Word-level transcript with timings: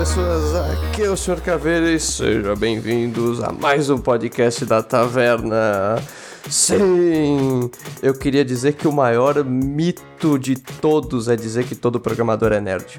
pessoas, 0.00 0.54
aqui 0.54 1.02
é 1.02 1.10
o 1.10 1.16
Sr. 1.16 1.42
Caveira 1.42 1.92
e 1.92 2.00
sejam 2.00 2.56
bem-vindos 2.56 3.42
a 3.42 3.52
mais 3.52 3.90
um 3.90 3.98
podcast 3.98 4.64
da 4.64 4.82
Taverna. 4.82 6.02
Sim, 6.48 7.70
eu 8.02 8.18
queria 8.18 8.42
dizer 8.42 8.72
que 8.72 8.88
o 8.88 8.92
maior 8.92 9.44
mito 9.44 10.38
de 10.38 10.56
todos 10.56 11.28
é 11.28 11.36
dizer 11.36 11.66
que 11.66 11.74
todo 11.74 12.00
programador 12.00 12.50
é 12.50 12.62
nerd. 12.62 12.98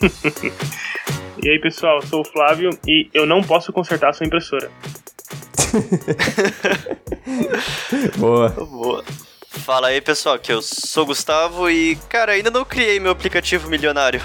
e 1.44 1.50
aí 1.50 1.60
pessoal, 1.60 1.96
eu 1.96 2.06
sou 2.06 2.22
o 2.22 2.24
Flávio 2.24 2.70
e 2.88 3.10
eu 3.12 3.26
não 3.26 3.42
posso 3.42 3.70
consertar 3.70 4.08
a 4.08 4.12
sua 4.14 4.24
impressora. 4.24 4.70
Boa. 8.16 8.48
Boa. 8.48 9.04
Fala 9.50 9.88
aí 9.88 10.00
pessoal, 10.00 10.38
que 10.38 10.50
eu 10.50 10.62
sou 10.62 11.02
o 11.02 11.06
Gustavo 11.08 11.68
e, 11.68 11.94
cara, 12.08 12.32
ainda 12.32 12.50
não 12.50 12.64
criei 12.64 12.98
meu 12.98 13.12
aplicativo 13.12 13.68
milionário. 13.68 14.22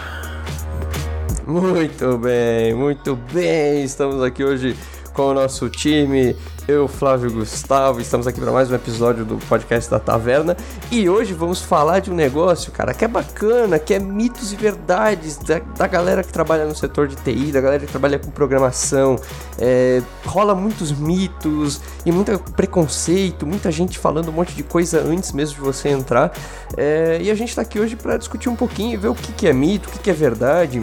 Muito 1.51 2.17
bem, 2.17 2.73
muito 2.73 3.13
bem. 3.33 3.83
Estamos 3.83 4.23
aqui 4.23 4.41
hoje 4.41 4.73
com 5.13 5.23
o 5.23 5.33
nosso 5.33 5.69
time. 5.69 6.33
Eu, 6.65 6.87
Flávio 6.87 7.29
Gustavo, 7.29 7.99
estamos 7.99 8.25
aqui 8.25 8.39
para 8.39 8.53
mais 8.53 8.71
um 8.71 8.75
episódio 8.75 9.25
do 9.25 9.37
podcast 9.49 9.91
da 9.91 9.99
Taverna. 9.99 10.55
E 10.89 11.09
hoje 11.09 11.33
vamos 11.33 11.61
falar 11.61 11.99
de 11.99 12.09
um 12.09 12.15
negócio, 12.15 12.71
cara, 12.71 12.93
que 12.93 13.03
é 13.03 13.07
bacana, 13.07 13.77
que 13.77 13.93
é 13.93 13.99
mitos 13.99 14.53
e 14.53 14.55
verdades 14.55 15.39
da, 15.39 15.59
da 15.59 15.87
galera 15.87 16.23
que 16.23 16.31
trabalha 16.31 16.63
no 16.63 16.73
setor 16.73 17.09
de 17.09 17.17
TI, 17.17 17.51
da 17.51 17.59
galera 17.59 17.85
que 17.85 17.91
trabalha 17.91 18.17
com 18.17 18.31
programação. 18.31 19.17
É, 19.59 20.01
rola 20.25 20.55
muitos 20.55 20.93
mitos 20.93 21.81
e 22.05 22.13
muito 22.13 22.39
preconceito, 22.55 23.45
muita 23.45 23.69
gente 23.69 23.99
falando 23.99 24.29
um 24.29 24.33
monte 24.33 24.55
de 24.55 24.63
coisa 24.63 25.01
antes 25.01 25.33
mesmo 25.33 25.55
de 25.55 25.61
você 25.61 25.89
entrar. 25.89 26.31
É, 26.77 27.19
e 27.21 27.29
a 27.29 27.35
gente 27.35 27.49
está 27.49 27.61
aqui 27.61 27.77
hoje 27.77 27.97
para 27.97 28.15
discutir 28.15 28.47
um 28.47 28.55
pouquinho 28.55 28.93
e 28.93 28.97
ver 28.97 29.09
o 29.09 29.15
que, 29.15 29.33
que 29.33 29.49
é 29.49 29.51
mito, 29.51 29.89
o 29.89 29.91
que, 29.91 29.99
que 29.99 30.09
é 30.09 30.13
verdade. 30.13 30.81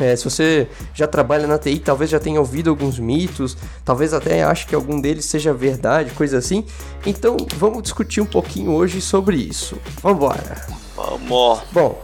É, 0.00 0.14
se 0.14 0.24
você 0.24 0.68
já 0.94 1.06
trabalha 1.06 1.46
na 1.46 1.58
TI, 1.58 1.78
talvez 1.78 2.10
já 2.10 2.18
tenha 2.18 2.38
ouvido 2.38 2.70
alguns 2.70 2.98
mitos, 2.98 3.56
talvez 3.84 4.12
até 4.12 4.42
ache 4.42 4.66
que 4.66 4.74
algum 4.74 5.00
deles 5.00 5.24
seja 5.24 5.52
verdade, 5.52 6.10
coisa 6.10 6.38
assim. 6.38 6.64
Então 7.04 7.36
vamos 7.56 7.82
discutir 7.82 8.20
um 8.20 8.26
pouquinho 8.26 8.72
hoje 8.72 9.00
sobre 9.00 9.36
isso. 9.36 9.76
Vambora! 10.02 10.66
Vamos! 10.94 11.60
Bom, 11.72 12.02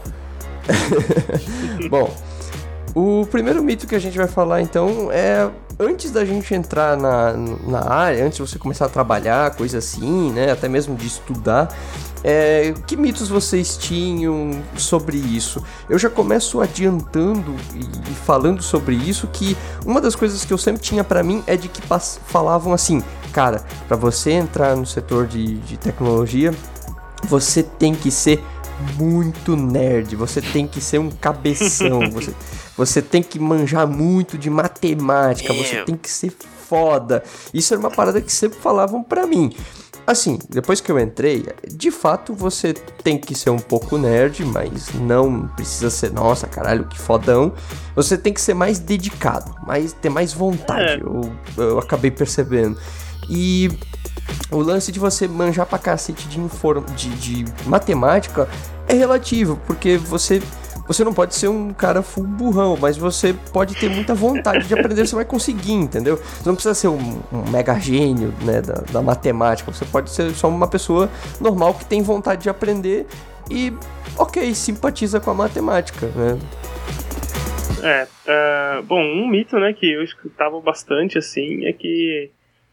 bom, 1.91 2.15
o 2.95 3.27
primeiro 3.27 3.62
mito 3.62 3.87
que 3.87 3.95
a 3.95 3.99
gente 3.99 4.17
vai 4.17 4.29
falar 4.29 4.62
então 4.62 5.11
é 5.11 5.51
antes 5.79 6.11
da 6.11 6.25
gente 6.25 6.55
entrar 6.55 6.97
na, 6.97 7.33
na 7.33 7.91
área, 7.91 8.25
antes 8.25 8.37
de 8.37 8.43
você 8.43 8.59
começar 8.59 8.87
a 8.87 8.89
trabalhar, 8.89 9.55
coisa 9.56 9.79
assim, 9.79 10.31
né, 10.33 10.53
até 10.53 10.69
mesmo 10.69 10.95
de 10.95 11.06
estudar, 11.06 11.69
é, 12.25 12.73
que 12.87 12.97
mitos 12.97 13.28
vocês 13.28 13.77
tinham 13.77 14.62
sobre 14.77 15.17
isso? 15.17 15.62
Eu 15.89 15.98
já 15.98 16.09
começo 16.09 16.61
adiantando 16.61 17.55
e 17.75 18.15
falando 18.15 18.62
sobre 18.62 18.95
isso 18.95 19.27
que 19.27 19.56
uma 19.84 20.01
das 20.01 20.15
coisas 20.15 20.45
que 20.45 20.53
eu 20.53 20.59
sempre 20.59 20.83
tinha 20.83 21.03
para 21.03 21.23
mim 21.23 21.43
é 21.47 21.56
de 21.56 21.69
que 21.69 21.83
falavam 22.27 22.73
assim, 22.73 23.03
cara, 23.33 23.65
para 23.89 23.97
você 23.97 24.31
entrar 24.33 24.77
no 24.77 24.87
setor 24.87 25.27
de, 25.27 25.59
de 25.59 25.77
tecnologia, 25.77 26.55
você 27.25 27.62
tem 27.62 27.95
que 27.95 28.11
ser 28.11 28.43
muito 28.97 29.56
nerd, 29.56 30.17
você 30.17 30.41
tem 30.41 30.67
que 30.67 30.81
ser 30.81 30.98
um 30.98 31.11
cabeção, 31.11 32.00
você, 32.11 32.34
você 32.77 33.03
tem 33.03 33.23
que 33.23 33.39
manjar 33.39 33.87
muito 33.87 34.39
de 34.39 34.50
matemática, 34.50 35.53
você 35.53 35.84
tem 35.84 35.97
que 35.97 36.11
ser 36.11 36.33
foda. 36.69 37.23
Isso 37.53 37.75
era 37.75 37.81
uma 37.81 37.91
parada 37.91 38.20
que 38.20 38.33
sempre 38.33 38.59
falavam 38.59 39.03
para 39.03 39.27
mim. 39.27 39.53
Assim, 40.06 40.39
depois 40.48 40.81
que 40.81 40.91
eu 40.91 40.98
entrei, 40.98 41.47
de 41.70 41.91
fato 41.91 42.34
você 42.34 42.72
tem 42.72 43.17
que 43.17 43.34
ser 43.34 43.50
um 43.50 43.58
pouco 43.58 43.97
nerd, 43.97 44.44
mas 44.44 44.93
não 44.94 45.47
precisa 45.49 45.91
ser, 45.91 46.12
nossa, 46.12 46.47
caralho, 46.47 46.87
que 46.87 46.99
fodão. 46.99 47.53
Você 47.94 48.19
tem 48.19 48.32
que 48.32 48.41
ser 48.41 48.54
mais 48.54 48.78
dedicado, 48.78 49.54
mais, 49.65 49.93
ter 49.93 50.09
mais 50.09 50.32
vontade, 50.32 50.94
é. 50.94 51.03
eu, 51.03 51.32
eu 51.56 51.78
acabei 51.78 52.10
percebendo. 52.10 52.77
E 53.31 53.71
o 54.50 54.59
lance 54.59 54.91
de 54.91 54.99
você 54.99 55.28
manjar 55.28 55.66
pra 55.66 55.78
cacete 55.78 56.28
de, 56.28 56.41
inform 56.41 56.84
de, 56.97 57.09
de 57.43 57.44
matemática 57.66 58.48
é 58.88 58.94
relativo, 58.94 59.60
porque 59.66 59.97
você 59.97 60.43
você 60.92 61.04
não 61.04 61.14
pode 61.14 61.34
ser 61.34 61.48
um 61.48 61.72
cara 61.72 62.03
full 62.03 62.25
burrão, 62.25 62.76
mas 62.80 62.97
você 62.97 63.34
pode 63.53 63.75
ter 63.75 63.88
muita 63.88 64.14
vontade 64.14 64.66
de 64.66 64.75
aprender, 64.75 65.06
você 65.06 65.14
vai 65.14 65.25
conseguir, 65.25 65.72
entendeu? 65.72 66.16
Você 66.16 66.48
não 66.48 66.54
precisa 66.54 66.75
ser 66.75 66.88
um, 66.88 67.20
um 67.32 67.50
mega 67.50 67.78
gênio 67.78 68.32
né, 68.42 68.60
da, 68.60 68.75
da, 68.92 69.03
matemática, 69.03 69.72
você 69.72 69.84
pode 69.84 70.10
ser 70.10 70.30
só 70.32 70.48
uma 70.48 70.69
pessoa 70.69 71.10
normal 71.41 71.75
que 71.75 71.84
tem 71.84 72.03
vontade 72.03 72.42
de 72.42 72.50
aprender 72.50 73.06
e, 73.50 73.72
ok, 74.19 74.54
simpatiza 74.54 75.20
com 75.20 75.30
a 75.30 75.34
matemática, 75.34 76.06
né? 76.08 76.38
É, 77.82 78.06
uh, 78.06 78.82
bom, 78.84 79.00
um 79.00 79.26
mito, 79.26 79.59
né, 79.59 79.72
que 79.72 79.92
eu 79.92 80.03
escutava 80.03 80.60
bastante, 80.60 81.19
assim, 81.19 81.64
é 81.66 81.72
que 81.72 82.30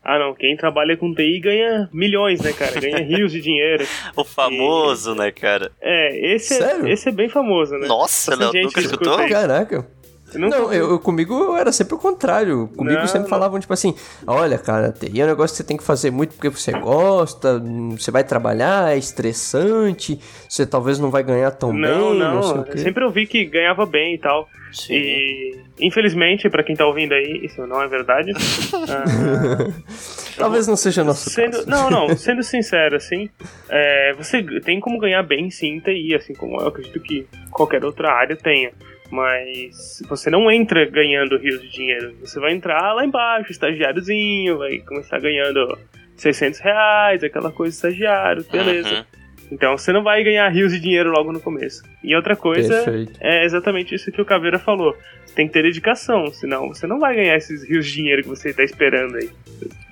ah, 0.09 0.17
não, 0.17 0.33
quem 0.33 0.57
trabalha 0.57 0.97
com 0.97 1.13
TI 1.13 1.39
ganha 1.39 1.87
milhões, 1.93 2.41
né, 2.41 2.51
cara? 2.51 2.79
Ganha 2.81 2.97
rios 3.05 3.31
de 3.31 3.39
dinheiro. 3.39 3.85
o 4.15 4.23
famoso, 4.23 5.13
e... 5.13 5.17
né, 5.17 5.31
cara? 5.31 5.71
É, 5.79 6.33
esse 6.33 6.63
é, 6.63 6.91
esse 6.91 7.09
é 7.09 7.11
bem 7.11 7.29
famoso, 7.29 7.75
né? 7.75 7.87
Nossa, 7.87 8.35
não, 8.35 8.51
nunca 8.51 8.79
escutou? 8.79 9.17
Caraca. 9.29 9.98
Não, 10.33 10.49
não 10.49 10.73
eu, 10.73 10.91
eu, 10.91 10.99
comigo 10.99 11.33
eu 11.33 11.55
era 11.55 11.71
sempre 11.71 11.95
o 11.95 11.97
contrário. 11.97 12.69
Comigo 12.75 12.99
não, 12.99 13.07
sempre 13.07 13.21
não. 13.21 13.29
falavam, 13.29 13.59
tipo 13.59 13.73
assim, 13.73 13.95
olha, 14.27 14.57
cara, 14.57 14.91
TI 14.91 15.21
é 15.21 15.23
um 15.23 15.27
negócio 15.27 15.53
que 15.53 15.57
você 15.57 15.63
tem 15.63 15.77
que 15.77 15.83
fazer 15.83 16.11
muito 16.11 16.35
porque 16.35 16.49
você 16.49 16.71
gosta, 16.71 17.61
você 17.91 18.11
vai 18.11 18.23
trabalhar, 18.23 18.93
é 18.93 18.97
estressante, 18.97 20.19
você 20.47 20.65
talvez 20.65 20.99
não 20.99 21.09
vai 21.09 21.23
ganhar 21.23 21.51
tão 21.51 21.73
não, 21.73 22.11
bem. 22.11 22.19
Não, 22.19 22.41
não. 22.41 22.65
Eu 22.65 22.77
sempre 22.77 23.03
ouvi 23.03 23.25
que 23.25 23.45
ganhava 23.45 23.85
bem 23.85 24.15
e 24.15 24.17
tal. 24.17 24.47
Sim. 24.71 24.93
E 24.93 25.59
infelizmente, 25.79 26.49
para 26.49 26.63
quem 26.63 26.75
tá 26.75 26.85
ouvindo 26.85 27.13
aí, 27.13 27.41
isso 27.43 27.65
não 27.65 27.81
é 27.81 27.87
verdade. 27.87 28.31
uh, 28.31 29.73
Talvez 30.37 30.67
não 30.67 30.75
seja 30.75 31.03
nosso 31.03 31.29
sendo, 31.29 31.51
caso. 31.51 31.69
Não, 31.69 31.89
não, 31.89 32.09
sendo 32.17 32.43
sincero, 32.43 32.95
assim, 32.95 33.29
é, 33.69 34.13
você 34.13 34.43
tem 34.61 34.79
como 34.79 34.99
ganhar 34.99 35.23
bem 35.23 35.49
sim 35.49 35.75
em 35.75 35.79
TI, 35.79 36.15
assim 36.15 36.33
como 36.33 36.59
eu 36.61 36.67
acredito 36.67 36.99
que 36.99 37.27
qualquer 37.51 37.83
outra 37.83 38.11
área 38.11 38.35
tenha. 38.35 38.71
Mas 39.11 40.03
você 40.07 40.29
não 40.29 40.51
entra 40.51 40.85
ganhando 40.85 41.37
rios 41.37 41.61
de 41.61 41.69
dinheiro. 41.69 42.15
Você 42.21 42.39
vai 42.39 42.53
entrar 42.53 42.93
lá 42.93 43.03
embaixo, 43.03 43.51
estagiáriozinho, 43.51 44.57
vai 44.57 44.79
começar 44.79 45.19
ganhando 45.19 45.77
600 46.15 46.59
reais, 46.59 47.23
aquela 47.23 47.51
coisa 47.51 47.75
estagiário, 47.75 48.45
beleza. 48.51 48.89
Uhum. 48.93 49.19
Então 49.51 49.77
você 49.77 49.91
não 49.91 50.03
vai 50.03 50.23
ganhar 50.23 50.47
rios 50.49 50.71
de 50.71 50.79
dinheiro 50.79 51.11
logo 51.11 51.31
no 51.31 51.39
começo. 51.39 51.83
E 52.03 52.15
outra 52.15 52.35
coisa 52.35 52.83
Perfeito. 52.83 53.13
é 53.19 53.43
exatamente 53.43 53.95
isso 53.95 54.11
que 54.11 54.21
o 54.21 54.25
Caveira 54.25 54.59
falou. 54.59 54.95
Você 55.25 55.33
tem 55.33 55.47
que 55.47 55.53
ter 55.53 55.63
dedicação, 55.63 56.27
senão 56.27 56.67
você 56.67 56.85
não 56.85 56.99
vai 56.99 57.15
ganhar 57.15 57.35
esses 57.35 57.67
rios 57.67 57.87
de 57.87 57.93
dinheiro 57.93 58.21
que 58.21 58.29
você 58.29 58.49
está 58.49 58.63
esperando 58.63 59.15
aí. 59.15 59.29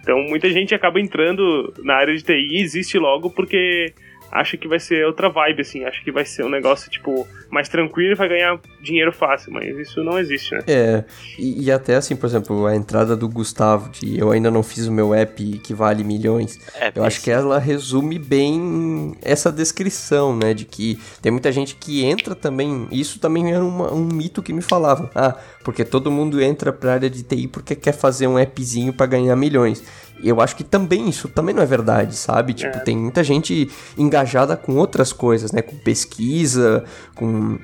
Então 0.02 0.22
muita 0.24 0.50
gente 0.50 0.76
acaba 0.76 1.00
entrando 1.00 1.74
na 1.84 1.96
área 1.96 2.16
de 2.16 2.24
TI 2.24 2.48
e 2.52 2.62
existe 2.62 2.98
logo 3.00 3.30
porque 3.32 3.94
acha 4.32 4.58
que 4.58 4.68
vai 4.68 4.80
ser 4.80 5.06
outra 5.06 5.30
vibe, 5.30 5.62
assim, 5.62 5.84
acha 5.84 6.04
que 6.04 6.12
vai 6.12 6.26
ser 6.26 6.44
um 6.44 6.50
negócio, 6.50 6.90
tipo, 6.90 7.28
mais 7.50 7.70
tranquilo 7.70 8.12
e 8.12 8.16
vai 8.16 8.28
ganhar 8.28 8.60
dinheiro 8.82 9.12
fácil, 9.12 9.52
mas 9.52 9.78
isso 9.78 10.04
não 10.04 10.20
existe, 10.20 10.54
né? 10.56 10.62
É, 10.68 11.04
e, 11.38 11.66
e, 11.66 11.72
até 11.72 11.96
assim, 11.96 12.16
por 12.16 12.26
exemplo, 12.26 12.66
a 12.66 12.76
entrada 12.76 13.16
do 13.16 13.28
Gustavo, 13.28 13.90
de 13.90 14.20
eu 14.20 14.32
ainda 14.32 14.52
não 14.52 14.64
fiz 14.64 14.88
o 14.88 14.92
meu 14.92 15.14
app 15.14 15.60
que 15.60 15.74
vale 15.74 16.04
milhões, 16.04 16.60
é, 16.76 16.92
eu 16.96 17.04
acho 17.04 17.22
que 17.22 17.32
ela 17.32 17.60
resume 17.60 18.20
bem 18.20 19.16
essa 19.22 19.52
descrição, 19.52 20.36
né, 20.36 20.54
de 20.54 20.66
que 20.66 21.00
tem 21.22 21.32
muita 21.32 21.52
gente 21.52 21.76
que 21.76 22.04
entra 22.04 22.36
também, 22.36 22.88
isso 22.92 23.20
também 23.20 23.54
era 23.54 23.64
uma, 23.64 23.94
um 23.94 24.06
mito 24.06 24.44
que 24.44 24.54
me 24.54 24.62
falava, 24.62 25.10
ah, 25.16 25.36
porque 25.64 25.84
todo 25.84 26.12
mundo 26.12 26.42
entra 26.42 26.72
pra 26.72 26.94
área 26.94 27.10
de 27.10 27.24
TI 27.24 27.48
porque 27.48 27.76
quer 27.76 27.94
fazer 27.94 28.28
um 28.28 28.38
appzinho 28.38 28.94
para 28.94 29.06
ganhar 29.06 29.36
milhões. 29.36 29.84
Eu 30.24 30.42
acho 30.42 30.56
que 30.56 30.64
também 30.64 31.10
isso 31.10 31.28
também 31.28 31.54
não 31.54 31.62
é 31.62 31.66
verdade, 31.66 32.16
sabe? 32.16 32.54
Tipo, 32.54 32.78
é. 32.78 32.80
tem 32.80 32.98
muita 32.98 33.24
gente 33.24 33.70
engajada 33.98 34.58
com 34.58 34.76
outras 34.76 35.14
coisas, 35.14 35.52
né? 35.52 35.62
Com 35.62 35.78
pesquisa, 35.78 36.84
com 37.16 37.60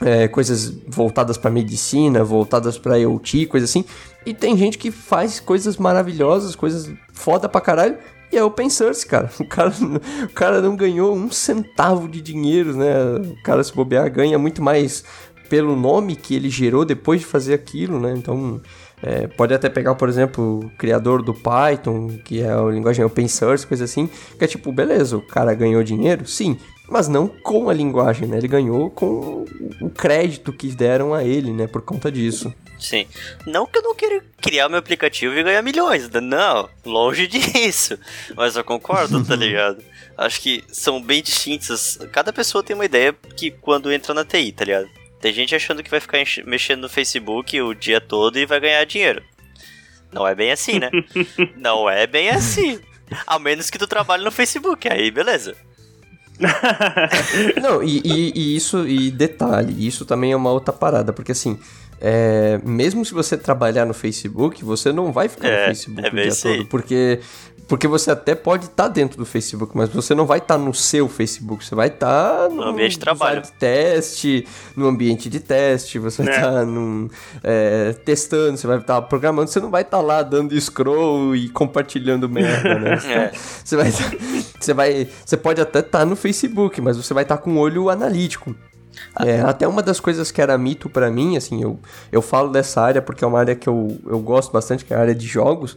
é, 0.00 0.28
coisas 0.28 0.72
voltadas 0.86 1.36
para 1.36 1.50
medicina, 1.50 2.22
voltadas 2.22 2.78
para 2.78 2.98
IoT, 2.98 3.46
coisa 3.46 3.64
assim. 3.64 3.84
E 4.24 4.32
tem 4.32 4.56
gente 4.56 4.78
que 4.78 4.90
faz 4.90 5.40
coisas 5.40 5.76
maravilhosas, 5.76 6.54
coisas 6.54 6.90
foda 7.12 7.48
pra 7.48 7.60
caralho. 7.60 7.98
E 8.30 8.36
é 8.36 8.44
open 8.44 8.68
source, 8.68 9.06
cara. 9.06 9.30
O 9.40 9.46
cara, 9.46 9.72
o 10.24 10.32
cara 10.34 10.60
não 10.60 10.76
ganhou 10.76 11.16
um 11.16 11.30
centavo 11.30 12.08
de 12.08 12.20
dinheiro, 12.20 12.76
né? 12.76 12.94
O 13.16 13.42
cara 13.42 13.64
se 13.64 13.74
bobear 13.74 14.10
ganha 14.10 14.38
muito 14.38 14.62
mais 14.62 15.04
pelo 15.48 15.74
nome 15.74 16.14
que 16.14 16.34
ele 16.34 16.50
gerou 16.50 16.84
depois 16.84 17.20
de 17.20 17.26
fazer 17.26 17.54
aquilo, 17.54 17.98
né? 17.98 18.12
Então, 18.16 18.60
é, 19.02 19.26
pode 19.26 19.54
até 19.54 19.68
pegar, 19.68 19.94
por 19.94 20.08
exemplo, 20.08 20.60
o 20.64 20.70
criador 20.76 21.22
do 21.22 21.32
Python, 21.32 22.18
que 22.24 22.42
é 22.42 22.50
a 22.50 22.62
linguagem 22.62 23.04
open 23.04 23.28
source, 23.28 23.66
coisa 23.66 23.84
assim, 23.84 24.08
que 24.38 24.44
é 24.44 24.46
tipo, 24.46 24.72
beleza, 24.72 25.16
o 25.16 25.22
cara 25.22 25.54
ganhou 25.54 25.82
dinheiro, 25.82 26.26
sim, 26.26 26.58
mas 26.88 27.06
não 27.06 27.28
com 27.28 27.68
a 27.68 27.74
linguagem, 27.74 28.26
né? 28.26 28.38
Ele 28.38 28.48
ganhou 28.48 28.90
com 28.90 29.44
o 29.80 29.90
crédito 29.90 30.52
que 30.52 30.68
deram 30.68 31.12
a 31.12 31.22
ele, 31.22 31.52
né? 31.52 31.66
Por 31.66 31.82
conta 31.82 32.10
disso. 32.10 32.52
Sim. 32.78 33.06
Não 33.46 33.66
que 33.66 33.78
eu 33.78 33.82
não 33.82 33.94
queira 33.94 34.24
criar 34.40 34.68
meu 34.68 34.78
aplicativo 34.78 35.34
e 35.34 35.42
ganhar 35.42 35.62
milhões. 35.62 36.08
Não, 36.08 36.68
longe 36.86 37.26
disso. 37.28 37.98
Mas 38.34 38.56
eu 38.56 38.64
concordo, 38.64 39.22
tá 39.22 39.34
ligado? 39.36 39.82
Acho 40.16 40.40
que 40.40 40.64
são 40.68 41.02
bem 41.02 41.22
distintas. 41.22 41.98
Cada 42.10 42.32
pessoa 42.32 42.64
tem 42.64 42.74
uma 42.74 42.86
ideia 42.86 43.14
que 43.36 43.50
quando 43.50 43.92
entra 43.92 44.14
na 44.14 44.24
TI, 44.24 44.52
tá 44.52 44.64
ligado? 44.64 44.88
Tem 45.20 45.32
gente 45.32 45.54
achando 45.54 45.82
que 45.82 45.90
vai 45.90 46.00
ficar 46.00 46.18
mexendo 46.46 46.82
no 46.82 46.88
Facebook 46.88 47.60
o 47.60 47.74
dia 47.74 48.00
todo 48.00 48.38
e 48.38 48.46
vai 48.46 48.60
ganhar 48.60 48.84
dinheiro. 48.84 49.22
Não 50.12 50.26
é 50.26 50.34
bem 50.34 50.52
assim, 50.52 50.78
né? 50.78 50.90
Não 51.56 51.88
é 51.88 52.06
bem 52.06 52.30
assim. 52.30 52.78
A 53.26 53.38
menos 53.38 53.70
que 53.70 53.78
tu 53.78 53.86
trabalhe 53.86 54.24
no 54.24 54.30
Facebook, 54.30 54.88
aí 54.88 55.10
beleza. 55.10 55.56
Não, 57.60 57.82
e, 57.82 58.00
e, 58.04 58.32
e, 58.34 58.56
isso, 58.56 58.86
e 58.86 59.10
detalhe, 59.10 59.86
isso 59.86 60.04
também 60.04 60.32
é 60.32 60.36
uma 60.36 60.52
outra 60.52 60.72
parada, 60.72 61.12
porque 61.12 61.32
assim, 61.32 61.58
é, 62.00 62.60
mesmo 62.64 63.04
se 63.04 63.12
você 63.12 63.36
trabalhar 63.36 63.84
no 63.84 63.94
Facebook, 63.94 64.64
você 64.64 64.92
não 64.92 65.12
vai 65.12 65.28
ficar 65.28 65.48
é, 65.48 65.60
no 65.60 65.66
Facebook 65.66 66.06
é 66.06 66.08
o 66.08 66.22
dia 66.22 66.36
todo, 66.36 66.66
porque 66.66 67.20
porque 67.68 67.86
você 67.86 68.10
até 68.10 68.34
pode 68.34 68.64
estar 68.64 68.84
tá 68.84 68.88
dentro 68.88 69.18
do 69.18 69.26
Facebook, 69.26 69.76
mas 69.76 69.90
você 69.90 70.14
não 70.14 70.24
vai 70.24 70.38
estar 70.38 70.56
tá 70.56 70.64
no 70.64 70.72
seu 70.72 71.06
Facebook, 71.06 71.62
você 71.62 71.74
vai 71.74 71.88
estar 71.88 72.08
tá 72.08 72.48
no, 72.48 72.56
no, 72.56 72.62
ambiente 72.62 72.92
de 72.92 72.98
trabalho. 72.98 73.42
De 73.42 73.52
teste, 73.52 74.48
no 74.74 74.86
ambiente 74.88 75.28
de 75.28 75.38
teste, 75.38 75.98
você 75.98 76.22
vai 76.22 76.34
estar 76.34 76.64
é. 76.64 77.90
é, 77.90 77.92
testando, 77.92 78.56
você 78.56 78.66
vai 78.66 78.78
estar 78.78 79.02
programando, 79.02 79.50
você 79.50 79.60
não 79.60 79.70
vai 79.70 79.82
estar 79.82 80.00
lá 80.00 80.22
dando 80.22 80.58
scroll 80.58 81.36
e 81.36 81.50
compartilhando 81.50 82.26
merda, 82.26 82.78
né? 82.78 82.98
é. 83.04 83.32
Você 83.62 83.76
vai, 83.76 83.90
você 84.58 84.72
vai, 84.72 85.08
você 85.24 85.36
pode 85.36 85.60
até 85.60 85.80
estar 85.80 86.06
no 86.06 86.16
Facebook, 86.16 86.80
mas 86.80 86.96
você 86.96 87.12
vai 87.12 87.24
estar 87.24 87.36
com 87.36 87.52
o 87.52 87.58
olho 87.58 87.90
analítico. 87.90 88.56
É, 89.20 89.40
até 89.42 89.68
uma 89.68 89.82
das 89.82 90.00
coisas 90.00 90.30
que 90.30 90.40
era 90.40 90.56
mito 90.56 90.88
para 90.88 91.10
mim, 91.10 91.36
assim, 91.36 91.62
eu, 91.62 91.78
eu 92.10 92.22
falo 92.22 92.50
dessa 92.50 92.80
área 92.80 93.02
porque 93.02 93.22
é 93.22 93.26
uma 93.26 93.38
área 93.38 93.54
que 93.54 93.68
eu, 93.68 93.98
eu 94.06 94.18
gosto 94.20 94.50
bastante, 94.50 94.86
que 94.86 94.94
é 94.94 94.96
a 94.96 95.00
área 95.00 95.14
de 95.14 95.26
jogos 95.26 95.76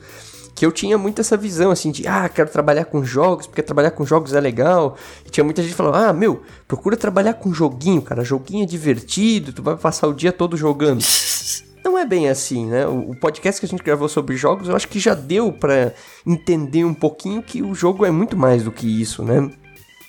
que 0.62 0.66
eu 0.68 0.72
tinha 0.72 0.96
muito 0.96 1.20
essa 1.20 1.36
visão, 1.36 1.72
assim, 1.72 1.90
de, 1.90 2.08
ah, 2.08 2.30
quero 2.30 2.48
trabalhar 2.48 2.86
com 2.86 3.04
jogos, 3.04 3.48
porque 3.48 3.64
trabalhar 3.64 3.90
com 3.90 4.06
jogos 4.06 4.36
é 4.36 4.40
legal. 4.40 4.96
E 5.26 5.30
tinha 5.32 5.44
muita 5.44 5.64
gente 5.64 5.74
falando, 5.74 5.96
ah, 5.96 6.14
meu, 6.14 6.44
procura 6.68 6.96
trabalhar 6.96 7.34
com 7.34 7.52
joguinho, 7.52 8.00
cara, 8.00 8.24
joguinho 8.24 8.62
é 8.62 8.68
divertido, 8.68 9.54
tu 9.54 9.64
vai 9.64 9.76
passar 9.76 10.06
o 10.08 10.14
dia 10.14 10.32
todo 10.32 10.56
jogando. 10.56 11.02
Não 11.84 11.98
é 11.98 12.06
bem 12.06 12.30
assim, 12.30 12.68
né? 12.68 12.86
O 12.86 13.16
podcast 13.16 13.60
que 13.60 13.66
a 13.66 13.70
gente 13.70 13.82
gravou 13.82 14.08
sobre 14.08 14.38
jogos, 14.38 14.70
eu 14.70 14.76
acho 14.76 14.88
que 14.88 15.00
já 15.00 15.16
deu 15.16 15.52
para 15.52 15.96
entender 16.24 16.86
um 16.86 16.94
pouquinho 16.94 17.42
que 17.42 17.64
o 17.64 17.74
jogo 17.74 18.06
é 18.06 18.12
muito 18.12 18.38
mais 18.38 18.62
do 18.62 18.72
que 18.72 18.86
isso, 19.02 19.24
né? 19.24 19.52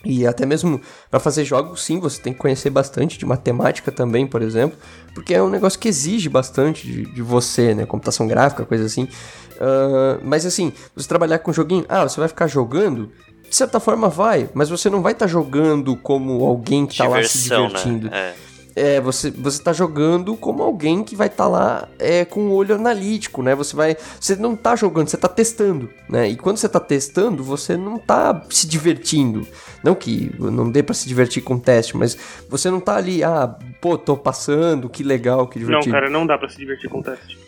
E 0.04 0.26
até 0.26 0.44
mesmo 0.44 0.80
para 1.10 1.20
fazer 1.20 1.44
jogos, 1.44 1.82
sim, 1.84 2.00
você 2.00 2.20
tem 2.20 2.32
que 2.32 2.38
conhecer 2.38 2.70
bastante 2.70 3.18
de 3.18 3.24
matemática 3.24 3.92
também, 3.92 4.26
por 4.26 4.42
exemplo, 4.42 4.76
porque 5.14 5.34
é 5.34 5.42
um 5.42 5.48
negócio 5.48 5.78
que 5.78 5.88
exige 5.88 6.28
bastante 6.28 6.86
de, 6.86 7.06
de 7.06 7.22
você, 7.22 7.74
né? 7.74 7.86
Computação 7.86 8.26
gráfica, 8.26 8.64
coisa 8.64 8.84
assim. 8.84 9.04
Uh, 9.04 10.20
mas 10.24 10.44
assim, 10.44 10.72
você 10.94 11.06
trabalhar 11.06 11.38
com 11.38 11.52
joguinho, 11.52 11.84
ah, 11.88 12.02
você 12.02 12.18
vai 12.18 12.28
ficar 12.28 12.46
jogando? 12.46 13.12
De 13.48 13.54
certa 13.54 13.78
forma 13.78 14.08
vai, 14.08 14.48
mas 14.54 14.70
você 14.70 14.88
não 14.88 15.02
vai 15.02 15.12
estar 15.12 15.26
tá 15.26 15.30
jogando 15.30 15.94
como 15.94 16.44
alguém 16.44 16.86
que 16.86 16.94
está 16.94 17.06
lá 17.06 17.22
se 17.22 17.50
né? 17.50 17.56
divertindo. 17.56 18.10
Né? 18.10 18.16
É. 18.16 18.52
É, 18.74 19.00
você, 19.00 19.30
você 19.30 19.62
tá 19.62 19.72
jogando 19.72 20.34
como 20.34 20.62
alguém 20.62 21.04
que 21.04 21.14
vai 21.14 21.26
estar 21.26 21.44
tá 21.44 21.50
lá 21.50 21.88
é, 21.98 22.24
com 22.24 22.48
o 22.48 22.54
olho 22.54 22.74
analítico, 22.74 23.42
né? 23.42 23.54
Você 23.54 23.76
vai. 23.76 23.96
Você 24.18 24.34
não 24.36 24.56
tá 24.56 24.74
jogando, 24.74 25.08
você 25.08 25.16
tá 25.16 25.28
testando, 25.28 25.90
né? 26.08 26.28
E 26.28 26.36
quando 26.36 26.56
você 26.56 26.68
tá 26.68 26.80
testando, 26.80 27.44
você 27.44 27.76
não 27.76 27.98
tá 27.98 28.42
se 28.48 28.66
divertindo. 28.66 29.46
Não 29.82 29.94
que 29.94 30.32
não 30.38 30.70
dê 30.70 30.82
para 30.82 30.94
se 30.94 31.08
divertir 31.08 31.42
com 31.42 31.58
teste, 31.58 31.96
mas 31.96 32.16
você 32.48 32.70
não 32.70 32.80
tá 32.80 32.96
ali, 32.96 33.22
ah, 33.24 33.56
pô, 33.80 33.98
tô 33.98 34.16
passando, 34.16 34.88
que 34.88 35.02
legal, 35.02 35.46
que 35.46 35.58
divertido. 35.58 35.86
Não, 35.86 35.92
cara, 35.92 36.10
não 36.10 36.26
dá 36.26 36.38
para 36.38 36.48
se 36.48 36.58
divertir 36.58 36.88
com 36.88 37.02
teste. 37.02 37.38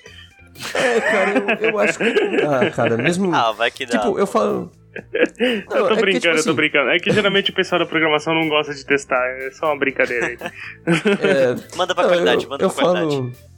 É, 0.75 1.01
cara, 1.01 1.59
eu, 1.61 1.71
eu 1.71 1.79
acho 1.79 1.99
que. 1.99 2.05
Ah, 2.05 2.71
cara, 2.71 2.97
mesmo. 2.97 3.35
Ah, 3.35 3.53
vai 3.53 3.71
que 3.71 3.87
dá. 3.87 3.99
Tipo, 3.99 4.19
eu 4.19 4.27
falo. 4.27 4.71
Não, 5.69 5.77
eu 5.77 5.89
tô 5.89 5.95
é 5.95 6.01
brincando, 6.01 6.07
que, 6.07 6.21
tipo, 6.21 6.29
eu 6.29 6.35
tô 6.35 6.41
assim... 6.41 6.53
brincando. 6.55 6.91
É 6.91 6.99
que 6.99 7.11
geralmente 7.11 7.51
o 7.51 7.55
pessoal 7.55 7.81
da 7.81 7.87
programação 7.87 8.35
não 8.35 8.49
gosta 8.49 8.73
de 8.73 8.85
testar, 8.85 9.27
é 9.27 9.51
só 9.51 9.67
uma 9.67 9.79
brincadeira 9.79 10.27
aí. 10.27 10.39
É... 11.21 11.77
Manda 11.77 11.95
pra 11.95 12.05
não, 12.05 12.11
qualidade, 12.11 12.45
eu, 12.45 12.51
manda 12.51 12.65
eu 12.65 12.71
pra 12.71 12.83
falo... 12.85 13.09
qualidade. 13.09 13.55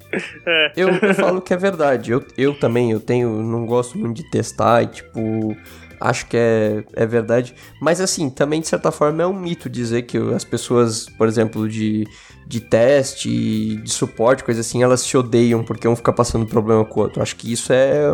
É. 0.46 0.72
Eu, 0.76 0.88
eu 0.88 1.14
falo 1.14 1.42
que 1.42 1.52
é 1.52 1.56
verdade. 1.56 2.12
Eu, 2.12 2.24
eu 2.38 2.54
também, 2.54 2.92
eu 2.92 3.00
tenho, 3.00 3.28
não 3.42 3.66
gosto 3.66 3.98
muito 3.98 4.16
de 4.16 4.30
testar 4.30 4.82
e 4.82 4.86
tipo 4.86 5.56
acho 6.00 6.26
que 6.26 6.36
é, 6.36 6.84
é 6.92 7.06
verdade. 7.06 7.54
Mas 7.80 8.00
assim, 8.00 8.30
também 8.30 8.60
de 8.60 8.68
certa 8.68 8.90
forma 8.90 9.22
é 9.22 9.26
um 9.26 9.32
mito 9.32 9.68
dizer 9.68 10.02
que 10.02 10.18
as 10.34 10.44
pessoas, 10.44 11.08
por 11.08 11.28
exemplo, 11.28 11.68
de, 11.68 12.06
de 12.46 12.60
teste, 12.60 13.76
de 13.76 13.90
suporte, 13.90 14.44
coisa 14.44 14.60
assim, 14.60 14.82
elas 14.82 15.00
se 15.00 15.16
odeiam 15.16 15.64
porque 15.64 15.86
um 15.88 15.96
fica 15.96 16.12
passando 16.12 16.46
problema 16.46 16.84
com 16.84 17.00
o 17.00 17.02
outro. 17.02 17.22
Acho 17.22 17.36
que 17.36 17.52
isso 17.52 17.72
é 17.72 18.12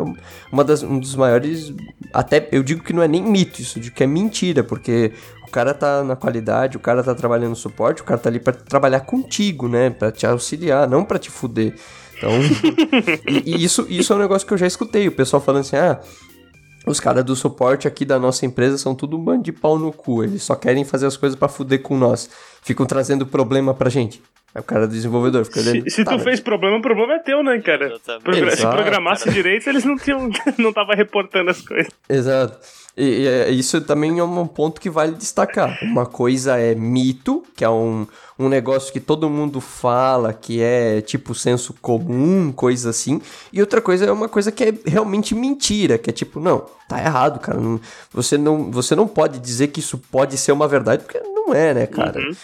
uma 0.50 0.64
das, 0.64 0.82
um 0.82 0.98
dos 0.98 1.14
maiores. 1.14 1.72
Até 2.12 2.48
eu 2.52 2.62
digo 2.62 2.82
que 2.82 2.92
não 2.92 3.02
é 3.02 3.08
nem 3.08 3.22
mito 3.22 3.60
isso, 3.60 3.78
de 3.78 3.90
que 3.90 4.02
é 4.02 4.06
mentira, 4.06 4.62
porque 4.62 5.12
o 5.46 5.50
cara 5.50 5.74
tá 5.74 6.02
na 6.02 6.16
qualidade, 6.16 6.76
o 6.76 6.80
cara 6.80 7.02
tá 7.02 7.14
trabalhando 7.14 7.50
no 7.50 7.56
suporte, 7.56 8.02
o 8.02 8.04
cara 8.04 8.18
tá 8.18 8.28
ali 8.28 8.40
para 8.40 8.52
trabalhar 8.52 9.00
contigo, 9.00 9.68
né? 9.68 9.90
Para 9.90 10.10
te 10.10 10.26
auxiliar, 10.26 10.88
não 10.88 11.04
para 11.04 11.18
te 11.18 11.30
fuder. 11.30 11.74
Então, 12.16 12.30
e, 13.28 13.56
e, 13.56 13.64
isso, 13.64 13.86
isso 13.88 14.12
é 14.12 14.16
um 14.16 14.20
negócio 14.20 14.46
que 14.46 14.54
eu 14.54 14.58
já 14.58 14.66
escutei, 14.66 15.08
o 15.08 15.12
pessoal 15.12 15.42
falando 15.42 15.62
assim: 15.62 15.76
ah, 15.76 16.00
os 16.86 16.98
caras 16.98 17.24
do 17.24 17.36
suporte 17.36 17.86
aqui 17.86 18.04
da 18.04 18.18
nossa 18.18 18.44
empresa 18.44 18.76
são 18.76 18.94
tudo 18.94 19.16
um 19.16 19.22
bando 19.22 19.44
de 19.44 19.52
pau 19.52 19.78
no 19.78 19.92
cu. 19.92 20.24
Eles 20.24 20.42
só 20.42 20.54
querem 20.54 20.84
fazer 20.84 21.06
as 21.06 21.16
coisas 21.16 21.38
para 21.38 21.48
fuder 21.48 21.80
com 21.80 21.96
nós. 21.96 22.28
Ficam 22.62 22.86
trazendo 22.86 23.26
problema 23.26 23.72
pra 23.72 23.88
gente. 23.88 24.22
Aí 24.54 24.60
o 24.60 24.64
cara 24.64 24.86
do 24.86 24.92
desenvolvedor 24.92 25.44
fica 25.44 25.60
olhando. 25.60 25.84
Se, 25.84 25.96
se 25.96 26.04
tá, 26.04 26.16
tu 26.16 26.18
fez 26.18 26.40
problema, 26.40 26.76
o 26.76 26.82
problema 26.82 27.14
é 27.14 27.18
teu, 27.20 27.42
né, 27.42 27.58
cara? 27.60 27.98
Progra 28.22 28.54
se 28.54 28.66
programasse 28.66 29.24
cara. 29.24 29.34
direito, 29.34 29.68
eles 29.68 29.84
não 29.84 29.96
tinham. 29.96 30.28
não 30.58 30.72
tava 30.72 30.94
reportando 30.94 31.50
as 31.50 31.60
coisas. 31.62 31.90
Exato. 32.08 32.58
E, 32.96 33.04
e, 33.04 33.26
é, 33.26 33.50
isso 33.50 33.80
também 33.80 34.18
é 34.18 34.24
um 34.24 34.46
ponto 34.46 34.80
que 34.80 34.90
vale 34.90 35.12
destacar. 35.12 35.78
Uma 35.82 36.04
coisa 36.04 36.58
é 36.58 36.74
mito, 36.74 37.42
que 37.56 37.64
é 37.64 37.70
um, 37.70 38.06
um 38.38 38.48
negócio 38.48 38.92
que 38.92 39.00
todo 39.00 39.30
mundo 39.30 39.60
fala, 39.60 40.32
que 40.32 40.60
é 40.60 41.00
tipo 41.00 41.34
senso 41.34 41.74
comum, 41.80 42.52
coisa 42.52 42.90
assim. 42.90 43.20
E 43.52 43.60
outra 43.60 43.80
coisa 43.80 44.04
é 44.04 44.12
uma 44.12 44.28
coisa 44.28 44.52
que 44.52 44.64
é 44.64 44.74
realmente 44.86 45.34
mentira, 45.34 45.96
que 45.96 46.10
é 46.10 46.12
tipo, 46.12 46.38
não, 46.38 46.66
tá 46.86 46.98
errado, 46.98 47.40
cara. 47.40 47.58
Não, 47.58 47.80
você, 48.12 48.36
não, 48.36 48.70
você 48.70 48.94
não 48.94 49.08
pode 49.08 49.38
dizer 49.38 49.68
que 49.68 49.80
isso 49.80 49.96
pode 49.96 50.36
ser 50.36 50.52
uma 50.52 50.68
verdade, 50.68 51.04
porque 51.04 51.20
não 51.20 51.54
é, 51.54 51.72
né, 51.72 51.86
cara? 51.86 52.18
Uhum. 52.20 52.36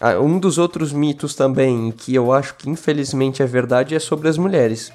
Ah, 0.00 0.18
um 0.18 0.38
dos 0.38 0.58
outros 0.58 0.92
mitos 0.92 1.34
também, 1.34 1.90
que 1.90 2.14
eu 2.14 2.32
acho 2.32 2.54
que 2.56 2.68
infelizmente 2.68 3.42
é 3.42 3.46
verdade, 3.46 3.94
é 3.94 3.98
sobre 3.98 4.28
as 4.28 4.36
mulheres. 4.36 4.92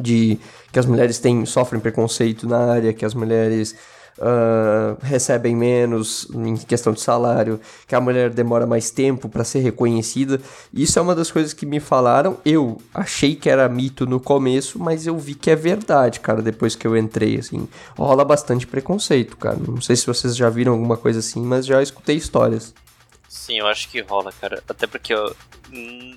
De 0.00 0.38
que 0.72 0.78
as 0.78 0.86
mulheres 0.86 1.18
têm, 1.18 1.44
sofrem 1.44 1.80
preconceito 1.80 2.48
na 2.48 2.72
área, 2.72 2.92
que 2.92 3.04
as 3.04 3.14
mulheres 3.14 3.76
uh, 4.18 4.98
recebem 5.02 5.56
menos 5.56 6.28
em 6.34 6.56
questão 6.56 6.92
de 6.92 7.00
salário, 7.00 7.60
que 7.86 7.94
a 7.94 8.00
mulher 8.00 8.30
demora 8.30 8.66
mais 8.66 8.90
tempo 8.90 9.28
para 9.28 9.44
ser 9.44 9.60
reconhecida. 9.60 10.40
Isso 10.72 10.98
é 10.98 11.02
uma 11.02 11.14
das 11.14 11.30
coisas 11.30 11.52
que 11.52 11.66
me 11.66 11.80
falaram. 11.80 12.38
Eu 12.44 12.78
achei 12.92 13.34
que 13.34 13.48
era 13.48 13.68
mito 13.68 14.06
no 14.06 14.20
começo, 14.20 14.78
mas 14.78 15.06
eu 15.06 15.16
vi 15.18 15.34
que 15.34 15.50
é 15.50 15.56
verdade, 15.56 16.20
cara, 16.20 16.42
depois 16.42 16.74
que 16.74 16.86
eu 16.86 16.96
entrei, 16.96 17.38
assim. 17.38 17.68
Rola 17.96 18.24
bastante 18.24 18.66
preconceito, 18.66 19.36
cara. 19.36 19.56
Não 19.56 19.80
sei 19.80 19.96
se 19.96 20.06
vocês 20.06 20.36
já 20.36 20.48
viram 20.50 20.72
alguma 20.72 20.96
coisa 20.96 21.20
assim, 21.20 21.42
mas 21.42 21.66
já 21.66 21.82
escutei 21.82 22.16
histórias. 22.16 22.74
Sim, 23.28 23.58
eu 23.58 23.66
acho 23.66 23.88
que 23.88 24.00
rola, 24.00 24.32
cara. 24.40 24.62
Até 24.68 24.86
porque 24.86 25.12
eu, 25.12 25.34
hum, 25.72 26.16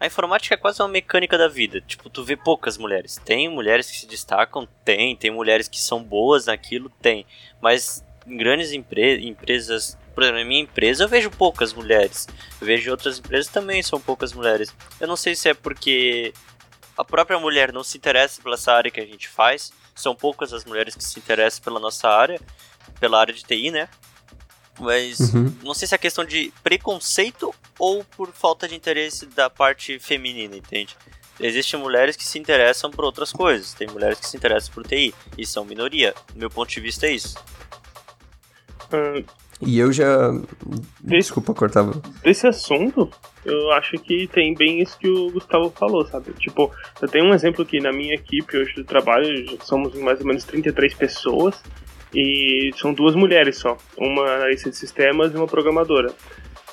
a 0.00 0.06
informática 0.06 0.54
é 0.54 0.58
quase 0.58 0.80
uma 0.80 0.88
mecânica 0.88 1.36
da 1.36 1.46
vida. 1.46 1.78
Tipo, 1.82 2.08
tu 2.08 2.24
vê 2.24 2.34
poucas 2.34 2.78
mulheres. 2.78 3.20
Tem 3.22 3.50
mulheres 3.50 3.90
que 3.90 3.98
se 3.98 4.06
destacam? 4.06 4.66
Tem. 4.82 5.14
Tem 5.14 5.30
mulheres 5.30 5.68
que 5.68 5.78
são 5.78 6.02
boas 6.02 6.46
naquilo? 6.46 6.90
Tem. 7.02 7.26
Mas 7.60 8.02
em 8.26 8.34
grandes 8.34 8.72
empre 8.72 9.28
empresas, 9.28 9.98
por 10.14 10.22
exemplo, 10.22 10.40
na 10.40 10.46
minha 10.46 10.62
empresa 10.62 11.04
eu 11.04 11.08
vejo 11.08 11.30
poucas 11.30 11.74
mulheres. 11.74 12.26
Eu 12.58 12.66
vejo 12.66 12.90
outras 12.90 13.18
empresas 13.18 13.52
também 13.52 13.82
são 13.82 14.00
poucas 14.00 14.32
mulheres. 14.32 14.74
Eu 14.98 15.06
não 15.06 15.16
sei 15.16 15.34
se 15.34 15.50
é 15.50 15.54
porque 15.54 16.32
a 16.96 17.04
própria 17.04 17.38
mulher 17.38 17.70
não 17.70 17.84
se 17.84 17.98
interessa 17.98 18.40
pela 18.42 18.54
essa 18.54 18.72
área 18.72 18.90
que 18.90 19.00
a 19.00 19.06
gente 19.06 19.28
faz. 19.28 19.70
São 19.94 20.16
poucas 20.16 20.54
as 20.54 20.64
mulheres 20.64 20.94
que 20.94 21.04
se 21.04 21.18
interessam 21.18 21.62
pela 21.62 21.78
nossa 21.78 22.08
área, 22.08 22.40
pela 22.98 23.20
área 23.20 23.34
de 23.34 23.42
TI, 23.42 23.70
né? 23.70 23.86
Mas 24.80 25.34
uhum. 25.34 25.52
não 25.62 25.74
sei 25.74 25.86
se 25.86 25.94
é 25.94 25.98
questão 25.98 26.24
de 26.24 26.52
preconceito 26.62 27.54
ou 27.78 28.02
por 28.04 28.32
falta 28.32 28.66
de 28.66 28.74
interesse 28.74 29.26
da 29.26 29.50
parte 29.50 29.98
feminina, 29.98 30.56
entende? 30.56 30.96
Existem 31.38 31.78
mulheres 31.78 32.16
que 32.16 32.24
se 32.24 32.38
interessam 32.38 32.90
por 32.90 33.04
outras 33.04 33.32
coisas, 33.32 33.72
tem 33.72 33.88
mulheres 33.88 34.18
que 34.18 34.28
se 34.28 34.36
interessam 34.36 34.72
por 34.74 34.86
TI, 34.86 35.14
e 35.38 35.46
são 35.46 35.64
minoria. 35.64 36.14
Do 36.32 36.38
meu 36.38 36.50
ponto 36.50 36.68
de 36.68 36.80
vista 36.80 37.06
é 37.06 37.12
isso. 37.12 37.38
Uh, 38.92 39.24
e 39.62 39.78
eu 39.78 39.92
já. 39.92 40.30
Desse, 41.00 41.28
Desculpa, 41.28 41.54
cortava. 41.54 42.00
Desse 42.22 42.46
assunto, 42.46 43.10
eu 43.44 43.70
acho 43.72 43.92
que 43.98 44.26
tem 44.26 44.54
bem 44.54 44.80
isso 44.80 44.98
que 44.98 45.08
o 45.08 45.30
Gustavo 45.30 45.70
falou, 45.70 46.06
sabe? 46.06 46.32
Tipo, 46.32 46.70
eu 47.00 47.08
tenho 47.08 47.26
um 47.26 47.34
exemplo 47.34 47.62
aqui 47.62 47.78
na 47.80 47.92
minha 47.92 48.14
equipe 48.14 48.56
hoje 48.56 48.74
do 48.74 48.84
trabalho, 48.84 49.58
somos 49.62 49.94
mais 49.94 50.20
ou 50.20 50.26
menos 50.26 50.44
33 50.44 50.94
pessoas. 50.94 51.62
E 52.14 52.70
são 52.76 52.92
duas 52.92 53.14
mulheres 53.14 53.58
só, 53.58 53.76
uma 53.96 54.22
analista 54.22 54.68
de 54.68 54.76
sistemas 54.76 55.32
e 55.32 55.36
uma 55.36 55.46
programadora. 55.46 56.12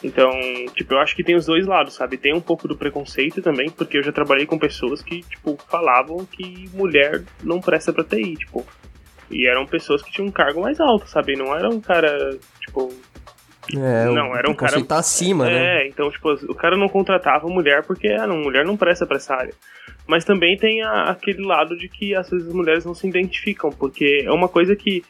Então, 0.03 0.31
tipo, 0.75 0.93
eu 0.93 0.99
acho 0.99 1.15
que 1.15 1.23
tem 1.23 1.35
os 1.35 1.45
dois 1.45 1.65
lados, 1.65 1.95
sabe? 1.95 2.17
Tem 2.17 2.33
um 2.33 2.41
pouco 2.41 2.67
do 2.67 2.75
preconceito 2.77 3.41
também, 3.41 3.69
porque 3.69 3.97
eu 3.97 4.03
já 4.03 4.11
trabalhei 4.11 4.45
com 4.45 4.57
pessoas 4.57 5.01
que, 5.01 5.23
tipo, 5.23 5.57
falavam 5.69 6.25
que 6.25 6.69
mulher 6.73 7.23
não 7.43 7.59
presta 7.59 7.91
pra 7.91 8.03
TI, 8.03 8.35
tipo. 8.35 8.65
E 9.29 9.47
eram 9.47 9.65
pessoas 9.65 10.01
que 10.01 10.11
tinham 10.11 10.27
um 10.27 10.31
cargo 10.31 10.61
mais 10.61 10.79
alto, 10.79 11.09
sabe? 11.09 11.35
Não 11.35 11.55
era 11.55 11.67
um 11.69 11.81
cara, 11.81 12.37
tipo, 12.61 12.93
É, 13.75 14.05
não, 14.05 14.35
era 14.35 14.49
um 14.49 14.53
cara. 14.53 14.81
tá 14.83 14.99
acima, 14.99 15.49
é, 15.49 15.53
né? 15.53 15.83
É, 15.83 15.87
então, 15.87 16.09
tipo, 16.11 16.31
o 16.31 16.55
cara 16.55 16.77
não 16.77 16.87
contratava 16.87 17.47
mulher 17.47 17.83
porque, 17.83 18.07
ah, 18.07 18.25
não, 18.27 18.37
mulher 18.37 18.65
não 18.65 18.77
presta 18.77 19.05
pra 19.05 19.17
essa 19.17 19.33
área. 19.35 19.53
Mas 20.05 20.23
também 20.23 20.55
tem 20.55 20.81
a, 20.83 21.09
aquele 21.09 21.43
lado 21.43 21.75
de 21.75 21.89
que 21.89 22.15
às 22.15 22.29
vezes 22.29 22.47
as 22.47 22.53
mulheres 22.53 22.85
não 22.85 22.93
se 22.93 23.05
identificam, 23.07 23.69
porque 23.71 24.23
é 24.25 24.31
uma 24.31 24.47
coisa 24.47 24.75
que 24.75 25.03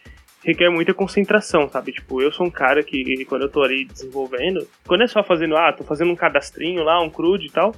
requer 0.48 0.70
muita 0.70 0.94
concentração, 0.94 1.68
sabe? 1.70 1.92
Tipo, 1.92 2.22
eu 2.22 2.32
sou 2.32 2.48
um 2.48 2.50
cara 2.50 2.82
que 2.82 3.26
quando 3.26 3.42
eu 3.42 3.50
tô 3.50 3.62
ali 3.62 3.84
desenvolvendo, 3.84 4.66
quando 4.88 5.04
é 5.04 5.08
só 5.08 5.22
fazendo, 5.22 5.58
ah, 5.58 5.74
tô 5.74 5.84
fazendo 5.84 6.10
um 6.10 6.16
cadastrinho 6.16 6.84
lá, 6.84 7.04
um 7.04 7.10
CRUD 7.10 7.46
e 7.46 7.52
tal, 7.52 7.76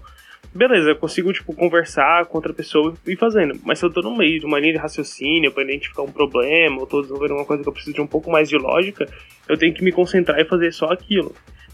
beleza, 0.54 0.92
eu 0.92 0.96
consigo, 0.96 1.34
tipo, 1.34 1.52
conversar 1.56 2.28
com 2.28 2.38
outra 2.38 2.54
pessoa 2.54 2.94
e 3.08 3.14
ir 3.14 3.18
fazendo. 3.18 3.60
Mas 3.64 3.80
se 3.80 3.86
eu 3.86 3.90
tô 3.90 4.02
no 4.02 4.16
meio 4.16 4.40
de 4.40 4.46
uma 4.46 4.60
linha 4.60 4.74
de 4.74 4.80
raciocínio 4.80 5.52
pra 5.52 5.64
identificar 5.64 6.04
um 6.04 6.12
problema, 6.12 6.80
ou 6.80 6.86
tô 6.86 7.02
desenvolvendo 7.02 7.38
uma 7.38 7.46
coisa 7.46 7.64
que 7.64 7.70
eu 7.70 7.74
preciso 7.74 7.96
de 7.96 8.02
um 8.02 8.08
pouco 8.08 8.30
mais 8.30 8.48
de 8.48 8.56
lógica, 8.56 9.12
eu 9.48 9.58
tenho 9.58 9.74
que 9.74 9.84
me 9.84 9.92
concentrar 9.92 10.40
e 10.40 10.46
fazer 10.46 10.72
só 10.72 10.92
aquilo. 10.92 11.34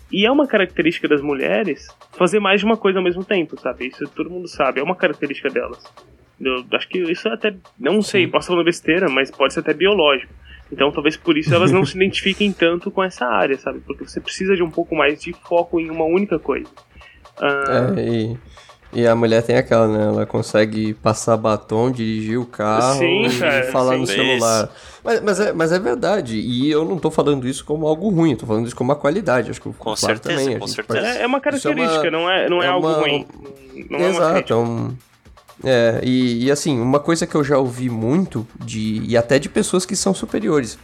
E 0.10 0.26
é 0.26 0.32
uma 0.32 0.48
característica 0.48 1.10
das 1.10 1.22
mulheres 1.22 1.90
fazer 2.14 2.40
mais 2.40 2.62
de 2.62 2.66
uma 2.66 2.78
coisa 2.78 3.00
ao 3.00 3.04
mesmo 3.04 3.26
tempo, 3.26 3.60
sabe? 3.60 3.88
Isso 3.88 4.06
todo 4.16 4.30
mundo 4.30 4.48
sabe, 4.48 4.80
é 4.80 4.84
uma 4.84 4.96
característica 4.96 5.50
delas. 5.50 5.84
Eu 6.40 6.66
acho 6.72 6.88
que 6.88 7.00
isso 7.00 7.28
é 7.28 7.34
até, 7.34 7.54
não 7.78 8.02
sei, 8.02 8.28
posso 8.28 8.48
falar 8.48 8.64
besteira, 8.64 9.10
mas 9.10 9.30
pode 9.30 9.54
ser 9.54 9.60
até 9.60 9.74
biológico. 9.74 10.34
Então 10.76 10.92
talvez 10.92 11.16
por 11.16 11.38
isso 11.38 11.56
elas 11.56 11.72
não 11.72 11.84
se 11.88 11.96
identifiquem 11.96 12.52
tanto 12.52 12.92
com 12.92 13.02
essa 13.02 13.26
área, 13.26 13.58
sabe? 13.58 13.80
Porque 13.80 14.06
você 14.06 14.20
precisa 14.20 14.56
de 14.56 14.62
um 14.62 14.70
pouco 14.70 14.96
mais 14.96 15.22
de 15.22 15.34
foco 15.48 15.80
em 15.80 15.90
uma 15.90 16.04
única 16.04 16.38
coisa. 16.38 16.70
Ah, 17.40 17.94
é, 17.98 18.02
e 18.02 18.38
e 18.96 19.06
a 19.06 19.14
mulher 19.14 19.44
tem 19.44 19.58
aquela, 19.58 19.90
né? 19.90 20.06
Ela 20.06 20.26
consegue 20.26 20.94
passar 20.94 21.36
batom, 21.36 21.92
dirigir 21.92 22.40
o 22.40 22.46
carro 22.46 23.00
sim, 23.00 23.26
e 23.26 23.40
cara, 23.40 23.64
falar 23.70 23.96
sim, 23.96 24.00
no 24.00 24.08
celular. 24.08 24.70
Mas, 25.04 25.22
mas, 25.22 25.40
é, 25.42 25.52
mas 25.52 25.72
é 25.74 25.80
verdade. 25.80 26.38
E 26.38 26.72
eu 26.72 26.86
não 26.86 26.98
tô 26.98 27.12
falando 27.12 27.46
isso 27.46 27.66
como 27.66 27.86
algo 27.86 28.08
ruim, 28.08 28.32
eu 28.32 28.38
tô 28.38 28.46
falando 28.46 28.66
isso 28.66 28.76
como 28.76 28.90
uma 28.90 28.96
qualidade. 28.96 29.52
Acho 29.52 29.62
que 29.62 29.74
com 29.74 29.96
certeza, 29.98 30.40
também, 30.40 30.58
com 30.58 30.68
certeza. 30.68 31.06
É, 31.06 31.24
é, 31.24 31.28
uma 31.28 31.42
característica, 31.42 32.08
é 32.08 32.10
uma, 32.10 32.12
não 32.12 32.30
é, 32.30 32.50
não 32.50 32.64
é, 32.64 32.66
é 32.68 32.70
algo 32.70 32.88
uma, 32.88 32.98
ruim. 33.00 33.28
Não 33.90 34.00
exato, 34.00 34.54
é 34.54 34.56
um. 34.56 34.96
É, 35.64 36.02
e, 36.04 36.46
e 36.46 36.52
assim, 36.52 36.80
uma 36.80 37.00
coisa 37.00 37.26
que 37.26 37.36
eu 37.36 37.44
já 37.44 37.58
ouvi 37.58 37.90
muito, 37.90 38.48
de, 38.64 39.02
e 39.06 39.16
até 39.16 39.40
de 39.40 39.50
pessoas 39.50 39.86
que 39.86 39.96
são 39.96 40.14
superiores, 40.14 40.78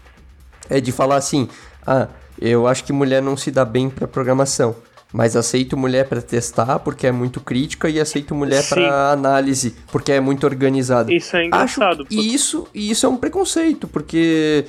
é 0.69 0.79
de 0.79 0.91
falar 0.91 1.17
assim: 1.17 1.49
ah, 1.85 2.07
eu 2.39 2.67
acho 2.67 2.83
que 2.83 2.93
mulher 2.93 3.21
não 3.21 3.35
se 3.35 3.51
dá 3.51 3.65
bem 3.65 3.89
para 3.89 4.07
programação. 4.07 4.75
Mas 5.13 5.35
aceito 5.35 5.75
mulher 5.75 6.07
para 6.07 6.21
testar 6.21 6.79
porque 6.79 7.05
é 7.05 7.11
muito 7.11 7.41
crítica 7.41 7.89
e 7.89 7.99
aceito 7.99 8.33
mulher 8.33 8.67
para 8.67 9.11
análise 9.11 9.75
porque 9.91 10.11
é 10.11 10.19
muito 10.19 10.45
organizada. 10.45 11.13
Isso 11.13 11.35
é 11.35 11.45
engraçado. 11.45 12.03
Acho, 12.03 12.13
e 12.13 12.33
isso, 12.33 12.67
isso 12.73 13.05
é 13.05 13.09
um 13.09 13.17
preconceito, 13.17 13.87
porque 13.87 14.65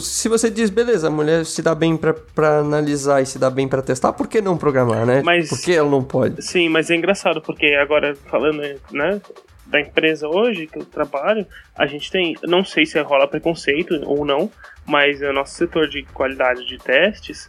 se 0.00 0.28
você 0.28 0.50
diz, 0.50 0.70
beleza, 0.70 1.08
a 1.08 1.10
mulher 1.10 1.44
se 1.44 1.62
dá 1.62 1.74
bem 1.74 1.96
para 1.96 2.58
analisar 2.58 3.20
e 3.22 3.26
se 3.26 3.38
dá 3.38 3.50
bem 3.50 3.66
para 3.66 3.82
testar, 3.82 4.12
por 4.12 4.28
que 4.28 4.40
não 4.40 4.56
programar, 4.56 5.04
né? 5.04 5.22
Mas, 5.24 5.48
por 5.48 5.60
que 5.60 5.72
ela 5.72 5.90
não 5.90 6.02
pode? 6.02 6.42
Sim, 6.42 6.68
mas 6.68 6.90
é 6.90 6.94
engraçado 6.94 7.40
porque 7.40 7.66
agora 7.74 8.14
falando, 8.30 8.62
né, 8.90 9.20
da 9.66 9.80
empresa 9.80 10.28
hoje 10.28 10.66
que 10.66 10.78
eu 10.78 10.84
trabalho, 10.84 11.46
a 11.76 11.86
gente 11.86 12.10
tem, 12.10 12.36
não 12.44 12.64
sei 12.64 12.86
se 12.86 13.00
rola 13.00 13.26
preconceito 13.26 14.00
ou 14.04 14.24
não, 14.24 14.50
mas 14.86 15.20
o 15.22 15.32
nosso 15.32 15.54
setor 15.54 15.88
de 15.88 16.02
qualidade 16.12 16.66
de 16.66 16.78
testes 16.78 17.48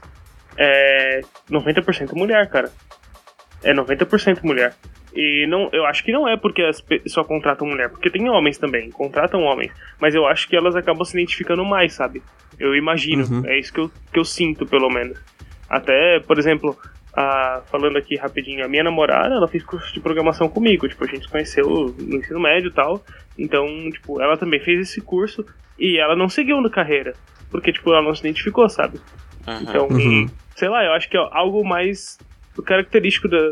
é 0.57 1.21
90% 1.49 2.13
mulher, 2.13 2.49
cara. 2.49 2.71
É 3.63 3.73
90% 3.73 4.43
mulher. 4.43 4.73
E 5.15 5.45
não, 5.47 5.69
eu 5.71 5.85
acho 5.85 6.03
que 6.03 6.11
não 6.11 6.27
é 6.27 6.35
porque 6.35 6.63
as 6.63 6.83
só 7.07 7.23
contratam 7.23 7.67
mulher, 7.67 7.89
porque 7.89 8.09
tem 8.09 8.27
homens 8.29 8.57
também, 8.57 8.89
contratam 8.89 9.43
homens, 9.43 9.71
mas 10.01 10.15
eu 10.15 10.25
acho 10.25 10.49
que 10.49 10.55
elas 10.55 10.75
acabam 10.75 11.05
se 11.05 11.15
identificando 11.15 11.63
mais, 11.63 11.93
sabe? 11.93 12.23
Eu 12.59 12.75
imagino, 12.75 13.23
uhum. 13.23 13.45
é 13.45 13.59
isso 13.59 13.71
que 13.71 13.79
eu, 13.79 13.91
que 14.11 14.19
eu 14.19 14.25
sinto, 14.25 14.65
pelo 14.65 14.89
menos. 14.89 15.19
Até, 15.69 16.19
por 16.19 16.39
exemplo, 16.39 16.75
a, 17.15 17.61
falando 17.67 17.97
aqui 17.97 18.15
rapidinho, 18.15 18.65
a 18.65 18.67
minha 18.67 18.83
namorada, 18.83 19.35
ela 19.35 19.47
fez 19.47 19.63
curso 19.63 19.93
de 19.93 19.99
programação 19.99 20.49
comigo, 20.49 20.87
tipo, 20.87 21.03
a 21.03 21.07
gente 21.07 21.25
se 21.25 21.31
conheceu 21.31 21.95
no 21.99 22.17
ensino 22.17 22.39
médio 22.39 22.69
e 22.69 22.73
tal, 22.73 23.03
então, 23.37 23.67
tipo, 23.91 24.19
ela 24.19 24.35
também 24.35 24.59
fez 24.61 24.89
esse 24.89 24.99
curso 24.99 25.45
e 25.77 25.99
ela 25.99 26.15
não 26.15 26.27
seguiu 26.27 26.59
na 26.59 26.71
carreira, 26.71 27.13
porque, 27.51 27.71
tipo, 27.71 27.91
ela 27.91 28.01
não 28.01 28.15
se 28.15 28.21
identificou, 28.21 28.67
sabe? 28.67 28.99
Uhum. 29.45 29.61
Então, 29.61 29.87
uhum 29.89 30.27
sei 30.55 30.69
lá, 30.69 30.83
eu 30.83 30.93
acho 30.93 31.09
que 31.09 31.17
é 31.17 31.27
algo 31.31 31.63
mais 31.63 32.17
característico 32.65 33.27
da, 33.27 33.49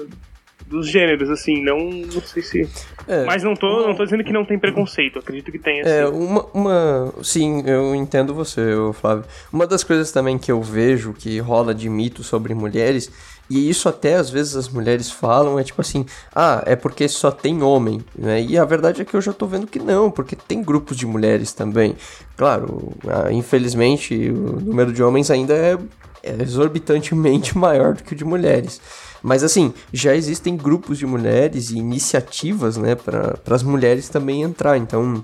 dos 0.71 0.87
gêneros, 0.87 1.29
assim, 1.29 1.61
não, 1.61 1.77
não 1.77 2.21
sei 2.21 2.41
se. 2.41 2.69
É, 3.07 3.25
Mas 3.25 3.43
não 3.43 3.55
tô, 3.55 3.67
uma... 3.67 3.87
não 3.87 3.95
tô 3.95 4.05
dizendo 4.05 4.23
que 4.23 4.31
não 4.31 4.45
tem 4.45 4.57
preconceito, 4.57 5.19
acredito 5.19 5.51
que 5.51 5.59
tem. 5.59 5.81
Assim. 5.81 5.89
É, 5.89 6.07
uma, 6.07 6.45
uma. 6.53 7.13
Sim, 7.21 7.63
eu 7.67 7.93
entendo 7.93 8.33
você, 8.33 8.61
Flávio. 8.93 9.25
Uma 9.51 9.67
das 9.67 9.83
coisas 9.83 10.11
também 10.11 10.37
que 10.37 10.51
eu 10.51 10.61
vejo 10.61 11.13
que 11.13 11.39
rola 11.39 11.75
de 11.75 11.89
mito 11.89 12.23
sobre 12.23 12.53
mulheres, 12.53 13.11
e 13.49 13.69
isso 13.69 13.89
até 13.89 14.15
às 14.15 14.29
vezes 14.29 14.55
as 14.55 14.69
mulheres 14.69 15.11
falam, 15.11 15.59
é 15.59 15.63
tipo 15.63 15.81
assim, 15.81 16.05
ah, 16.33 16.63
é 16.65 16.75
porque 16.75 17.07
só 17.09 17.31
tem 17.31 17.61
homem, 17.61 18.01
né? 18.17 18.41
E 18.41 18.57
a 18.57 18.63
verdade 18.63 19.01
é 19.01 19.05
que 19.05 19.13
eu 19.13 19.21
já 19.21 19.33
tô 19.33 19.45
vendo 19.45 19.67
que 19.67 19.79
não, 19.79 20.09
porque 20.09 20.37
tem 20.37 20.63
grupos 20.63 20.95
de 20.95 21.05
mulheres 21.05 21.51
também. 21.51 21.95
Claro, 22.37 22.93
ah, 23.07 23.31
infelizmente 23.31 24.29
o 24.29 24.61
número 24.61 24.93
de 24.93 25.03
homens 25.03 25.29
ainda 25.29 25.53
é 25.53 25.71
é 25.73 25.77
exorbitantemente 26.23 27.55
maior 27.57 27.93
do 27.93 28.03
que 28.03 28.13
o 28.13 28.15
de 28.15 28.25
mulheres. 28.25 28.81
Mas 29.21 29.43
assim, 29.43 29.73
já 29.93 30.15
existem 30.15 30.57
grupos 30.57 30.97
de 30.97 31.05
mulheres 31.05 31.69
e 31.69 31.77
iniciativas, 31.77 32.77
né, 32.77 32.95
para 32.95 33.37
as 33.49 33.63
mulheres 33.63 34.09
também 34.09 34.41
entrar. 34.41 34.77
Então, 34.77 35.23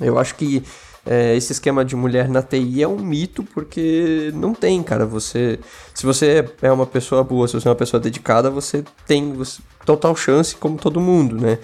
eu 0.00 0.18
acho 0.18 0.34
que 0.34 0.62
é, 1.04 1.34
esse 1.34 1.52
esquema 1.52 1.84
de 1.84 1.96
mulher 1.96 2.28
na 2.28 2.42
TI 2.42 2.82
é 2.82 2.88
um 2.88 2.98
mito, 2.98 3.42
porque 3.42 4.30
não 4.34 4.54
tem, 4.54 4.82
cara. 4.82 5.04
Você. 5.04 5.58
Se 5.94 6.06
você 6.06 6.48
é 6.60 6.70
uma 6.70 6.86
pessoa 6.86 7.24
boa, 7.24 7.48
se 7.48 7.54
você 7.54 7.66
é 7.66 7.70
uma 7.70 7.76
pessoa 7.76 8.00
dedicada, 8.00 8.50
você 8.50 8.84
tem 9.06 9.32
você, 9.32 9.60
total 9.84 10.14
chance, 10.14 10.54
como 10.54 10.78
todo 10.78 11.00
mundo, 11.00 11.36
né? 11.36 11.58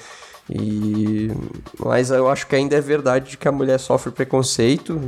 E 0.51 1.29
mas 1.79 2.11
eu 2.11 2.29
acho 2.31 2.47
que 2.47 2.57
ainda 2.57 2.77
é 2.77 2.81
verdade 2.81 3.31
de 3.31 3.37
que 3.37 3.47
a 3.47 3.53
mulher 3.53 3.79
sofre 3.79 4.11
preconceito 4.11 5.01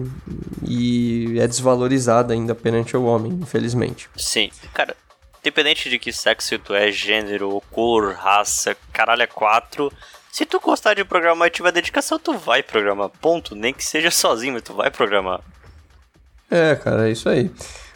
e 0.62 1.38
é 1.40 1.46
desvalorizada 1.46 2.34
ainda 2.34 2.54
perante 2.54 2.96
o 2.96 3.04
homem, 3.04 3.32
infelizmente. 3.32 4.10
Sim, 4.16 4.50
cara, 4.74 4.94
independente 5.40 5.88
de 5.88 5.98
que 5.98 6.12
sexo 6.12 6.58
tu 6.58 6.74
é, 6.74 6.92
gênero, 6.92 7.62
cor, 7.70 8.14
raça, 8.14 8.76
caralho 8.92 9.22
é 9.22 9.26
quatro, 9.26 9.90
se 10.30 10.46
tu 10.46 10.60
gostar 10.60 10.94
de 10.94 11.04
programar 11.04 11.48
e 11.48 11.50
tiver 11.50 11.72
dedicação, 11.72 12.18
tu 12.18 12.36
vai 12.38 12.62
programar, 12.62 13.08
ponto, 13.08 13.54
nem 13.54 13.74
que 13.74 13.84
seja 13.84 14.10
sozinho, 14.12 14.54
mas 14.54 14.62
tu 14.62 14.74
vai 14.74 14.90
programar. 14.90 15.40
É, 16.50 16.74
cara, 16.76 17.08
é 17.08 17.12
isso 17.12 17.28
aí. 17.28 17.50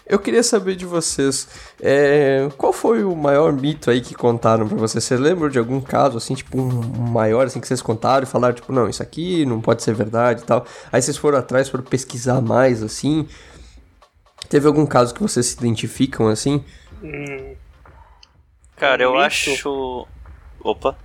Eu 0.07 0.19
queria 0.19 0.43
saber 0.43 0.77
de 0.77 0.85
vocês, 0.85 1.49
é, 1.81 2.49
qual 2.59 2.75
foi 2.75 3.03
o 3.05 3.17
maior 3.17 3.53
mito 3.55 3.91
aí 3.91 4.03
que 4.03 4.15
contaram 4.15 4.69
para 4.69 4.77
vocês? 4.77 5.03
Você 5.03 5.17
lembra 5.17 5.49
de 5.49 5.59
algum 5.59 5.81
caso, 5.81 6.19
assim, 6.19 6.35
tipo, 6.35 6.61
um 6.61 7.11
maior, 7.11 7.47
assim, 7.47 7.59
que 7.59 7.67
vocês 7.67 7.81
contaram 7.81 8.25
e 8.25 8.27
falaram, 8.27 8.55
tipo, 8.55 8.71
não, 8.71 8.87
isso 8.87 9.03
aqui 9.03 9.47
não 9.47 9.63
pode 9.63 9.83
ser 9.83 9.95
verdade 9.95 10.43
e 10.43 10.45
tal. 10.45 10.67
Aí 10.93 11.01
vocês 11.01 11.17
foram 11.17 11.39
atrás, 11.39 11.71
foram 11.71 11.85
pesquisar 11.85 12.43
mais, 12.43 12.83
assim. 12.83 13.27
Teve 14.51 14.67
algum 14.67 14.85
caso 14.85 15.15
que 15.15 15.23
vocês 15.23 15.47
se 15.47 15.57
identificam, 15.57 16.29
assim? 16.29 16.63
Hum. 17.03 17.55
Cara, 18.77 19.03
eu 19.03 19.13
mito? 19.13 19.53
acho... 19.53 20.07
Opa. 20.61 20.97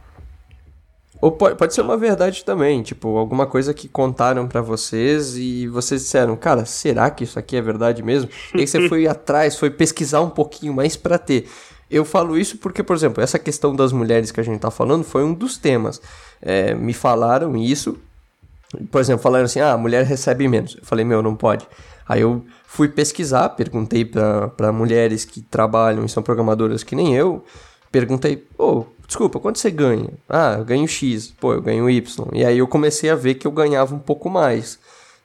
Ou 1.21 1.31
pode, 1.31 1.55
pode 1.55 1.73
ser 1.73 1.81
uma 1.81 1.97
verdade 1.97 2.45
também, 2.45 2.81
tipo, 2.81 3.17
alguma 3.17 3.45
coisa 3.45 3.73
que 3.73 3.89
contaram 3.89 4.47
para 4.47 4.61
vocês 4.61 5.35
e 5.35 5.67
vocês 5.67 6.01
disseram, 6.03 6.35
cara, 6.38 6.63
será 6.65 7.09
que 7.09 7.25
isso 7.25 7.38
aqui 7.38 7.57
é 7.57 7.61
verdade 7.61 8.01
mesmo? 8.01 8.29
E 8.55 8.61
aí 8.61 8.67
você 8.67 8.88
foi 8.88 9.05
atrás, 9.07 9.57
foi 9.57 9.69
pesquisar 9.69 10.21
um 10.21 10.29
pouquinho 10.29 10.73
mais 10.73 10.95
para 10.95 11.17
ter. 11.17 11.47
Eu 11.91 12.05
falo 12.05 12.38
isso 12.38 12.57
porque, 12.57 12.83
por 12.83 12.95
exemplo, 12.95 13.21
essa 13.21 13.38
questão 13.38 13.75
das 13.75 13.91
mulheres 13.91 14.31
que 14.31 14.39
a 14.39 14.43
gente 14.43 14.59
tá 14.59 14.71
falando 14.71 15.03
foi 15.03 15.23
um 15.23 15.33
dos 15.33 15.57
temas. 15.57 16.01
É, 16.41 16.73
me 16.73 16.93
falaram 16.93 17.57
isso, 17.57 17.97
por 18.91 19.01
exemplo, 19.01 19.21
falaram 19.21 19.45
assim, 19.45 19.59
ah, 19.59 19.73
a 19.73 19.77
mulher 19.77 20.05
recebe 20.05 20.47
menos. 20.47 20.75
Eu 20.75 20.85
falei, 20.85 21.03
meu, 21.03 21.21
não 21.21 21.35
pode. 21.35 21.67
Aí 22.07 22.21
eu 22.21 22.45
fui 22.65 22.88
pesquisar, 22.88 23.49
perguntei 23.49 24.05
para 24.05 24.71
mulheres 24.71 25.25
que 25.25 25.41
trabalham 25.41 26.05
e 26.05 26.09
são 26.09 26.23
programadoras 26.23 26.83
que 26.83 26.95
nem 26.95 27.15
eu, 27.15 27.43
perguntei, 27.91 28.38
pô, 28.38 28.86
desculpa, 29.05 29.39
quanto 29.39 29.60
você 29.60 29.72
ganha? 29.72 30.10
Ah, 30.27 30.55
eu 30.60 30.65
ganho 30.65 30.88
X, 30.88 31.34
pô, 31.39 31.53
eu 31.53 31.62
ganho 31.62 31.89
Y. 31.89 32.27
E 32.34 32.46
aí 32.46 32.58
eu 32.58 32.67
comecei 32.67 33.10
a 33.10 33.15
ver 33.15 33.36
que 33.36 33.48
eu 33.48 33.51
ganhava 33.51 33.93
um 33.96 34.00
pouco 34.00 34.29
mais. 34.29 34.79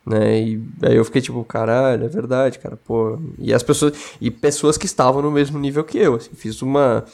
Né? 0.06 0.40
E 0.40 0.62
aí 0.82 0.96
eu 0.96 1.04
fiquei 1.04 1.22
tipo, 1.22 1.42
caralho, 1.44 2.04
é 2.04 2.08
verdade, 2.08 2.58
cara, 2.58 2.76
pô. 2.76 3.18
E 3.38 3.52
as 3.52 3.62
pessoas 3.62 3.94
e 4.20 4.30
pessoas 4.30 4.76
que 4.76 4.86
estavam 4.86 5.22
no 5.22 5.30
mesmo 5.30 5.58
nível 5.58 5.84
que 5.84 5.98
eu, 5.98 6.14
assim, 6.16 6.30
fiz 6.34 6.60
uma 6.62 7.04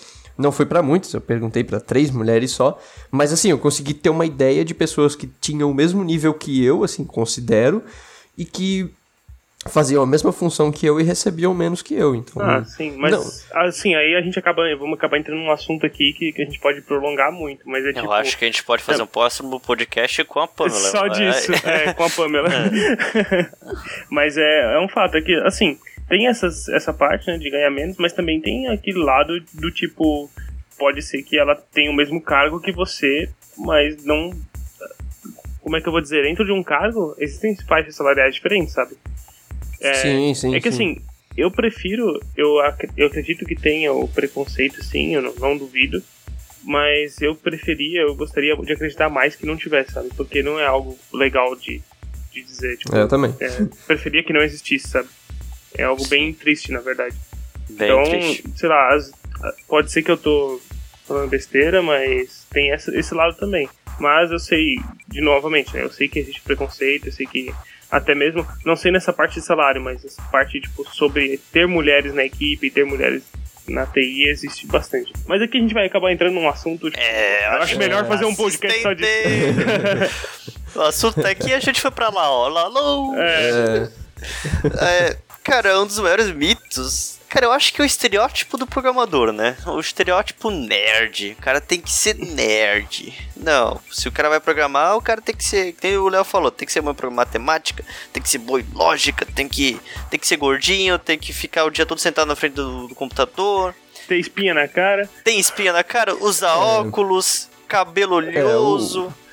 não 0.41 0.51
foi 0.51 0.65
para 0.65 0.83
muitas, 0.83 1.13
eu 1.13 1.21
perguntei 1.21 1.63
para 1.63 1.79
três 1.79 2.11
mulheres 2.11 2.53
só, 2.53 2.79
mas 3.11 3.31
assim, 3.31 3.51
eu 3.51 3.59
consegui 3.59 3.93
ter 3.93 4.09
uma 4.09 4.25
ideia 4.25 4.65
de 4.65 4.73
pessoas 4.73 5.15
que 5.15 5.27
tinham 5.27 5.71
o 5.71 5.75
mesmo 5.75 6.03
nível 6.03 6.33
que 6.33 6.65
eu, 6.65 6.83
assim, 6.83 7.05
considero, 7.05 7.83
e 8.39 8.47
que 8.47 8.91
faziam 9.69 10.03
a 10.03 10.07
mesma 10.07 10.33
função 10.33 10.73
que 10.73 10.87
eu 10.87 10.99
e 10.99 11.03
recebiam 11.03 11.53
menos 11.53 11.83
que 11.83 11.95
eu. 11.95 12.15
Então, 12.15 12.41
ah, 12.41 12.65
sim, 12.65 12.97
mas 12.97 13.13
não. 13.13 13.63
assim, 13.63 13.95
aí 13.95 14.15
a 14.15 14.23
gente 14.23 14.39
acaba, 14.39 14.63
vamos 14.77 14.97
acabar 14.97 15.19
entrando 15.19 15.39
num 15.39 15.51
assunto 15.51 15.85
aqui 15.85 16.13
que, 16.13 16.33
que 16.33 16.43
a 16.43 16.45
gente 16.45 16.59
pode 16.59 16.81
prolongar 16.83 17.31
muito, 17.31 17.69
mas 17.69 17.85
é 17.85 17.91
Eu 17.91 17.95
tipo, 17.95 18.13
acho 18.13 18.39
que 18.39 18.45
a 18.45 18.49
gente 18.49 18.63
pode 18.63 18.83
fazer 18.83 19.01
é, 19.01 19.05
um 19.05 19.09
próximo 19.09 19.61
podcast 19.61 20.25
com 20.25 20.41
a 20.41 20.49
Pamela. 20.49 20.79
Só 20.79 21.09
disso, 21.09 21.53
é, 21.67 21.93
com 21.93 22.05
a 22.05 22.11
Pamela. 22.11 22.49
É. 22.61 23.51
mas 24.11 24.37
é, 24.37 24.75
é 24.75 24.81
um 24.81 24.89
fato, 24.89 25.17
é 25.17 25.21
que, 25.21 25.35
assim, 25.45 25.79
tem 26.09 26.27
essas, 26.27 26.69
essa 26.69 26.93
parte 26.93 27.27
né, 27.27 27.39
de 27.39 27.51
ganhar 27.51 27.71
menos, 27.71 27.97
mas 27.99 28.13
também 28.13 28.41
tem 28.41 28.69
aquele 28.69 28.99
lado 28.99 29.41
do 29.55 29.71
tipo, 29.71 30.31
pode 30.79 31.03
ser 31.03 31.23
que 31.23 31.39
ela 31.39 31.55
tenha 31.55 31.91
o 31.91 31.95
mesmo 31.95 32.21
cargo 32.21 32.61
que 32.61 32.73
você, 32.73 33.29
mas 33.57 34.05
não. 34.05 34.31
Como 35.61 35.77
é 35.77 35.81
que 35.81 35.87
eu 35.87 35.93
vou 35.93 36.01
dizer? 36.01 36.23
Dentro 36.23 36.45
de 36.45 36.53
um 36.53 36.63
cargo, 36.63 37.15
existem 37.19 37.55
faixas 37.69 37.95
salariais 37.95 38.35
diferentes, 38.35 38.73
sabe? 38.73 38.97
É, 39.81 39.95
sim, 39.95 40.35
sim. 40.35 40.55
É 40.55 40.61
que 40.61 40.71
sim. 40.71 40.93
assim, 40.93 41.03
eu 41.37 41.51
prefiro, 41.51 42.21
eu, 42.37 42.57
eu 42.97 43.07
acredito 43.07 43.45
que 43.45 43.55
tenha 43.55 43.93
o 43.93 44.07
preconceito, 44.09 44.85
sim, 44.85 45.15
eu 45.15 45.23
não, 45.23 45.35
não 45.35 45.57
duvido, 45.57 46.03
mas 46.63 47.21
eu 47.21 47.35
preferia, 47.35 48.03
eu 48.03 48.15
gostaria 48.15 48.55
de 48.57 48.73
acreditar 48.73 49.09
mais 49.09 49.35
que 49.35 49.47
não 49.47 49.57
tivesse, 49.57 49.93
sabe? 49.93 50.11
Porque 50.17 50.43
não 50.43 50.59
é 50.59 50.67
algo 50.67 50.99
legal 51.13 51.57
de, 51.57 51.81
de 52.33 52.43
dizer. 52.43 52.77
Tipo, 52.77 52.95
eu 52.95 53.09
também. 53.09 53.35
É, 53.41 53.49
preferia 53.87 54.23
que 54.23 54.33
não 54.33 54.43
existisse, 54.43 54.89
sabe? 54.89 55.09
É 55.77 55.85
algo 55.85 56.07
bem 56.09 56.33
triste, 56.33 56.73
na 56.73 56.81
verdade. 56.81 57.17
Bem 57.71 57.89
então, 57.89 58.03
triste. 58.05 58.45
sei 58.57 58.69
lá, 58.69 58.95
as, 58.95 59.13
pode 59.67 59.91
ser 59.91 60.03
que 60.03 60.11
eu 60.11 60.19
tô 60.19 60.61
falando 61.07 61.31
besteira, 61.31 61.81
mas 61.83 62.47
tem 62.51 62.73
essa, 62.73 62.95
esse 62.97 63.15
lado 63.15 63.37
também. 63.37 63.69
Mas 63.99 64.31
eu 64.31 64.39
sei, 64.39 64.77
de 65.09 65.21
novamente, 65.21 65.75
né? 65.75 65.83
Eu 65.83 65.91
sei 65.91 66.09
que 66.09 66.19
existe 66.19 66.41
preconceito, 66.43 67.07
eu 67.07 67.13
sei 67.13 67.27
que 67.27 67.53
até 67.91 68.15
mesmo, 68.15 68.47
não 68.65 68.77
sei 68.77 68.93
nessa 68.93 69.13
parte 69.13 69.35
de 69.35 69.43
salário, 69.45 69.83
mas 69.83 70.05
essa 70.05 70.23
parte, 70.31 70.61
tipo, 70.61 70.89
sobre 70.91 71.41
ter 71.53 71.67
mulheres 71.67 72.15
na 72.15 72.25
equipe, 72.25 72.71
ter 72.71 72.85
mulheres 72.85 73.23
na 73.69 73.87
TI 73.87 74.29
existe 74.29 74.67
bastante. 74.67 75.13
Mas 75.27 75.41
aqui 75.43 75.59
a 75.59 75.61
gente 75.61 75.75
vai 75.75 75.87
acabar 75.87 76.13
entrando 76.13 76.35
num 76.35 76.49
assunto. 76.49 76.91
Tipo, 76.91 77.03
É, 77.03 77.47
eu 77.47 77.63
acho 77.63 77.79
melhor 77.79 78.07
fazer 78.07 78.25
um 78.25 78.35
podcast 78.35 78.83
só 78.83 78.93
disso. 78.93 79.09
o 80.75 80.83
assunto 80.83 81.21
tá 81.23 81.31
aqui 81.31 81.53
a 81.53 81.61
gente 81.61 81.81
foi 81.81 81.91
pra 81.91 82.09
lá, 82.09 82.31
ó. 82.31 82.49
Lá, 82.49 82.69
lá. 82.69 83.23
É, 83.23 83.89
É, 84.83 85.09
É, 85.11 85.17
cara, 85.43 85.81
um 85.81 85.87
dos 85.87 85.99
maiores 85.99 86.31
mitos. 86.33 87.20
Cara, 87.31 87.47
eu 87.47 87.53
acho 87.53 87.73
que 87.73 87.81
é 87.81 87.85
o 87.85 87.87
estereótipo 87.87 88.59
do 88.59 88.67
programador, 88.67 89.33
né? 89.33 89.57
O 89.65 89.79
estereótipo 89.79 90.51
nerd. 90.51 91.37
O 91.39 91.43
cara 91.43 91.61
tem 91.61 91.81
que 91.81 91.91
ser 91.91 92.17
nerd. 92.17 93.15
Não, 93.37 93.81
se 93.89 94.09
o 94.09 94.13
cara 94.13 94.29
vai 94.29 94.41
programar, 94.41 94.97
o 94.97 95.01
cara 95.01 95.21
tem 95.21 95.35
que 95.35 95.45
ser. 95.45 95.73
Tem 95.75 95.97
o 95.97 96.09
Léo 96.09 96.25
falou, 96.25 96.51
tem 96.51 96.67
que 96.67 96.73
ser 96.73 96.83
bom 96.83 96.93
em 96.93 97.11
matemática, 97.11 97.85
tem 98.13 98.21
que 98.21 98.29
ser 98.29 98.39
bom 98.39 98.59
em 98.59 98.67
lógica, 98.75 99.25
tem 99.25 99.49
que, 99.49 99.81
tem 100.11 100.19
que 100.19 100.27
ser 100.27 100.39
gordinho, 100.39 100.99
tem 100.99 101.17
que 101.17 101.33
ficar 101.33 101.65
o 101.65 101.71
dia 101.71 101.87
todo 101.87 102.01
sentado 102.01 102.27
na 102.27 102.35
frente 102.35 102.55
do, 102.55 102.89
do 102.89 102.95
computador, 102.97 103.77
ter 104.09 104.19
espinha 104.19 104.53
na 104.53 104.67
cara. 104.67 105.09
tem 105.23 105.39
espinha 105.39 105.73
na 105.73 105.85
cara, 105.85 106.17
usa 106.17 106.53
óculos, 106.53 107.49
cabelo 107.69 108.17
oleoso. 108.17 109.07
o, 109.07 109.30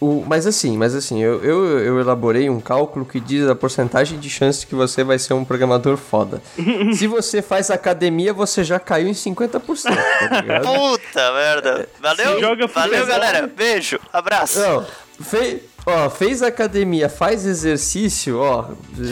mas 0.00 0.46
assim, 0.46 0.76
mas 0.76 0.94
assim, 0.94 1.22
eu, 1.22 1.42
eu, 1.42 1.78
eu 1.78 2.00
elaborei 2.00 2.50
um 2.50 2.60
cálculo 2.60 3.04
que 3.04 3.18
diz 3.18 3.48
a 3.48 3.54
porcentagem 3.54 4.18
de 4.18 4.28
chance 4.28 4.66
que 4.66 4.74
você 4.74 5.02
vai 5.02 5.18
ser 5.18 5.32
um 5.34 5.44
programador 5.44 5.96
foda. 5.96 6.42
Se 6.94 7.06
você 7.06 7.40
faz 7.40 7.70
academia, 7.70 8.32
você 8.32 8.62
já 8.62 8.78
caiu 8.78 9.08
em 9.08 9.12
50%, 9.12 9.60
tá? 9.84 10.60
Puta 10.60 11.32
merda. 11.32 11.88
Valeu, 12.00 12.34
Se 12.34 12.40
joga 12.40 12.66
valeu 12.66 13.06
galera. 13.06 13.46
Beijo, 13.46 13.98
abraço. 14.12 14.58
Não, 14.60 14.84
fez, 15.20 15.62
ó, 15.86 16.10
fez 16.10 16.42
academia, 16.42 17.08
faz 17.08 17.46
exercício, 17.46 18.38
ó, 18.38 18.66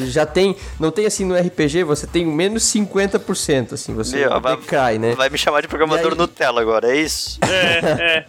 já 0.06 0.26
tem, 0.26 0.54
não 0.78 0.90
tem 0.90 1.06
assim 1.06 1.24
no 1.24 1.34
RPG, 1.34 1.82
você 1.84 2.06
tem 2.06 2.26
menos 2.26 2.62
50%, 2.64 3.72
assim, 3.72 3.94
você 3.94 4.16
Meu, 4.18 4.38
vai- 4.40 4.56
decai, 4.56 4.98
né? 4.98 5.14
Vai 5.14 5.30
me 5.30 5.38
chamar 5.38 5.62
de 5.62 5.68
programador 5.68 6.12
aí? 6.12 6.18
Nutella 6.18 6.60
agora, 6.60 6.94
é 6.94 6.96
isso? 7.00 7.38
É, 7.42 8.26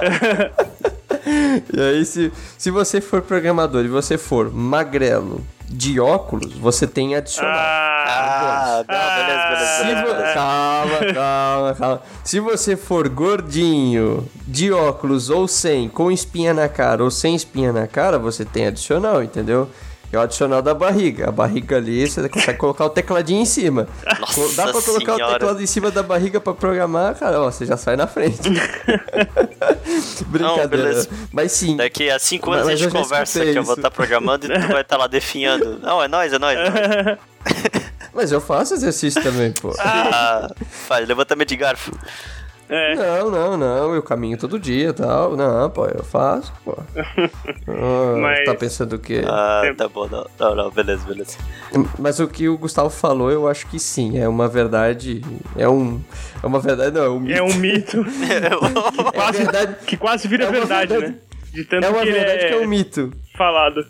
é. 0.00 0.50
E 1.26 1.80
aí, 1.80 2.04
se, 2.04 2.32
se 2.56 2.70
você 2.70 3.00
for 3.00 3.20
programador 3.22 3.84
e 3.84 3.88
você 3.88 4.16
for 4.16 4.50
magrelo 4.52 5.44
de 5.68 5.98
óculos, 5.98 6.54
você 6.54 6.86
tem 6.86 7.16
adicional. 7.16 7.52
Ah, 7.52 8.04
Ah, 8.08 8.84
não, 8.88 9.16
beleza, 9.16 9.48
beleza, 9.48 9.66
Se 9.66 9.82
beleza. 9.84 10.00
vo- 10.06 10.14
beleza. 10.14 10.34
Calma, 10.34 11.14
calma, 11.14 11.74
calma. 11.74 12.02
Se 12.22 12.38
você 12.38 12.76
for 12.76 13.08
gordinho, 13.08 14.28
de 14.46 14.70
óculos 14.72 15.28
ou 15.28 15.48
sem, 15.48 15.88
com 15.88 16.10
espinha 16.10 16.54
na 16.54 16.68
cara 16.68 17.02
ou 17.02 17.10
sem 17.10 17.34
espinha 17.34 17.72
na 17.72 17.86
cara, 17.88 18.16
você 18.18 18.44
tem 18.44 18.66
adicional, 18.68 19.22
entendeu? 19.24 19.68
É 20.16 20.18
o 20.18 20.22
adicional 20.22 20.62
da 20.62 20.72
barriga. 20.74 21.28
A 21.28 21.32
barriga 21.32 21.76
ali, 21.76 22.08
você 22.08 22.28
consegue 22.28 22.58
colocar 22.58 22.86
o 22.86 22.90
tecladinho 22.90 23.42
em 23.42 23.44
cima. 23.44 23.86
Nossa 24.20 24.56
Dá 24.56 24.72
pra 24.72 24.82
colocar 24.82 25.12
o 25.12 25.16
senhora. 25.16 25.32
teclado 25.34 25.62
em 25.62 25.66
cima 25.66 25.90
da 25.90 26.02
barriga 26.02 26.40
pra 26.40 26.54
programar, 26.54 27.14
cara, 27.16 27.40
ó, 27.42 27.50
você 27.50 27.66
já 27.66 27.76
sai 27.76 27.96
na 27.96 28.06
frente. 28.06 28.40
Brincadeira. 30.26 30.68
beleza. 30.68 31.08
Mas 31.32 31.52
sim. 31.52 31.76
Daqui 31.76 32.10
a 32.10 32.18
cinco 32.18 32.50
Mas- 32.50 32.60
anos 32.60 32.72
a 32.72 32.76
gente 32.76 32.92
conversa 32.92 33.40
que 33.40 33.50
eu 33.50 33.62
vou 33.62 33.72
isso. 33.74 33.80
estar 33.80 33.90
programando 33.90 34.46
e 34.46 34.48
tu 34.60 34.68
vai 34.68 34.80
estar 34.82 34.96
lá 34.96 35.06
definhando. 35.06 35.78
Não, 35.82 36.02
é 36.02 36.08
nóis, 36.08 36.32
é 36.32 36.38
nóis. 36.38 36.58
é 36.58 36.70
nóis. 37.04 37.18
Mas 38.14 38.32
eu 38.32 38.40
faço 38.40 38.74
exercício 38.74 39.22
também, 39.22 39.52
pô. 39.52 39.74
Ah, 39.78 40.48
faz, 40.88 41.06
levantamento 41.06 41.48
de 41.48 41.56
garfo. 41.56 41.92
É. 42.68 42.94
Não, 42.94 43.30
não, 43.30 43.56
não, 43.56 43.94
eu 43.94 44.02
caminho 44.02 44.36
todo 44.36 44.58
dia 44.58 44.88
e 44.88 44.92
tal. 44.92 45.36
Não, 45.36 45.68
pô, 45.70 45.86
eu 45.86 46.02
faço, 46.04 46.52
pô. 46.64 46.76
Ah, 47.68 48.16
Mas- 48.20 48.44
Tá 48.44 48.54
pensando 48.54 48.94
o 48.94 48.98
quê? 48.98 49.22
Ah, 49.26 49.62
tá 49.76 49.88
bom, 49.88 50.06
não, 50.08 50.26
não, 50.38 50.54
não, 50.54 50.70
beleza, 50.70 51.04
beleza. 51.06 51.36
Mas 51.98 52.18
o 52.20 52.28
que 52.28 52.48
o 52.48 52.56
Gustavo 52.56 52.90
falou, 52.90 53.30
eu 53.30 53.48
acho 53.48 53.66
que 53.66 53.78
sim, 53.78 54.18
é 54.18 54.28
uma 54.28 54.48
verdade. 54.48 55.22
É 55.56 55.68
um. 55.68 56.00
É 56.42 56.46
uma 56.46 56.60
verdade, 56.60 56.94
não, 56.96 57.04
é 57.04 57.08
um 57.10 57.20
mito. 57.20 57.38
É 57.38 57.42
um 57.42 57.54
mito 57.54 58.00
É 58.30 59.10
quase, 59.12 59.38
verdade. 59.38 59.76
que 59.86 59.96
quase 59.96 60.28
vira 60.28 60.44
É 60.44 60.50
verdade, 60.50 60.92
verdade. 60.92 61.12
né? 61.12 61.18
De 61.52 61.64
tanto 61.64 61.84
É 61.86 61.88
uma 61.88 62.02
que 62.02 62.12
verdade 62.12 62.44
é 62.44 62.48
que 62.48 62.54
é 62.54 62.58
um 62.58 62.68
mito. 62.68 63.12
falado. 63.36 63.86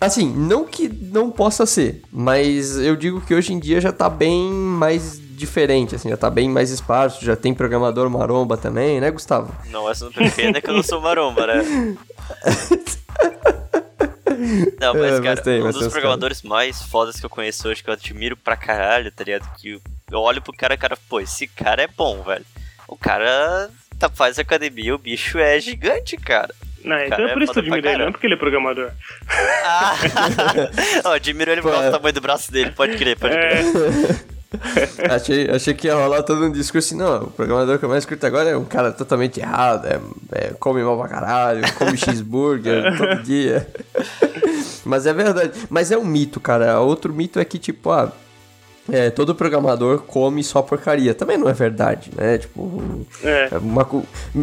Assim, 0.00 0.32
não 0.34 0.64
que 0.64 0.88
não 0.88 1.30
possa 1.30 1.66
ser, 1.66 2.00
mas 2.10 2.78
eu 2.78 2.96
digo 2.96 3.20
que 3.20 3.34
hoje 3.34 3.52
em 3.52 3.58
dia 3.58 3.80
já 3.82 3.92
tá 3.92 4.08
bem 4.08 4.50
mais 4.50 5.20
diferente, 5.34 5.94
assim, 5.94 6.08
já 6.08 6.16
tá 6.16 6.30
bem 6.30 6.48
mais 6.48 6.70
esparso, 6.70 7.24
já 7.24 7.36
tem 7.36 7.52
programador 7.54 8.08
maromba 8.10 8.56
também, 8.56 9.00
né, 9.00 9.10
Gustavo? 9.10 9.54
Não, 9.70 9.88
essa 9.90 10.04
não 10.06 10.12
defenda 10.12 10.60
que 10.60 10.68
eu 10.70 10.74
não 10.74 10.82
sou 10.82 11.00
maromba, 11.00 11.46
né? 11.46 11.62
Não, 14.80 14.94
mas, 14.94 15.04
É, 15.04 15.10
mas 15.12 15.20
cara, 15.20 15.42
tem, 15.42 15.60
um 15.60 15.64
mas 15.64 15.74
dos 15.74 15.80
tem 15.80 15.88
uns 15.88 15.92
programadores 15.92 16.42
mais 16.42 16.82
fodas 16.82 17.18
que 17.20 17.24
eu 17.24 17.30
conheço 17.30 17.68
hoje, 17.68 17.82
que 17.82 17.88
eu 17.88 17.94
admiro 17.94 18.36
pra 18.36 18.56
caralho, 18.56 19.10
tá 19.12 19.22
ligado? 19.24 19.48
Que 19.58 19.80
eu- 20.10 20.20
olho 20.20 20.42
pro 20.42 20.52
cara, 20.52 20.76
cara, 20.76 20.96
pô, 21.08 21.20
esse 21.20 21.46
cara 21.46 21.82
é 21.82 21.86
bom, 21.88 22.22
velho. 22.22 22.44
O 22.88 22.96
cara 22.96 23.70
tá, 23.98 24.08
faz 24.10 24.38
academia, 24.38 24.94
o 24.94 24.98
bicho 24.98 25.38
é 25.38 25.58
gigante, 25.60 26.16
cara. 26.16 26.52
Não, 26.84 26.96
então 26.98 27.16
Cara, 27.16 27.30
é 27.30 27.32
por 27.32 27.40
é 27.40 27.44
isso 27.44 27.52
que 27.54 27.58
eu 27.60 27.62
admiro 27.62 27.88
ele, 27.88 27.98
não 27.98 28.06
é 28.08 28.10
porque 28.10 28.26
ele 28.26 28.34
é 28.34 28.38
programador. 28.38 28.90
Ah, 29.64 29.94
eu 31.04 31.10
admiro 31.12 31.50
ele 31.50 31.62
por 31.62 31.70
causa 31.70 31.86
é. 31.86 31.90
do 31.90 31.96
tamanho 31.96 32.12
do 32.14 32.20
braço 32.20 32.52
dele, 32.52 32.72
pode 32.72 32.96
crer, 32.98 33.18
pode 33.18 33.34
É, 33.34 33.48
crer. 33.48 34.24
achei, 35.10 35.50
achei 35.50 35.74
que 35.74 35.86
ia 35.86 35.94
rolar 35.94 36.22
todo 36.22 36.44
um 36.44 36.52
discurso 36.52 36.88
assim, 36.94 36.96
não, 36.96 37.24
o 37.24 37.30
programador 37.30 37.78
que 37.78 37.84
eu 37.84 37.88
mais 37.88 38.04
curto 38.04 38.24
agora 38.26 38.50
é 38.50 38.56
um 38.56 38.64
cara 38.64 38.92
totalmente 38.92 39.40
errado, 39.40 39.86
é, 39.86 40.00
é, 40.32 40.48
come 40.58 40.82
mal 40.82 40.98
pra 40.98 41.08
caralho, 41.08 41.62
come 41.74 41.96
cheeseburger 41.96 42.96
todo 42.98 43.22
dia. 43.22 43.66
Mas 44.84 45.06
é 45.06 45.12
verdade. 45.12 45.52
Mas 45.70 45.90
é 45.90 45.96
um 45.98 46.04
mito, 46.04 46.38
cara. 46.40 46.80
Outro 46.80 47.12
mito 47.12 47.38
é 47.40 47.44
que, 47.44 47.58
tipo, 47.58 47.90
ah, 47.90 48.12
é, 48.90 49.08
todo 49.10 49.34
programador 49.34 50.00
come 50.02 50.44
só 50.44 50.60
porcaria. 50.60 51.14
Também 51.14 51.38
não 51.38 51.48
é 51.48 51.52
verdade, 51.52 52.10
né? 52.14 52.38
Tipo, 52.38 53.06
é. 53.22 53.48
é 53.50 53.58
uma, 53.58 53.82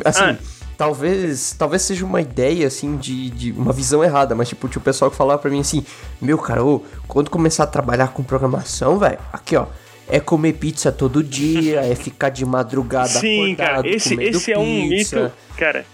assim, 0.04 0.24
Ah. 0.24 0.36
talvez, 0.76 1.54
talvez 1.58 1.84
seja 1.84 2.04
uma 2.04 2.19
ideia, 2.21 2.65
assim, 2.65 2.97
de, 2.97 3.30
de 3.30 3.52
uma 3.52 3.71
visão 3.71 4.04
errada, 4.04 4.34
mas, 4.34 4.50
tipo, 4.50 4.67
tinha 4.67 4.80
o 4.80 4.84
pessoal 4.84 5.12
que 5.12 5.17
falava 5.17 5.39
pra 5.39 5.52
mim 5.52 5.60
assim, 5.60 5.86
meu, 6.19 6.39
cara, 6.39 6.63
ô, 6.63 6.82
quando 7.08 7.30
começar 7.30 7.65
a 7.65 7.67
trabalhar 7.67 8.08
com 8.08 8.24
programação, 8.24 8.97
velho, 8.97 9.19
aqui, 9.32 9.56
ó, 9.56 9.67
é 10.12 10.19
comer 10.19 10.54
pizza 10.54 10.91
todo 10.91 11.24
dia, 11.24 11.80
é 11.82 11.95
ficar 11.95 12.30
de 12.30 12.45
madrugada 12.45 13.08
Sim, 13.08 13.54
acordado, 13.54 13.76
cara, 13.84 13.88
esse, 13.89 14.10
comendo 14.15 14.38
esse 14.38 14.52
é 14.52 14.58
um 14.60 14.89
pizza. 14.89 15.24
mito. 15.24 15.34
Cara, 15.58 15.86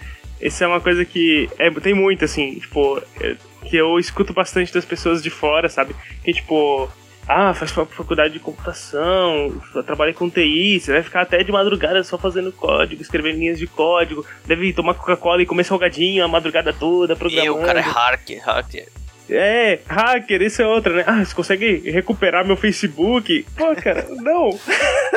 esse 0.42 0.64
é 0.64 0.68
uma 0.68 0.82
coisa 0.82 1.06
que 1.06 1.50
é, 1.58 1.70
tem 1.72 1.94
muito, 1.94 2.26
assim, 2.26 2.56
tipo, 2.60 3.02
é, 3.22 3.36
que 3.66 3.76
eu 3.78 3.98
escuto 4.00 4.34
bastante 4.34 4.74
das 4.74 4.84
pessoas 4.86 5.22
de 5.24 5.30
fora, 5.30 5.70
sabe? 5.70 5.96
Que, 6.24 6.34
tipo, 6.34 6.90
ah, 7.28 7.54
faz 7.54 7.72
fa- 7.72 7.86
faculdade 7.86 8.34
de 8.34 8.40
computação, 8.40 9.62
trabalha 9.86 10.14
com 10.14 10.30
TI, 10.30 10.80
você 10.80 10.94
vai 10.94 11.04
ficar 11.04 11.22
até 11.22 11.44
de 11.44 11.52
madrugada 11.52 12.04
só 12.04 12.18
fazendo 12.18 12.52
código, 12.52 13.02
escrevendo 13.02 13.38
linhas 13.40 13.60
de 13.60 13.68
código, 13.68 14.26
deve 14.46 14.72
tomar 14.74 14.94
Coca-Cola 14.94 15.42
e 15.42 15.46
comer 15.46 15.64
salgadinho 15.66 16.24
a 16.24 16.28
madrugada 16.28 16.72
toda, 16.72 17.14
E 17.14 17.18
programando. 17.18 17.60
o 17.60 17.66
cara 17.66 17.80
é 17.80 17.84
hacker, 17.84 18.42
hacker. 18.46 18.88
É, 19.30 19.80
hacker, 19.88 20.42
isso 20.42 20.62
é 20.62 20.68
outra, 20.68 20.94
né? 20.94 21.04
Ah, 21.06 21.24
você 21.24 21.36
consegue 21.36 21.92
recuperar 21.92 22.46
meu 22.46 22.56
Facebook? 22.56 23.46
Pô, 23.56 23.76
cara, 23.76 24.08
não. 24.22 24.50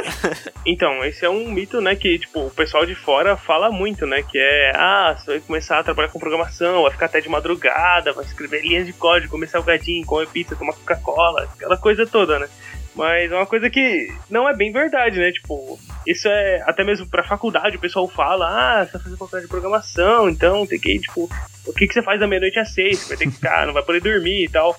então, 0.66 1.04
esse 1.04 1.24
é 1.24 1.30
um 1.30 1.50
mito, 1.50 1.80
né, 1.80 1.94
que, 1.94 2.18
tipo, 2.18 2.46
o 2.46 2.50
pessoal 2.50 2.84
de 2.84 2.94
fora 2.94 3.36
fala 3.36 3.70
muito, 3.70 4.06
né? 4.06 4.22
Que 4.22 4.38
é, 4.38 4.72
ah, 4.74 5.16
você 5.16 5.32
vai 5.32 5.40
começar 5.40 5.78
a 5.78 5.84
trabalhar 5.84 6.08
com 6.08 6.18
programação, 6.18 6.82
vai 6.82 6.90
ficar 6.90 7.06
até 7.06 7.20
de 7.20 7.28
madrugada, 7.28 8.12
vai 8.12 8.24
escrever 8.24 8.62
linhas 8.62 8.86
de 8.86 8.92
código, 8.92 9.30
comer 9.30 9.48
salgadinho, 9.48 10.04
comer 10.04 10.28
pizza, 10.28 10.56
tomar 10.56 10.72
Coca-Cola, 10.74 11.48
aquela 11.54 11.76
coisa 11.76 12.06
toda, 12.06 12.38
né? 12.38 12.48
Mas 12.94 13.30
é 13.30 13.34
uma 13.34 13.46
coisa 13.46 13.70
que 13.70 14.08
não 14.28 14.48
é 14.48 14.54
bem 14.54 14.72
verdade, 14.72 15.18
né? 15.18 15.30
Tipo, 15.30 15.78
isso 16.06 16.28
é 16.28 16.62
até 16.66 16.84
mesmo 16.84 17.08
pra 17.08 17.22
faculdade, 17.22 17.76
o 17.76 17.80
pessoal 17.80 18.08
fala, 18.08 18.46
ah, 18.48 18.84
você 18.84 18.92
vai 18.92 19.02
fazer 19.02 19.16
faculdade 19.16 19.44
de 19.44 19.50
programação, 19.50 20.28
então 20.28 20.66
tem 20.66 20.78
que, 20.78 20.98
tipo, 20.98 21.30
o 21.66 21.72
que, 21.72 21.86
que 21.86 21.94
você 21.94 22.02
faz 22.02 22.18
da 22.18 22.26
meia-noite 22.26 22.58
às 22.58 22.74
seis? 22.74 23.06
Vai 23.08 23.16
ter 23.16 23.26
que 23.26 23.32
ficar, 23.32 23.66
não 23.66 23.72
vai 23.72 23.82
poder 23.82 24.00
dormir 24.00 24.44
e 24.44 24.48
tal. 24.48 24.76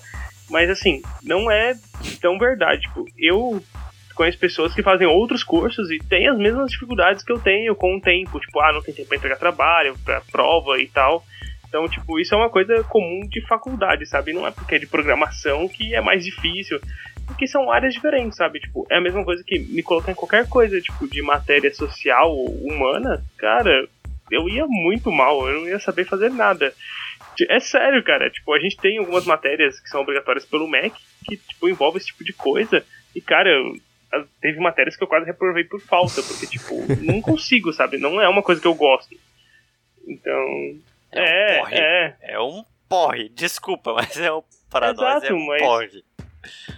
Mas 0.50 0.68
assim, 0.68 1.00
não 1.22 1.50
é 1.50 1.74
tão 2.20 2.38
verdade. 2.38 2.82
Tipo, 2.82 3.06
eu 3.18 3.62
conheço 4.14 4.38
pessoas 4.38 4.74
que 4.74 4.82
fazem 4.82 5.06
outros 5.06 5.42
cursos 5.42 5.90
e 5.90 5.98
têm 5.98 6.28
as 6.28 6.36
mesmas 6.36 6.70
dificuldades 6.70 7.24
que 7.24 7.32
eu 7.32 7.38
tenho 7.38 7.74
com 7.74 7.96
o 7.96 8.00
tempo. 8.00 8.38
Tipo, 8.38 8.60
ah, 8.60 8.72
não 8.72 8.82
tem 8.82 8.94
tempo 8.94 9.08
pra 9.08 9.16
entregar 9.16 9.36
trabalho, 9.36 9.96
pra 10.04 10.20
prova 10.30 10.78
e 10.78 10.88
tal. 10.88 11.24
Então, 11.66 11.88
tipo, 11.88 12.20
isso 12.20 12.34
é 12.34 12.36
uma 12.36 12.50
coisa 12.50 12.84
comum 12.84 13.26
de 13.26 13.40
faculdade, 13.46 14.04
sabe? 14.04 14.34
Não 14.34 14.46
é 14.46 14.50
porque 14.50 14.74
é 14.74 14.78
de 14.78 14.86
programação 14.86 15.66
que 15.66 15.94
é 15.94 16.02
mais 16.02 16.22
difícil. 16.22 16.78
Porque 17.26 17.46
são 17.46 17.70
áreas 17.70 17.94
diferentes, 17.94 18.36
sabe? 18.36 18.60
Tipo, 18.60 18.86
é 18.90 18.96
a 18.96 19.00
mesma 19.00 19.24
coisa 19.24 19.42
que 19.46 19.58
me 19.58 19.82
colocar 19.82 20.12
em 20.12 20.14
qualquer 20.16 20.48
coisa, 20.48 20.80
tipo, 20.80 21.08
de 21.08 21.22
matéria 21.22 21.72
social 21.74 22.30
ou 22.30 22.48
humana. 22.48 23.22
Cara, 23.38 23.88
eu 24.30 24.48
ia 24.48 24.66
muito 24.66 25.10
mal, 25.10 25.48
eu 25.48 25.60
não 25.60 25.68
ia 25.68 25.78
saber 25.78 26.04
fazer 26.04 26.30
nada. 26.30 26.72
É 27.48 27.60
sério, 27.60 28.02
cara. 28.02 28.30
Tipo, 28.30 28.52
a 28.54 28.58
gente 28.58 28.76
tem 28.76 28.98
algumas 28.98 29.24
matérias 29.24 29.80
que 29.80 29.88
são 29.88 30.00
obrigatórias 30.00 30.44
pelo 30.44 30.68
MEC 30.68 30.94
que, 31.24 31.36
tipo, 31.36 31.68
envolve 31.68 31.98
esse 31.98 32.06
tipo 32.06 32.24
de 32.24 32.32
coisa. 32.32 32.84
E, 33.14 33.20
cara, 33.20 33.50
teve 34.40 34.58
matérias 34.58 34.96
que 34.96 35.02
eu 35.02 35.08
quase 35.08 35.26
reprovei 35.26 35.64
por 35.64 35.80
falta, 35.80 36.22
porque, 36.22 36.46
tipo, 36.46 36.74
não 37.02 37.20
consigo, 37.20 37.72
sabe? 37.72 37.98
Não 37.98 38.20
é 38.20 38.28
uma 38.28 38.42
coisa 38.42 38.60
que 38.60 38.66
eu 38.66 38.74
gosto. 38.74 39.14
Então, 40.06 40.80
é, 41.12 41.54
um 41.54 41.58
porre. 41.58 41.76
É. 41.76 42.16
é 42.22 42.40
um 42.40 42.64
porre. 42.88 43.28
Desculpa, 43.30 43.94
mas 43.94 44.18
é 44.18 44.32
um 44.32 44.42
para 44.70 44.90
Exato, 44.90 45.02
nós 45.02 45.24
é 45.24 45.32
um 45.34 45.46
mas, 45.46 45.62
porre. 45.62 46.04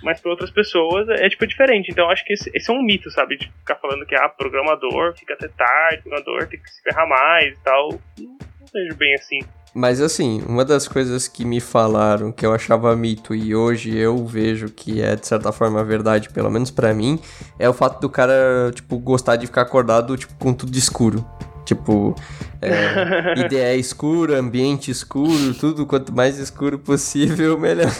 Mas 0.02 0.20
para 0.20 0.30
outras 0.30 0.50
pessoas 0.50 1.08
é 1.08 1.28
tipo 1.28 1.46
diferente. 1.46 1.90
Então 1.90 2.10
acho 2.10 2.24
que 2.24 2.32
esse, 2.32 2.50
esse, 2.54 2.70
é 2.70 2.74
um 2.74 2.82
mito, 2.82 3.10
sabe? 3.10 3.36
De 3.36 3.50
ficar 3.58 3.76
falando 3.76 4.06
que 4.06 4.14
ah, 4.14 4.28
programador 4.28 5.14
fica 5.16 5.34
até 5.34 5.48
tarde, 5.48 6.02
programador 6.02 6.46
tem 6.46 6.60
que 6.60 6.70
se 6.70 6.82
ferrar 6.82 7.08
mais 7.08 7.54
e 7.54 7.62
tal. 7.62 7.88
Não, 8.18 8.26
não 8.26 8.66
vejo 8.72 8.96
bem 8.96 9.14
assim. 9.14 9.40
Mas 9.74 10.00
assim, 10.00 10.40
uma 10.46 10.64
das 10.64 10.86
coisas 10.86 11.26
que 11.26 11.44
me 11.44 11.60
falaram 11.60 12.30
que 12.30 12.46
eu 12.46 12.54
achava 12.54 12.94
mito 12.94 13.34
e 13.34 13.56
hoje 13.56 13.96
eu 13.96 14.24
vejo 14.24 14.68
que 14.68 15.02
é 15.02 15.16
de 15.16 15.26
certa 15.26 15.50
forma 15.50 15.82
verdade, 15.82 16.30
pelo 16.30 16.48
menos 16.48 16.70
para 16.70 16.94
mim, 16.94 17.18
é 17.58 17.68
o 17.68 17.72
fato 17.72 18.00
do 18.00 18.08
cara, 18.08 18.70
tipo, 18.72 18.96
gostar 19.00 19.34
de 19.34 19.46
ficar 19.46 19.62
acordado, 19.62 20.16
tipo, 20.16 20.32
com 20.36 20.54
tudo 20.54 20.76
escuro. 20.78 21.26
Tipo, 21.64 22.14
é, 22.60 23.40
ideia 23.40 23.76
escura, 23.76 24.38
ambiente 24.38 24.90
escuro, 24.90 25.54
tudo 25.54 25.86
quanto 25.86 26.12
mais 26.12 26.38
escuro 26.38 26.78
possível, 26.78 27.56
melhor. 27.60 27.92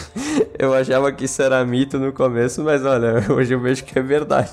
Eu 0.57 0.73
achava 0.73 1.11
que 1.11 1.25
isso 1.25 1.41
era 1.41 1.63
mito 1.65 1.97
no 1.97 2.13
começo, 2.13 2.63
mas 2.63 2.85
olha, 2.85 3.23
hoje 3.31 3.53
eu 3.53 3.59
vejo 3.59 3.83
que 3.83 3.97
é 3.97 4.01
verdade. 4.01 4.51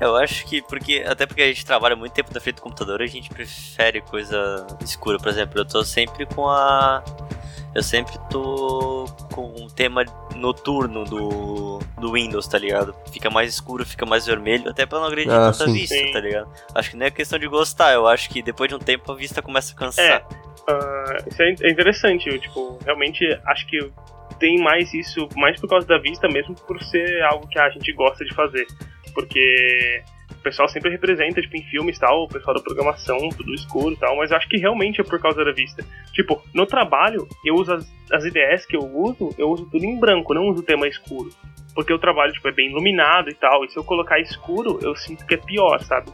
Eu 0.00 0.16
acho 0.16 0.44
que 0.46 0.60
porque 0.62 1.04
até 1.06 1.24
porque 1.26 1.42
a 1.42 1.46
gente 1.46 1.64
trabalha 1.64 1.96
muito 1.96 2.12
tempo 2.12 2.30
na 2.34 2.40
frente 2.40 2.56
do 2.56 2.62
computador, 2.62 3.00
a 3.00 3.06
gente 3.06 3.30
prefere 3.30 4.00
coisa 4.00 4.66
escura. 4.82 5.18
Por 5.18 5.28
exemplo, 5.28 5.58
eu 5.58 5.64
tô 5.64 5.84
sempre 5.84 6.26
com 6.26 6.48
a 6.48 7.02
eu 7.74 7.82
sempre 7.82 8.14
tô 8.30 9.06
com 9.32 9.46
um 9.60 9.68
tema 9.68 10.04
noturno 10.36 11.04
do, 11.04 11.80
do 11.98 12.12
Windows, 12.12 12.46
tá 12.46 12.58
ligado? 12.58 12.94
Fica 13.12 13.28
mais 13.30 13.52
escuro, 13.52 13.84
fica 13.84 14.06
mais 14.06 14.26
vermelho, 14.26 14.70
até 14.70 14.86
pra 14.86 15.00
não 15.00 15.06
agredir 15.06 15.32
ah, 15.32 15.50
tanta 15.52 15.66
sim. 15.66 15.72
vista, 15.72 15.94
sim. 15.94 16.12
tá 16.12 16.20
ligado? 16.20 16.48
Acho 16.74 16.90
que 16.90 16.96
não 16.96 17.06
é 17.06 17.10
questão 17.10 17.38
de 17.38 17.48
gostar, 17.48 17.92
eu 17.92 18.06
acho 18.06 18.30
que 18.30 18.42
depois 18.42 18.68
de 18.68 18.76
um 18.76 18.78
tempo 18.78 19.10
a 19.10 19.14
vista 19.14 19.42
começa 19.42 19.72
a 19.72 19.76
cansar. 19.76 20.04
É, 20.04 20.18
uh, 20.72 21.28
isso 21.28 21.42
é 21.42 21.70
interessante, 21.70 22.28
eu, 22.28 22.38
tipo, 22.38 22.78
realmente 22.84 23.24
acho 23.46 23.66
que 23.66 23.90
tem 24.38 24.58
mais 24.62 24.92
isso, 24.94 25.28
mais 25.36 25.60
por 25.60 25.68
causa 25.68 25.86
da 25.86 25.98
vista 25.98 26.28
mesmo, 26.28 26.54
por 26.54 26.80
ser 26.82 27.22
algo 27.24 27.46
que 27.48 27.58
a 27.58 27.70
gente 27.70 27.92
gosta 27.92 28.24
de 28.24 28.34
fazer. 28.34 28.66
Porque 29.14 30.02
pessoal 30.44 30.68
sempre 30.68 30.90
representa, 30.90 31.40
tipo, 31.40 31.56
em 31.56 31.62
filmes 31.64 31.96
e 31.96 32.00
tal, 32.00 32.24
o 32.24 32.28
pessoal 32.28 32.54
da 32.54 32.62
programação, 32.62 33.18
tudo 33.30 33.54
escuro 33.54 33.94
e 33.94 33.96
tal, 33.96 34.16
mas 34.16 34.30
eu 34.30 34.36
acho 34.36 34.48
que 34.48 34.58
realmente 34.58 35.00
é 35.00 35.04
por 35.04 35.18
causa 35.18 35.44
da 35.44 35.50
vista. 35.50 35.82
Tipo, 36.12 36.40
no 36.54 36.66
trabalho, 36.66 37.26
eu 37.44 37.54
uso 37.54 37.72
as, 37.72 37.90
as 38.12 38.24
ideias 38.24 38.64
que 38.66 38.76
eu 38.76 38.82
uso, 38.82 39.34
eu 39.38 39.48
uso 39.48 39.68
tudo 39.70 39.84
em 39.84 39.98
branco, 39.98 40.34
não 40.34 40.48
uso 40.48 40.60
o 40.60 40.64
tema 40.64 40.86
escuro. 40.86 41.30
Porque 41.74 41.92
o 41.92 41.98
trabalho, 41.98 42.32
tipo, 42.32 42.46
é 42.46 42.52
bem 42.52 42.70
iluminado 42.70 43.30
e 43.30 43.34
tal, 43.34 43.64
e 43.64 43.70
se 43.70 43.76
eu 43.76 43.82
colocar 43.82 44.20
escuro, 44.20 44.78
eu 44.82 44.94
sinto 44.94 45.26
que 45.26 45.34
é 45.34 45.38
pior, 45.38 45.80
sabe? 45.82 46.12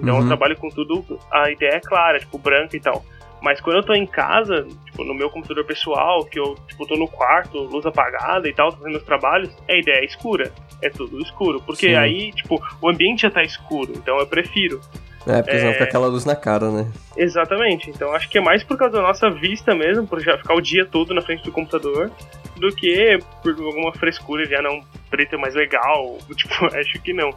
Então 0.00 0.14
uhum. 0.14 0.22
eu 0.22 0.26
trabalho 0.28 0.56
com 0.56 0.68
tudo, 0.68 1.18
a 1.30 1.50
ideia 1.50 1.74
é 1.74 1.80
clara, 1.80 2.20
tipo, 2.20 2.38
branca 2.38 2.76
e 2.76 2.80
tal. 2.80 3.04
Mas 3.40 3.60
quando 3.60 3.76
eu 3.76 3.82
tô 3.82 3.94
em 3.94 4.06
casa, 4.06 4.66
tipo, 4.84 5.04
no 5.04 5.14
meu 5.14 5.30
computador 5.30 5.64
pessoal, 5.64 6.24
que 6.24 6.38
eu, 6.38 6.56
tipo, 6.66 6.86
tô 6.86 6.96
no 6.96 7.08
quarto, 7.08 7.58
luz 7.58 7.86
apagada 7.86 8.48
e 8.48 8.52
tal, 8.52 8.72
fazendo 8.72 8.90
meus 8.90 9.04
trabalhos, 9.04 9.50
a 9.68 9.74
ideia 9.74 10.00
é 10.00 10.04
escura. 10.04 10.52
É 10.82 10.90
tudo 10.90 11.20
escuro. 11.20 11.60
Porque 11.62 11.88
Sim. 11.88 11.94
aí, 11.94 12.32
tipo, 12.32 12.60
o 12.80 12.88
ambiente 12.88 13.22
já 13.22 13.30
tá 13.30 13.42
escuro, 13.42 13.92
então 13.96 14.18
eu 14.18 14.26
prefiro. 14.26 14.80
É, 15.26 15.42
porque 15.42 15.56
é... 15.56 15.60
senão 15.60 15.72
fica 15.72 15.84
aquela 15.84 16.06
luz 16.06 16.24
na 16.24 16.34
cara, 16.34 16.70
né? 16.70 16.90
Exatamente. 17.16 17.90
Então 17.90 18.12
acho 18.14 18.28
que 18.28 18.38
é 18.38 18.40
mais 18.40 18.64
por 18.64 18.78
causa 18.78 18.96
da 18.96 19.02
nossa 19.02 19.30
vista 19.30 19.74
mesmo, 19.74 20.06
por 20.06 20.20
já 20.20 20.38
ficar 20.38 20.54
o 20.54 20.60
dia 20.60 20.86
todo 20.86 21.12
na 21.12 21.20
frente 21.20 21.44
do 21.44 21.52
computador, 21.52 22.10
do 22.56 22.74
que 22.74 23.18
por 23.42 23.52
alguma 23.52 23.92
frescura 23.92 24.44
ah, 24.58 24.62
não, 24.62 24.80
preto 25.08 25.34
é 25.34 25.38
mais 25.38 25.54
legal. 25.54 26.18
Tipo, 26.36 26.66
acho 26.66 27.00
que 27.02 27.12
não. 27.12 27.30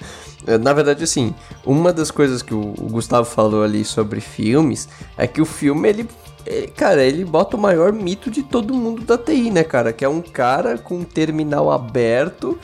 Na 0.60 0.72
verdade, 0.72 1.02
assim, 1.04 1.34
uma 1.64 1.92
das 1.92 2.10
coisas 2.10 2.42
que 2.42 2.52
o 2.52 2.74
Gustavo 2.90 3.24
falou 3.24 3.62
ali 3.62 3.84
sobre 3.84 4.20
filmes 4.20 4.88
é 5.16 5.26
que 5.26 5.40
o 5.40 5.46
filme, 5.46 5.88
ele, 5.88 6.08
ele, 6.44 6.66
cara, 6.68 7.02
ele 7.02 7.24
bota 7.24 7.56
o 7.56 7.60
maior 7.60 7.92
mito 7.92 8.30
de 8.30 8.42
todo 8.42 8.74
mundo 8.74 9.02
da 9.02 9.16
TI, 9.16 9.50
né, 9.50 9.64
cara? 9.64 9.90
Que 9.90 10.04
é 10.04 10.08
um 10.08 10.20
cara 10.20 10.76
com 10.76 10.96
um 10.96 11.04
terminal 11.04 11.72
aberto 11.72 12.58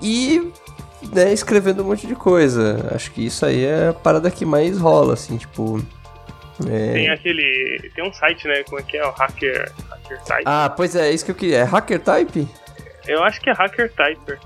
e 0.00 0.50
né, 1.12 1.32
escrevendo 1.32 1.82
um 1.82 1.86
monte 1.86 2.06
de 2.06 2.14
coisa. 2.14 2.90
Acho 2.94 3.10
que 3.12 3.24
isso 3.24 3.46
aí 3.46 3.64
é 3.64 3.88
a 3.88 3.92
parada 3.92 4.30
que 4.30 4.44
mais 4.44 4.78
rola, 4.78 5.14
assim, 5.14 5.36
tipo. 5.36 5.80
É... 6.68 6.92
Tem 6.92 7.10
aquele. 7.10 7.90
Tem 7.94 8.06
um 8.06 8.12
site, 8.12 8.46
né? 8.46 8.62
Como 8.64 8.78
é 8.78 8.82
que 8.82 8.96
é? 8.96 9.06
O 9.06 9.10
Hacker, 9.10 9.72
Hacker 9.90 10.22
Type. 10.22 10.42
Ah, 10.44 10.72
pois 10.76 10.94
é, 10.94 11.08
é 11.08 11.12
isso 11.12 11.24
que 11.24 11.30
eu 11.30 11.34
queria. 11.34 11.58
É 11.58 11.62
Hacker 11.62 12.00
Type? 12.00 12.48
Eu 13.06 13.22
acho 13.22 13.40
que 13.40 13.50
é 13.50 13.52
Hacker 13.52 13.92
Typer. 13.92 14.38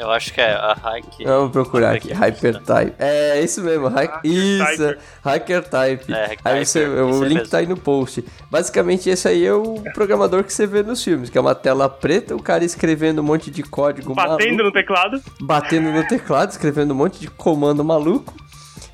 Eu 0.00 0.10
acho 0.10 0.32
que 0.32 0.40
é 0.40 0.52
a 0.52 0.74
Hike. 0.96 1.24
Vamos 1.24 1.52
procurar 1.52 1.96
aqui, 1.96 2.10
Hypertype. 2.10 2.94
É, 2.98 3.38
isso 3.42 3.62
mesmo, 3.62 3.86
Hacker 3.86 4.20
isso, 4.24 4.96
Hypertype. 5.22 6.10
É, 6.10 6.36
aí 6.42 6.64
você, 6.64 6.86
o 6.86 7.22
link 7.22 7.34
mesmo. 7.34 7.50
tá 7.50 7.58
aí 7.58 7.66
no 7.66 7.76
post. 7.76 8.24
Basicamente, 8.50 9.10
esse 9.10 9.28
aí 9.28 9.44
é 9.44 9.52
o 9.52 9.74
programador 9.92 10.42
que 10.42 10.54
você 10.54 10.66
vê 10.66 10.82
nos 10.82 11.04
filmes, 11.04 11.28
que 11.28 11.36
é 11.36 11.40
uma 11.40 11.54
tela 11.54 11.86
preta, 11.86 12.34
o 12.34 12.42
cara 12.42 12.64
escrevendo 12.64 13.20
um 13.20 13.24
monte 13.24 13.50
de 13.50 13.62
código 13.62 14.14
Batendo 14.14 14.38
maluco, 14.38 14.62
no 14.62 14.72
teclado. 14.72 15.22
Batendo 15.38 15.92
no 15.92 16.08
teclado, 16.08 16.50
escrevendo 16.50 16.92
um 16.92 16.96
monte 16.96 17.20
de 17.20 17.28
comando 17.28 17.84
maluco. 17.84 18.34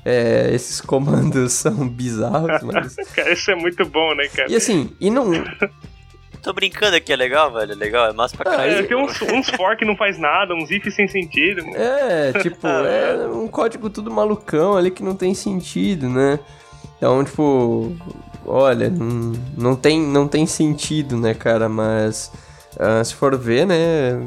É, 0.03 0.49
esses 0.53 0.81
comandos 0.81 1.53
são 1.55 1.87
bizarros, 1.87 2.61
mas... 2.63 2.95
cara, 3.15 3.31
isso 3.31 3.49
é 3.49 3.55
muito 3.55 3.85
bom, 3.85 4.13
né, 4.13 4.27
cara? 4.27 4.51
E 4.51 4.57
assim, 4.57 4.93
e 4.99 5.09
não... 5.09 5.31
Tô 6.41 6.53
brincando 6.53 6.95
aqui, 6.95 7.11
é 7.11 7.15
legal, 7.15 7.51
velho. 7.51 7.71
É 7.71 7.75
legal, 7.75 8.09
é 8.09 8.13
massa 8.13 8.35
pra 8.35 8.49
caralho. 8.49 8.71
É, 8.73 8.83
tem 8.83 8.97
uns, 8.97 9.21
uns 9.21 9.49
for 9.49 9.75
que 9.75 9.85
não 9.85 9.95
faz 9.95 10.17
nada, 10.17 10.53
uns 10.53 10.71
if 10.71 10.85
sem 10.93 11.07
sentido. 11.07 11.65
Mano. 11.65 11.77
É, 11.77 12.33
tipo, 12.41 12.65
é 12.67 13.27
um 13.27 13.47
código 13.47 13.89
tudo 13.89 14.09
malucão 14.11 14.77
ali 14.77 14.91
que 14.91 15.03
não 15.03 15.15
tem 15.15 15.33
sentido, 15.33 16.07
né? 16.09 16.39
Então, 16.97 17.23
tipo, 17.23 17.95
olha, 18.45 18.89
não, 18.89 19.33
não, 19.55 19.75
tem, 19.75 20.01
não 20.01 20.27
tem 20.27 20.47
sentido, 20.47 21.15
né, 21.15 21.33
cara? 21.33 21.69
Mas 21.69 22.31
uh, 22.75 23.05
se 23.05 23.13
for 23.13 23.37
ver, 23.37 23.67
né, 23.67 24.19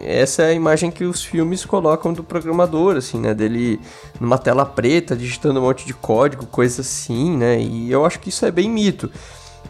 essa 0.00 0.42
é 0.42 0.48
a 0.48 0.52
imagem 0.52 0.90
que 0.90 1.04
os 1.04 1.24
filmes 1.24 1.64
colocam 1.64 2.12
do 2.12 2.22
programador, 2.22 2.96
assim, 2.96 3.18
né? 3.18 3.32
Dele 3.32 3.80
numa 4.20 4.36
tela 4.36 4.66
preta, 4.66 5.16
digitando 5.16 5.60
um 5.60 5.62
monte 5.62 5.86
de 5.86 5.94
código, 5.94 6.44
coisa 6.46 6.82
assim, 6.82 7.36
né? 7.36 7.58
E 7.58 7.90
eu 7.90 8.04
acho 8.04 8.20
que 8.20 8.28
isso 8.28 8.44
é 8.44 8.50
bem 8.50 8.68
mito. 8.68 9.10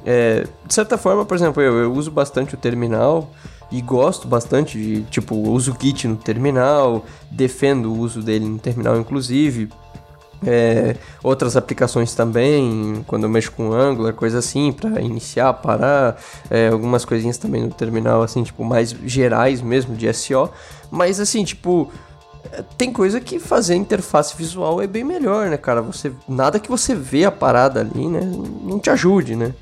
É, 0.04 0.46
de 0.66 0.74
certa 0.74 0.96
forma, 0.96 1.24
por 1.24 1.34
exemplo, 1.37 1.62
eu, 1.62 1.76
eu 1.78 1.92
uso 1.92 2.11
bastante 2.11 2.54
o 2.54 2.58
terminal 2.58 3.30
e 3.70 3.82
gosto 3.82 4.26
bastante 4.26 4.78
de, 4.78 5.02
tipo, 5.04 5.34
uso 5.34 5.72
o 5.72 5.76
Git 5.78 6.08
no 6.08 6.16
terminal, 6.16 7.04
defendo 7.30 7.92
o 7.92 7.98
uso 7.98 8.22
dele 8.22 8.46
no 8.46 8.58
terminal, 8.58 8.98
inclusive. 8.98 9.68
É, 10.46 10.96
outras 11.22 11.56
aplicações 11.56 12.14
também, 12.14 13.04
quando 13.08 13.24
eu 13.24 13.28
mexo 13.28 13.50
com 13.52 13.72
Angular, 13.72 14.14
coisa 14.14 14.38
assim, 14.38 14.72
para 14.72 15.00
iniciar, 15.00 15.52
parar, 15.54 16.16
é, 16.48 16.68
algumas 16.68 17.04
coisinhas 17.04 17.37
também 17.37 17.64
no 17.64 17.70
terminal, 17.70 18.22
assim, 18.22 18.42
tipo, 18.42 18.64
mais 18.64 18.90
gerais 19.04 19.61
mesmo, 19.61 19.96
de 19.96 20.11
SEO. 20.12 20.50
Mas, 20.90 21.20
assim, 21.20 21.44
tipo, 21.44 21.90
tem 22.76 22.92
coisa 22.92 23.20
que 23.20 23.38
fazer 23.38 23.74
interface 23.74 24.37
visual 24.37 24.80
é 24.80 24.87
bem 24.87 25.04
melhor, 25.04 25.48
né, 25.50 25.56
cara? 25.56 25.82
Você, 25.82 26.12
nada 26.28 26.58
que 26.58 26.70
você 26.70 26.94
vê 26.94 27.24
a 27.24 27.30
parada 27.30 27.80
ali, 27.80 28.08
né, 28.08 28.20
não 28.62 28.78
te 28.78 28.90
ajude, 28.90 29.37
né? 29.37 29.52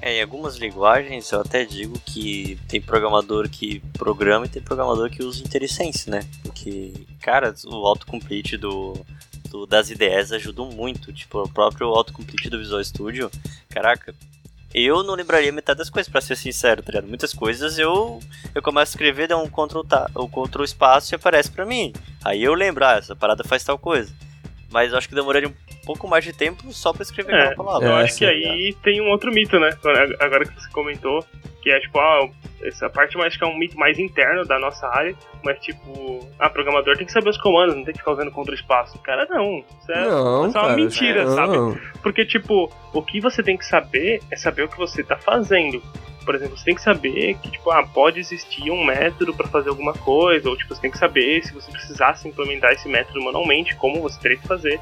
É, 0.00 0.18
em 0.18 0.22
algumas 0.22 0.56
linguagens 0.56 1.30
eu 1.32 1.40
até 1.40 1.64
digo 1.64 1.98
que 2.00 2.58
tem 2.68 2.80
programador 2.80 3.48
que 3.48 3.80
programa 3.94 4.46
e 4.46 4.48
tem 4.48 4.62
programador 4.62 5.10
que 5.10 5.22
usa 5.22 5.42
IntelliSense, 5.42 6.08
né? 6.08 6.20
Porque, 6.42 6.92
cara, 7.20 7.54
o 7.66 7.86
autocomplete 7.86 8.56
do, 8.56 8.94
do, 9.50 9.66
das 9.66 9.90
ideias 9.90 10.30
ajuda 10.32 10.62
muito. 10.64 11.12
Tipo, 11.12 11.42
o 11.42 11.48
próprio 11.48 11.88
autocomplete 11.88 12.48
do 12.48 12.58
Visual 12.58 12.82
Studio, 12.84 13.30
caraca, 13.68 14.14
eu 14.72 15.02
não 15.02 15.14
lembraria 15.14 15.50
metade 15.50 15.78
das 15.78 15.90
coisas, 15.90 16.10
para 16.10 16.20
ser 16.20 16.36
sincero, 16.36 16.82
tá 16.82 16.92
ligado? 16.92 17.08
Muitas 17.08 17.32
coisas 17.32 17.78
eu 17.78 18.20
eu 18.54 18.62
começo 18.62 18.92
a 18.92 18.94
escrever, 18.94 19.26
dá 19.26 19.36
um 19.36 19.48
Ctrl, 19.48 19.80
o 20.14 20.28
Ctrl 20.28 20.64
espaço 20.64 21.14
e 21.14 21.16
aparece 21.16 21.50
para 21.50 21.66
mim. 21.66 21.92
Aí 22.24 22.42
eu 22.42 22.54
lembro, 22.54 22.84
ah, 22.84 22.94
essa 22.94 23.16
parada 23.16 23.42
faz 23.44 23.64
tal 23.64 23.78
coisa. 23.78 24.12
Mas 24.70 24.92
eu 24.92 24.98
acho 24.98 25.08
que 25.08 25.14
demoraria 25.14 25.48
um 25.48 25.54
pouco 25.84 26.06
mais 26.06 26.24
de 26.24 26.32
tempo 26.32 26.72
só 26.72 26.92
pra 26.92 27.02
escrever 27.02 27.34
é, 27.34 27.40
aquela 27.40 27.56
palavra. 27.56 27.88
Eu 27.88 27.94
acho 27.96 28.18
que 28.18 28.24
aí 28.24 28.74
tem 28.82 29.00
um 29.00 29.08
outro 29.08 29.32
mito, 29.32 29.58
né? 29.58 29.70
Agora 30.20 30.44
que 30.44 30.54
você 30.54 30.70
comentou, 30.70 31.24
que 31.62 31.70
é 31.70 31.80
tipo, 31.80 31.98
ah, 31.98 32.28
essa 32.62 32.88
parte 32.90 33.16
eu 33.16 33.22
acho 33.22 33.38
que 33.38 33.44
é 33.44 33.46
um 33.46 33.56
mito 33.56 33.78
mais 33.78 33.98
interno 33.98 34.44
da 34.44 34.58
nossa 34.58 34.86
área, 34.88 35.14
mas 35.44 35.58
tipo, 35.60 36.20
ah, 36.38 36.50
programador 36.50 36.96
tem 36.96 37.06
que 37.06 37.12
saber 37.12 37.30
os 37.30 37.38
comandos, 37.38 37.76
não 37.76 37.84
tem 37.84 37.92
que 37.92 38.00
ficar 38.00 38.12
usando 38.12 38.30
contra 38.30 38.54
espaço. 38.54 38.98
Cara, 39.00 39.26
não. 39.30 39.58
Isso 39.58 39.92
é, 39.92 40.08
não, 40.08 40.44
é 40.44 40.48
uma 40.48 40.52
cara, 40.52 40.76
mentira, 40.76 41.24
não. 41.24 41.34
sabe? 41.34 41.80
Porque, 42.02 42.24
tipo, 42.24 42.70
o 42.92 43.02
que 43.02 43.20
você 43.20 43.42
tem 43.42 43.56
que 43.56 43.64
saber 43.64 44.20
é 44.30 44.36
saber 44.36 44.62
o 44.62 44.68
que 44.68 44.76
você 44.76 45.02
tá 45.02 45.16
fazendo. 45.16 45.82
Por 46.24 46.34
exemplo, 46.34 46.58
você 46.58 46.64
tem 46.64 46.74
que 46.74 46.82
saber 46.82 47.36
que, 47.38 47.50
tipo, 47.50 47.70
ah, 47.70 47.86
pode 47.86 48.20
existir 48.20 48.70
um 48.70 48.84
método 48.84 49.32
para 49.32 49.48
fazer 49.48 49.70
alguma 49.70 49.94
coisa, 49.94 50.48
ou 50.50 50.56
tipo, 50.56 50.74
você 50.74 50.80
tem 50.80 50.90
que 50.90 50.98
saber 50.98 51.42
se 51.42 51.54
você 51.54 51.70
precisasse 51.70 52.28
implementar 52.28 52.72
esse 52.72 52.88
método 52.88 53.22
manualmente, 53.22 53.74
como 53.76 54.02
você 54.02 54.20
teria 54.20 54.36
que 54.36 54.46
fazer. 54.46 54.78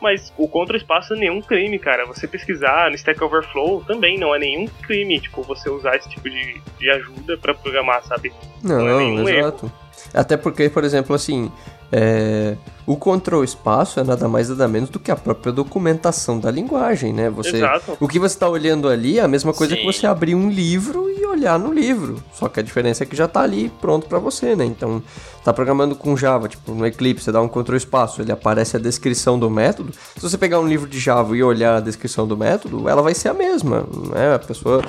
Mas 0.00 0.32
o 0.36 0.48
contra-espaço 0.48 1.14
é 1.14 1.16
nenhum 1.16 1.42
crime, 1.42 1.78
cara. 1.78 2.06
Você 2.06 2.26
pesquisar 2.26 2.88
no 2.88 2.96
Stack 2.96 3.22
Overflow 3.22 3.84
também 3.84 4.18
não 4.18 4.34
é 4.34 4.38
nenhum 4.38 4.66
crime, 4.82 5.20
tipo, 5.20 5.42
você 5.42 5.68
usar 5.68 5.96
esse 5.96 6.08
tipo 6.08 6.28
de, 6.28 6.60
de 6.78 6.90
ajuda 6.90 7.36
para 7.36 7.54
programar, 7.54 8.02
sabe? 8.04 8.32
Não, 8.62 8.88
é 8.88 8.98
nenhum 8.98 9.28
exato. 9.28 9.70
Até 10.14 10.36
porque, 10.36 10.68
por 10.70 10.84
exemplo, 10.84 11.14
assim, 11.14 11.52
é, 11.92 12.56
o 12.86 12.96
control 12.96 13.42
espaço 13.42 13.98
é 13.98 14.04
nada 14.04 14.28
mais 14.28 14.48
nada 14.48 14.68
menos 14.68 14.90
do 14.90 14.98
que 14.98 15.10
a 15.10 15.16
própria 15.16 15.52
documentação 15.52 16.38
da 16.38 16.50
linguagem, 16.50 17.12
né? 17.12 17.28
Você, 17.30 17.56
Exato. 17.56 17.96
o 18.00 18.06
que 18.06 18.18
você 18.18 18.34
está 18.34 18.48
olhando 18.48 18.88
ali 18.88 19.18
é 19.18 19.22
a 19.22 19.28
mesma 19.28 19.52
coisa 19.52 19.74
Sim. 19.74 19.80
que 19.80 19.86
você 19.86 20.06
abrir 20.06 20.34
um 20.34 20.50
livro 20.50 21.10
e 21.10 21.26
olhar 21.26 21.58
no 21.58 21.72
livro. 21.72 22.22
Só 22.32 22.48
que 22.48 22.60
a 22.60 22.62
diferença 22.62 23.02
é 23.02 23.06
que 23.06 23.16
já 23.16 23.26
tá 23.26 23.40
ali 23.40 23.70
pronto 23.80 24.06
para 24.06 24.18
você, 24.18 24.54
né? 24.54 24.64
Então, 24.64 25.02
tá 25.44 25.52
programando 25.52 25.96
com 25.96 26.16
Java, 26.16 26.48
tipo, 26.48 26.72
no 26.72 26.86
Eclipse, 26.86 27.24
você 27.24 27.32
dá 27.32 27.40
um 27.40 27.48
control 27.48 27.76
espaço, 27.76 28.22
ele 28.22 28.32
aparece 28.32 28.76
a 28.76 28.80
descrição 28.80 29.38
do 29.38 29.50
método. 29.50 29.92
Se 30.16 30.22
você 30.22 30.38
pegar 30.38 30.60
um 30.60 30.68
livro 30.68 30.88
de 30.88 30.98
Java 30.98 31.36
e 31.36 31.42
olhar 31.42 31.76
a 31.76 31.80
descrição 31.80 32.26
do 32.26 32.36
método, 32.36 32.88
ela 32.88 33.02
vai 33.02 33.14
ser 33.14 33.28
a 33.28 33.34
mesma, 33.34 33.84
né? 34.14 34.34
A 34.34 34.38
pessoa 34.38 34.82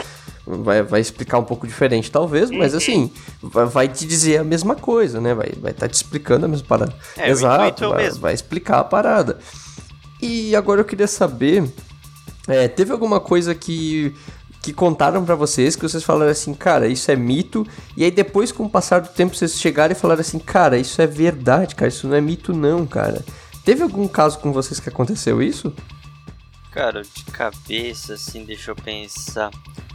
vai, 0.46 0.82
vai 0.84 1.02
explicar 1.02 1.38
um 1.38 1.44
pouco 1.44 1.68
diferente, 1.68 2.12
talvez, 2.12 2.50
mas 2.50 2.74
assim, 2.74 3.12
vai, 3.42 3.66
vai 3.66 3.88
te 3.88 4.06
dizer 4.06 4.38
a 4.38 4.44
mesma 4.44 4.76
coisa, 4.76 5.22
né? 5.22 5.34
Vai 5.34 5.48
estar 5.48 5.62
vai 5.62 5.74
tá 5.74 5.88
te 5.88 5.94
explicando 5.94 6.46
a 6.46 6.50
mesma 6.50 6.68
parada. 6.68 6.96
É, 7.18 7.30
Exato, 7.30 7.86
é 7.86 7.90
vai, 7.90 8.10
vai 8.12 8.34
explicar 8.34 8.80
a 8.80 8.84
parada. 8.84 9.40
E 10.22 10.56
agora 10.56 10.82
eu 10.82 10.86
queria 10.86 11.08
saber, 11.08 11.68
é, 12.48 12.68
teve 12.68 12.92
alguma 12.92 13.20
coisa 13.20 13.56
que 13.56 14.14
que 14.62 14.72
contaram 14.72 15.26
pra 15.26 15.34
vocês 15.34 15.76
que 15.76 15.82
vocês 15.82 16.04
falaram 16.04 16.32
assim, 16.32 16.54
cara, 16.54 16.88
isso 16.88 17.10
é 17.10 17.16
mito, 17.16 17.66
e 17.98 18.04
aí 18.04 18.12
depois 18.12 18.52
com 18.52 18.66
o 18.66 18.70
passar 18.70 19.02
do 19.02 19.10
tempo 19.10 19.36
vocês 19.36 19.60
chegaram 19.60 19.92
e 19.92 19.96
falaram 19.96 20.22
assim, 20.22 20.38
cara, 20.38 20.78
isso 20.78 21.02
é 21.02 21.08
verdade, 21.08 21.74
cara, 21.74 21.90
isso 21.90 22.08
não 22.08 22.16
é 22.16 22.22
mito 22.22 22.54
não, 22.54 22.86
cara. 22.86 23.26
Teve 23.66 23.82
algum 23.82 24.08
caso 24.08 24.38
com 24.40 24.52
vocês 24.52 24.80
que 24.80 24.90
aconteceu 24.90 25.42
isso? 25.42 25.74
Cara, 26.72 27.02
de 27.02 27.26
cabeça, 27.26 28.14
assim, 28.14 28.46
deixa 28.46 28.72
eu 28.72 28.76
pensar. 28.76 29.52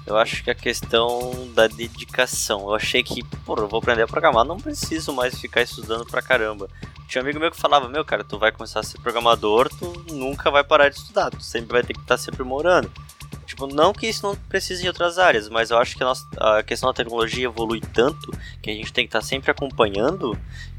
Eu 0.06 0.16
acho 0.16 0.44
que 0.44 0.50
a 0.50 0.54
questão 0.54 1.50
da 1.52 1.66
dedicação. 1.66 2.60
Eu 2.60 2.74
achei 2.74 3.02
que, 3.02 3.24
pô, 3.44 3.56
eu 3.56 3.66
vou 3.66 3.78
aprender 3.78 4.02
a 4.02 4.06
programar, 4.06 4.44
não 4.44 4.56
preciso 4.56 5.12
mais 5.12 5.38
ficar 5.38 5.62
estudando 5.62 6.06
pra 6.06 6.22
caramba. 6.22 6.68
Tinha 7.08 7.22
um 7.22 7.24
amigo 7.24 7.40
meu 7.40 7.50
que 7.50 7.60
falava, 7.60 7.88
meu, 7.88 8.04
cara, 8.04 8.22
tu 8.22 8.38
vai 8.38 8.52
começar 8.52 8.80
a 8.80 8.82
ser 8.84 9.00
programador, 9.00 9.68
tu 9.68 10.04
nunca 10.12 10.50
vai 10.50 10.62
parar 10.62 10.88
de 10.88 10.96
estudar, 10.96 11.30
tu 11.30 11.42
sempre 11.42 11.72
vai 11.72 11.82
ter 11.82 11.92
que 11.92 12.00
estar 12.00 12.16
se 12.18 12.30
aprimorando. 12.30 12.90
Tipo, 13.46 13.66
não 13.66 13.92
que 13.92 14.08
isso 14.08 14.26
não 14.26 14.34
precise 14.34 14.84
em 14.84 14.88
outras 14.88 15.18
áreas, 15.18 15.48
mas 15.48 15.70
eu 15.70 15.78
acho 15.78 15.96
que 15.96 16.02
a, 16.02 16.06
nossa, 16.06 16.24
a 16.36 16.62
questão 16.62 16.88
da 16.88 16.94
tecnologia 16.94 17.44
evolui 17.44 17.80
tanto 17.80 18.30
que 18.60 18.70
a 18.70 18.74
gente 18.74 18.92
tem 18.92 19.06
que 19.06 19.08
estar 19.08 19.22
sempre 19.22 19.50
acompanhando 19.50 20.38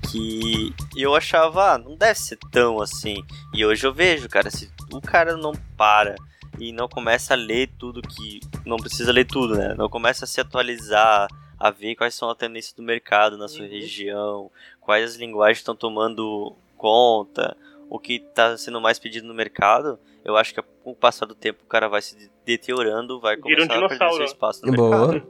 que 0.10 0.74
eu 0.96 1.16
achava, 1.16 1.74
ah, 1.74 1.78
não 1.78 1.96
deve 1.96 2.20
ser 2.20 2.38
tão 2.52 2.82
assim. 2.82 3.24
E 3.54 3.66
hoje 3.66 3.88
eu 3.88 3.94
vejo, 3.94 4.28
cara, 4.28 4.52
se 4.52 4.70
o 4.92 5.02
cara 5.02 5.38
não 5.38 5.54
para 5.78 6.16
e 6.60 6.72
não 6.72 6.88
começa 6.88 7.34
a 7.34 7.38
ler 7.38 7.70
tudo 7.78 8.02
que. 8.02 8.40
Não 8.66 8.78
precisa 8.78 9.12
ler 9.12 9.26
tudo, 9.26 9.56
né? 9.56 9.74
Não 9.78 9.90
começa 9.90 10.26
a 10.26 10.28
se 10.28 10.40
atualizar, 10.42 11.28
a 11.60 11.70
ver 11.72 11.96
quais 11.96 12.14
são 12.16 12.30
as 12.30 12.38
tendências 12.38 12.74
do 12.74 12.84
mercado 12.84 13.38
na 13.38 13.48
sua 13.48 13.66
região, 13.66 14.52
quais 14.82 15.12
as 15.12 15.16
linguagens 15.16 15.60
estão 15.60 15.76
tomando 15.76 16.56
conta, 16.78 17.56
o 17.90 17.98
que 18.00 18.16
está 18.16 18.58
sendo 18.58 18.80
mais 18.82 19.00
pedido 19.00 19.28
no 19.28 19.34
mercado. 19.34 20.00
Eu 20.24 20.36
acho 20.36 20.54
que 20.54 20.62
com 20.62 20.92
o 20.92 20.96
passar 20.96 21.26
do 21.26 21.34
tempo 21.36 21.64
o 21.64 21.68
cara 21.68 21.88
vai 21.88 22.02
se 22.02 22.30
deteriorando, 22.46 23.20
vai 23.20 23.36
Vira 23.38 23.64
um 23.64 23.68
começar 23.68 23.86
a 23.86 23.90
perder 23.90 24.14
seu 24.16 24.26
espaço 24.26 24.66
no 24.66 24.74
Boa. 24.74 25.08
mercado. 25.14 25.28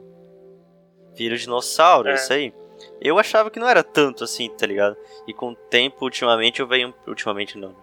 Vira 1.14 1.34
o 1.34 1.38
dinossauro, 1.38 2.08
É. 2.08 2.14
isso 2.14 2.32
aí. 2.32 2.52
Eu 3.00 3.18
achava 3.18 3.50
que 3.50 3.58
não 3.58 3.68
era 3.68 3.82
tanto 3.82 4.22
assim, 4.22 4.48
tá 4.50 4.64
ligado? 4.66 4.96
E 5.26 5.32
com 5.34 5.50
o 5.50 5.54
tempo, 5.54 6.04
ultimamente, 6.04 6.60
eu 6.60 6.66
venho. 6.66 6.94
Ultimamente 7.08 7.58
não. 7.58 7.74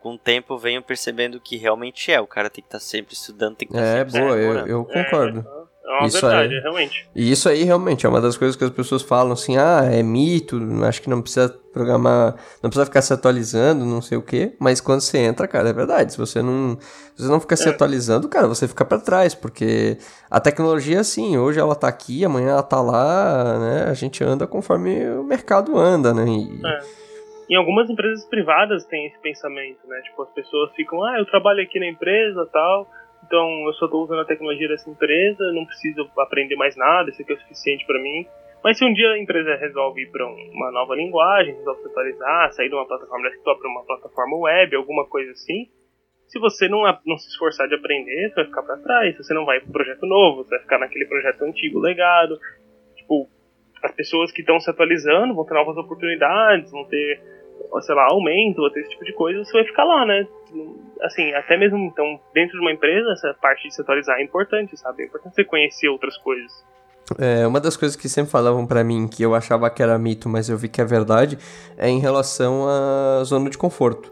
Com 0.00 0.14
o 0.14 0.18
tempo 0.18 0.54
eu 0.54 0.58
venho 0.58 0.82
percebendo 0.82 1.40
que 1.40 1.56
realmente 1.56 2.10
é. 2.12 2.20
O 2.20 2.26
cara 2.26 2.50
tem 2.50 2.62
que 2.62 2.68
estar 2.68 2.80
sempre 2.80 3.14
estudando, 3.14 3.56
tem 3.56 3.68
que 3.68 3.74
estar 3.74 3.84
É, 3.86 3.98
sempre 3.98 4.12
se 4.12 4.20
boa, 4.20 4.36
eu, 4.66 4.84
concordo. 4.84 5.46
É 5.86 5.98
uma 5.98 6.06
Isso 6.06 6.18
verdade, 6.22 6.54
aí. 6.54 6.60
realmente. 6.62 7.08
E 7.14 7.30
isso 7.30 7.46
aí 7.46 7.62
realmente 7.62 8.06
é 8.06 8.08
uma 8.08 8.20
das 8.20 8.38
coisas 8.38 8.56
que 8.56 8.64
as 8.64 8.70
pessoas 8.70 9.02
falam 9.02 9.32
assim, 9.34 9.58
ah, 9.58 9.82
é 9.84 10.02
mito, 10.02 10.58
acho 10.82 11.02
que 11.02 11.10
não 11.10 11.20
precisa 11.20 11.50
programar, 11.74 12.36
não 12.62 12.70
precisa 12.70 12.86
ficar 12.86 13.02
se 13.02 13.12
atualizando, 13.12 13.84
não 13.84 14.00
sei 14.00 14.16
o 14.16 14.22
quê, 14.22 14.54
mas 14.58 14.80
quando 14.80 15.02
você 15.02 15.18
entra, 15.18 15.46
cara, 15.46 15.68
é 15.68 15.72
verdade, 15.74 16.12
se 16.12 16.18
você 16.18 16.40
não, 16.40 16.78
se 17.14 17.22
você 17.22 17.28
não 17.28 17.38
ficar 17.38 17.56
se 17.56 17.68
É. 17.68 17.70
atualizando, 17.70 18.28
cara, 18.30 18.48
você 18.48 18.66
fica 18.66 18.82
pra 18.84 18.98
trás, 18.98 19.34
porque 19.34 19.98
a 20.30 20.40
tecnologia, 20.40 21.00
assim, 21.00 21.36
hoje 21.36 21.60
ela 21.60 21.74
tá 21.74 21.86
aqui, 21.86 22.24
amanhã 22.24 22.52
ela 22.52 22.62
tá 22.62 22.80
lá, 22.80 23.58
né, 23.58 23.84
a 23.86 23.92
gente 23.94 24.24
anda 24.24 24.46
conforme 24.46 25.06
o 25.10 25.22
mercado 25.22 25.76
anda, 25.78 26.14
né, 26.14 26.24
e, 26.26 26.60
É. 26.64 27.03
Em 27.50 27.56
algumas 27.56 27.90
empresas 27.90 28.24
privadas 28.26 28.84
tem 28.86 29.06
esse 29.06 29.20
pensamento, 29.20 29.86
né? 29.86 30.00
Tipo, 30.02 30.22
as 30.22 30.32
pessoas 30.32 30.72
ficam, 30.74 31.02
ah, 31.04 31.18
eu 31.18 31.26
trabalho 31.26 31.62
aqui 31.62 31.78
na 31.78 31.86
empresa 31.86 32.48
tal, 32.52 32.88
então 33.26 33.66
eu 33.66 33.72
só 33.74 33.88
tô 33.88 34.02
usando 34.02 34.20
a 34.20 34.24
tecnologia 34.24 34.68
dessa 34.68 34.88
empresa, 34.88 35.52
não 35.52 35.64
preciso 35.66 36.08
aprender 36.18 36.56
mais 36.56 36.76
nada, 36.76 37.10
isso 37.10 37.20
aqui 37.20 37.32
é 37.32 37.36
o 37.36 37.40
suficiente 37.40 37.86
pra 37.86 38.00
mim. 38.00 38.26
Mas 38.62 38.78
se 38.78 38.84
um 38.84 38.92
dia 38.94 39.10
a 39.10 39.18
empresa 39.18 39.56
resolve 39.56 40.00
ir 40.02 40.22
um- 40.22 40.50
uma 40.54 40.70
nova 40.72 40.94
linguagem, 40.94 41.54
resolve 41.54 41.82
se 41.82 41.88
atualizar, 41.88 42.52
sair 42.52 42.70
de 42.70 42.74
uma 42.74 42.86
plataforma 42.86 43.28
desktop 43.28 43.60
para 43.60 43.70
uma 43.70 43.84
plataforma 43.84 44.38
web, 44.38 44.74
alguma 44.76 45.06
coisa 45.06 45.32
assim, 45.32 45.66
se 46.26 46.38
você 46.38 46.66
não, 46.66 46.80
não 47.04 47.18
se 47.18 47.28
esforçar 47.28 47.68
de 47.68 47.74
aprender, 47.74 48.30
você 48.30 48.36
vai 48.36 48.44
ficar 48.46 48.62
pra 48.62 48.78
trás, 48.78 49.16
você 49.16 49.34
não 49.34 49.44
vai 49.44 49.60
pro 49.60 49.70
projeto 49.72 50.06
novo, 50.06 50.42
você 50.42 50.50
vai 50.50 50.60
ficar 50.60 50.78
naquele 50.78 51.04
projeto 51.04 51.42
antigo 51.42 51.78
legado. 51.78 52.38
Tipo, 52.96 53.28
as 53.84 53.92
pessoas 53.92 54.32
que 54.32 54.40
estão 54.40 54.58
se 54.58 54.70
atualizando 54.70 55.34
vão 55.34 55.44
ter 55.44 55.52
novas 55.52 55.76
oportunidades, 55.76 56.70
vão 56.70 56.84
ter, 56.86 57.20
sei 57.82 57.94
lá, 57.94 58.06
aumento, 58.06 58.70
ter 58.70 58.80
esse 58.80 58.90
tipo 58.90 59.04
de 59.04 59.12
coisa, 59.12 59.44
você 59.44 59.52
vai 59.52 59.64
ficar 59.64 59.84
lá, 59.84 60.06
né? 60.06 60.26
Assim, 61.02 61.32
até 61.34 61.56
mesmo 61.58 61.76
então, 61.78 62.18
dentro 62.32 62.56
de 62.56 62.60
uma 62.60 62.72
empresa, 62.72 63.12
essa 63.12 63.34
parte 63.34 63.68
de 63.68 63.74
se 63.74 63.82
atualizar 63.82 64.18
é 64.18 64.22
importante, 64.22 64.74
sabe? 64.78 65.02
É 65.02 65.06
importante 65.06 65.34
você 65.34 65.44
conhecer 65.44 65.88
outras 65.88 66.16
coisas. 66.16 66.50
É, 67.18 67.46
uma 67.46 67.60
das 67.60 67.76
coisas 67.76 67.94
que 67.94 68.08
sempre 68.08 68.30
falavam 68.30 68.66
pra 68.66 68.82
mim, 68.82 69.06
que 69.06 69.22
eu 69.22 69.34
achava 69.34 69.68
que 69.68 69.82
era 69.82 69.98
mito, 69.98 70.30
mas 70.30 70.48
eu 70.48 70.56
vi 70.56 70.68
que 70.68 70.80
é 70.80 70.84
verdade, 70.84 71.36
é 71.76 71.88
em 71.88 72.00
relação 72.00 72.66
à 72.66 73.22
zona 73.24 73.50
de 73.50 73.58
conforto. 73.58 74.10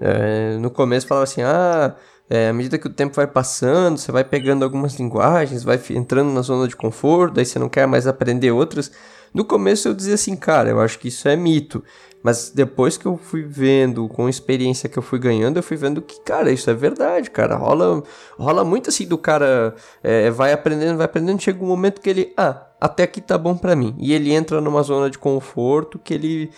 É, 0.00 0.58
no 0.58 0.70
começo 0.70 1.08
falava 1.08 1.24
assim, 1.24 1.42
ah, 1.42 1.96
é, 2.30 2.48
à 2.48 2.52
medida 2.52 2.78
que 2.78 2.86
o 2.86 2.92
tempo 2.92 3.16
vai 3.16 3.26
passando, 3.26 3.98
você 3.98 4.12
vai 4.12 4.24
pegando 4.24 4.64
algumas 4.64 4.94
linguagens, 4.94 5.62
vai 5.62 5.80
entrando 5.90 6.30
na 6.30 6.42
zona 6.42 6.68
de 6.68 6.76
conforto, 6.76 7.34
daí 7.34 7.46
você 7.46 7.58
não 7.58 7.68
quer 7.68 7.86
mais 7.86 8.06
aprender 8.06 8.50
outras. 8.50 8.90
No 9.32 9.44
começo 9.44 9.88
eu 9.88 9.94
dizia 9.94 10.14
assim, 10.14 10.36
cara, 10.36 10.68
eu 10.70 10.80
acho 10.80 10.98
que 10.98 11.08
isso 11.08 11.28
é 11.28 11.36
mito. 11.36 11.82
Mas 12.22 12.50
depois 12.50 12.96
que 12.96 13.06
eu 13.06 13.16
fui 13.16 13.42
vendo, 13.42 14.08
com 14.08 14.26
a 14.26 14.30
experiência 14.30 14.88
que 14.88 14.98
eu 14.98 15.02
fui 15.02 15.18
ganhando, 15.18 15.56
eu 15.56 15.62
fui 15.62 15.76
vendo 15.76 16.02
que, 16.02 16.20
cara, 16.20 16.50
isso 16.50 16.68
é 16.68 16.74
verdade, 16.74 17.30
cara. 17.30 17.54
Rola, 17.54 18.02
rola 18.36 18.64
muito 18.64 18.90
assim 18.90 19.06
do 19.06 19.16
cara 19.16 19.74
é, 20.02 20.28
vai 20.30 20.52
aprendendo, 20.52 20.96
vai 20.96 21.06
aprendendo, 21.06 21.40
chega 21.40 21.62
um 21.62 21.68
momento 21.68 22.00
que 22.00 22.10
ele, 22.10 22.32
ah, 22.36 22.66
até 22.80 23.04
aqui 23.04 23.20
tá 23.20 23.38
bom 23.38 23.56
pra 23.56 23.76
mim. 23.76 23.94
E 23.98 24.12
ele 24.12 24.32
entra 24.32 24.60
numa 24.60 24.82
zona 24.82 25.08
de 25.08 25.18
conforto 25.18 25.98
que 25.98 26.12
ele 26.12 26.50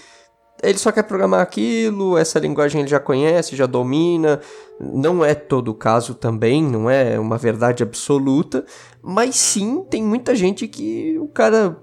ele 0.63 0.79
só 0.79 0.93
quer 0.93 1.03
programar 1.05 1.41
aquilo, 1.41 2.17
essa 2.19 2.39
linguagem 2.39 2.81
ele 2.81 2.91
já 2.91 3.01
conhece, 3.01 3.57
já 3.57 3.67
domina. 3.67 4.41
Não 4.79 5.25
é 5.25 5.35
todo 5.35 5.69
o 5.69 5.75
caso 5.75 6.15
também, 6.15 6.63
não 6.63 6.89
é 6.89 7.19
uma 7.19 7.37
verdade 7.37 7.83
absoluta, 7.83 8.65
mas 9.03 9.37
sim 9.37 9.85
tem 9.85 10.03
muita 10.03 10.35
gente 10.35 10.67
que 10.67 11.19
o 11.19 11.29
cara. 11.29 11.77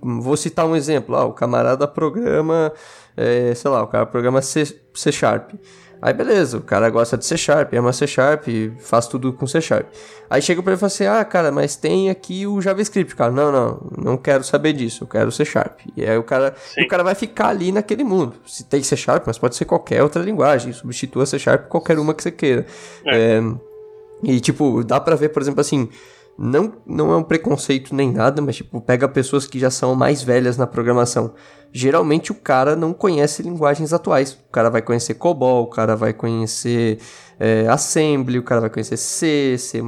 Vou 0.00 0.36
citar 0.36 0.64
um 0.64 0.76
exemplo, 0.76 1.16
ah, 1.16 1.24
o 1.24 1.32
camarada 1.32 1.86
programa, 1.88 2.72
é, 3.16 3.52
sei 3.54 3.70
lá, 3.70 3.82
o 3.82 3.88
cara 3.88 4.06
programa 4.06 4.40
C, 4.40 4.64
C 4.94 5.10
Sharp. 5.12 5.50
Aí 6.00 6.12
beleza, 6.14 6.58
o 6.58 6.62
cara 6.62 6.88
gosta 6.90 7.18
de 7.18 7.26
C 7.26 7.36
Sharp, 7.36 7.72
ama 7.74 7.92
C 7.92 8.06
Sharp, 8.06 8.46
faz 8.78 9.08
tudo 9.08 9.32
com 9.32 9.46
C 9.46 9.60
Sharp. 9.60 9.86
Aí 10.30 10.40
chega 10.40 10.62
pra 10.62 10.72
ele 10.72 10.78
e 10.78 10.80
fala 10.80 10.86
assim: 10.86 11.06
ah, 11.06 11.24
cara, 11.24 11.50
mas 11.50 11.74
tem 11.74 12.08
aqui 12.08 12.46
o 12.46 12.60
JavaScript. 12.60 13.16
Cara, 13.16 13.32
não, 13.32 13.50
não, 13.50 13.90
não 13.96 14.16
quero 14.16 14.44
saber 14.44 14.72
disso, 14.74 15.04
eu 15.04 15.08
quero 15.08 15.32
C 15.32 15.44
Sharp. 15.44 15.80
E 15.96 16.04
aí 16.04 16.16
o 16.16 16.22
cara, 16.22 16.54
Sim. 16.56 16.82
o 16.82 16.88
cara 16.88 17.02
vai 17.02 17.14
ficar 17.14 17.48
ali 17.48 17.72
naquele 17.72 18.04
mundo. 18.04 18.34
Se 18.46 18.64
tem 18.64 18.82
C 18.82 18.96
Sharp, 18.96 19.24
mas 19.26 19.38
pode 19.38 19.56
ser 19.56 19.64
qualquer 19.64 20.02
outra 20.02 20.22
linguagem, 20.22 20.72
substitua 20.72 21.26
C 21.26 21.38
Sharp 21.38 21.62
por 21.62 21.70
qualquer 21.70 21.98
uma 21.98 22.14
que 22.14 22.22
você 22.22 22.30
queira. 22.30 22.64
É. 23.06 23.38
É, 23.38 23.42
e 24.22 24.40
tipo, 24.40 24.82
dá 24.84 25.00
pra 25.00 25.16
ver, 25.16 25.30
por 25.30 25.42
exemplo, 25.42 25.60
assim. 25.60 25.88
Não, 26.40 26.72
não 26.86 27.12
é 27.12 27.16
um 27.16 27.22
preconceito 27.24 27.92
nem 27.92 28.12
nada, 28.12 28.40
mas 28.40 28.54
tipo, 28.54 28.80
pega 28.80 29.08
pessoas 29.08 29.44
que 29.44 29.58
já 29.58 29.70
são 29.70 29.96
mais 29.96 30.22
velhas 30.22 30.56
na 30.56 30.68
programação. 30.68 31.34
Geralmente 31.72 32.30
o 32.30 32.34
cara 32.34 32.76
não 32.76 32.92
conhece 32.92 33.42
linguagens 33.42 33.92
atuais. 33.92 34.32
O 34.32 34.52
cara 34.52 34.70
vai 34.70 34.80
conhecer 34.80 35.14
COBOL, 35.14 35.64
o 35.64 35.66
cara 35.66 35.96
vai 35.96 36.12
conhecer 36.12 37.00
é, 37.40 37.66
Assembly, 37.68 38.38
o 38.38 38.42
cara 38.44 38.60
vai 38.60 38.70
conhecer 38.70 38.96
C, 38.96 39.56
C++. 39.58 39.82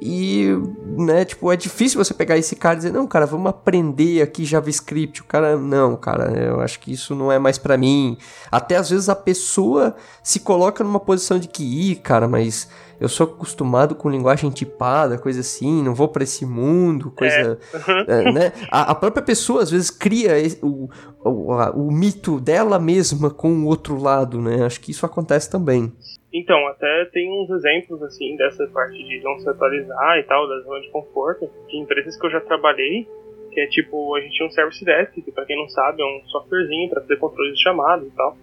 E 0.00 0.48
né, 0.96 1.24
tipo, 1.24 1.50
é 1.52 1.56
difícil 1.56 2.02
você 2.02 2.14
pegar 2.14 2.38
esse 2.38 2.54
cara 2.56 2.74
e 2.74 2.76
dizer, 2.78 2.92
não, 2.92 3.06
cara, 3.06 3.26
vamos 3.26 3.48
aprender 3.48 4.22
aqui 4.22 4.44
JavaScript. 4.44 5.20
O 5.20 5.24
cara, 5.24 5.56
não, 5.56 5.96
cara, 5.96 6.30
eu 6.30 6.60
acho 6.60 6.78
que 6.78 6.92
isso 6.92 7.14
não 7.14 7.30
é 7.30 7.40
mais 7.40 7.58
para 7.58 7.76
mim. 7.76 8.16
Até 8.52 8.76
às 8.76 8.88
vezes 8.90 9.08
a 9.08 9.16
pessoa 9.16 9.96
se 10.22 10.40
coloca 10.40 10.82
numa 10.84 11.00
posição 11.00 11.38
de 11.38 11.48
que, 11.48 11.90
ih, 11.90 11.96
cara, 11.96 12.28
mas 12.28 12.68
eu 13.04 13.08
sou 13.08 13.26
acostumado 13.26 13.94
com 13.94 14.08
linguagem 14.08 14.50
tipada, 14.50 15.18
coisa 15.18 15.40
assim, 15.40 15.82
não 15.82 15.94
vou 15.94 16.08
para 16.08 16.24
esse 16.24 16.46
mundo, 16.46 17.10
coisa. 17.10 17.58
É. 17.72 18.04
É, 18.14 18.32
né? 18.32 18.52
A, 18.70 18.92
a, 18.92 18.94
própria 18.94 19.22
pessoa 19.22 19.62
às 19.62 19.70
vezes 19.70 19.90
cria 19.90 20.32
o, 20.62 20.88
o, 21.24 21.52
a, 21.52 21.70
o 21.70 21.90
mito 21.90 22.40
dela 22.40 22.78
mesma 22.78 23.30
com 23.30 23.48
o 23.50 23.66
outro 23.66 24.00
lado, 24.00 24.40
né? 24.40 24.64
Acho 24.64 24.80
que 24.80 24.90
isso 24.90 25.04
acontece 25.04 25.50
também. 25.50 25.92
Então, 26.32 26.66
até 26.68 27.04
tem 27.12 27.30
uns 27.30 27.50
exemplos 27.50 28.02
assim 28.02 28.36
dessa 28.36 28.66
parte 28.68 28.96
de 28.96 29.22
não 29.22 29.38
se 29.38 29.48
atualizar 29.48 30.18
e 30.18 30.22
tal, 30.24 30.48
da 30.48 30.60
zona 30.60 30.80
de 30.80 30.90
conforto, 30.90 31.50
de 31.68 31.78
empresas 31.78 32.18
que 32.18 32.26
eu 32.26 32.30
já 32.30 32.40
trabalhei, 32.40 33.06
que 33.52 33.60
é 33.60 33.66
tipo, 33.66 34.14
a 34.16 34.20
gente 34.20 34.32
tinha 34.32 34.48
um 34.48 34.50
Service 34.50 34.84
Desk, 34.84 35.22
que 35.22 35.32
pra 35.32 35.44
quem 35.44 35.56
não 35.56 35.68
sabe 35.68 36.02
é 36.02 36.04
um 36.04 36.28
softwarezinho 36.28 36.90
para 36.90 37.02
fazer 37.02 37.16
controle 37.18 37.52
de 37.52 37.62
chamadas 37.62 38.08
e 38.08 38.16
tal, 38.16 38.36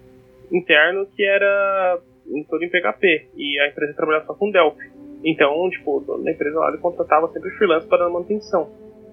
interno, 0.50 1.06
que 1.14 1.24
era 1.24 2.00
todo 2.48 2.62
em 2.62 2.70
PHP, 2.70 3.30
e 3.36 3.60
a 3.60 3.68
empresa 3.68 3.94
trabalhava 3.94 4.26
só 4.26 4.34
com 4.34 4.50
Delphi. 4.50 4.90
Então, 5.24 5.68
tipo, 5.70 5.98
o 5.98 6.00
dono 6.00 6.24
da 6.24 6.32
empresa 6.32 6.58
lá 6.58 6.68
ele 6.68 6.78
contratava 6.78 7.28
sempre 7.28 7.50
freelance 7.52 7.86
para 7.88 8.08
manutenção. 8.08 8.70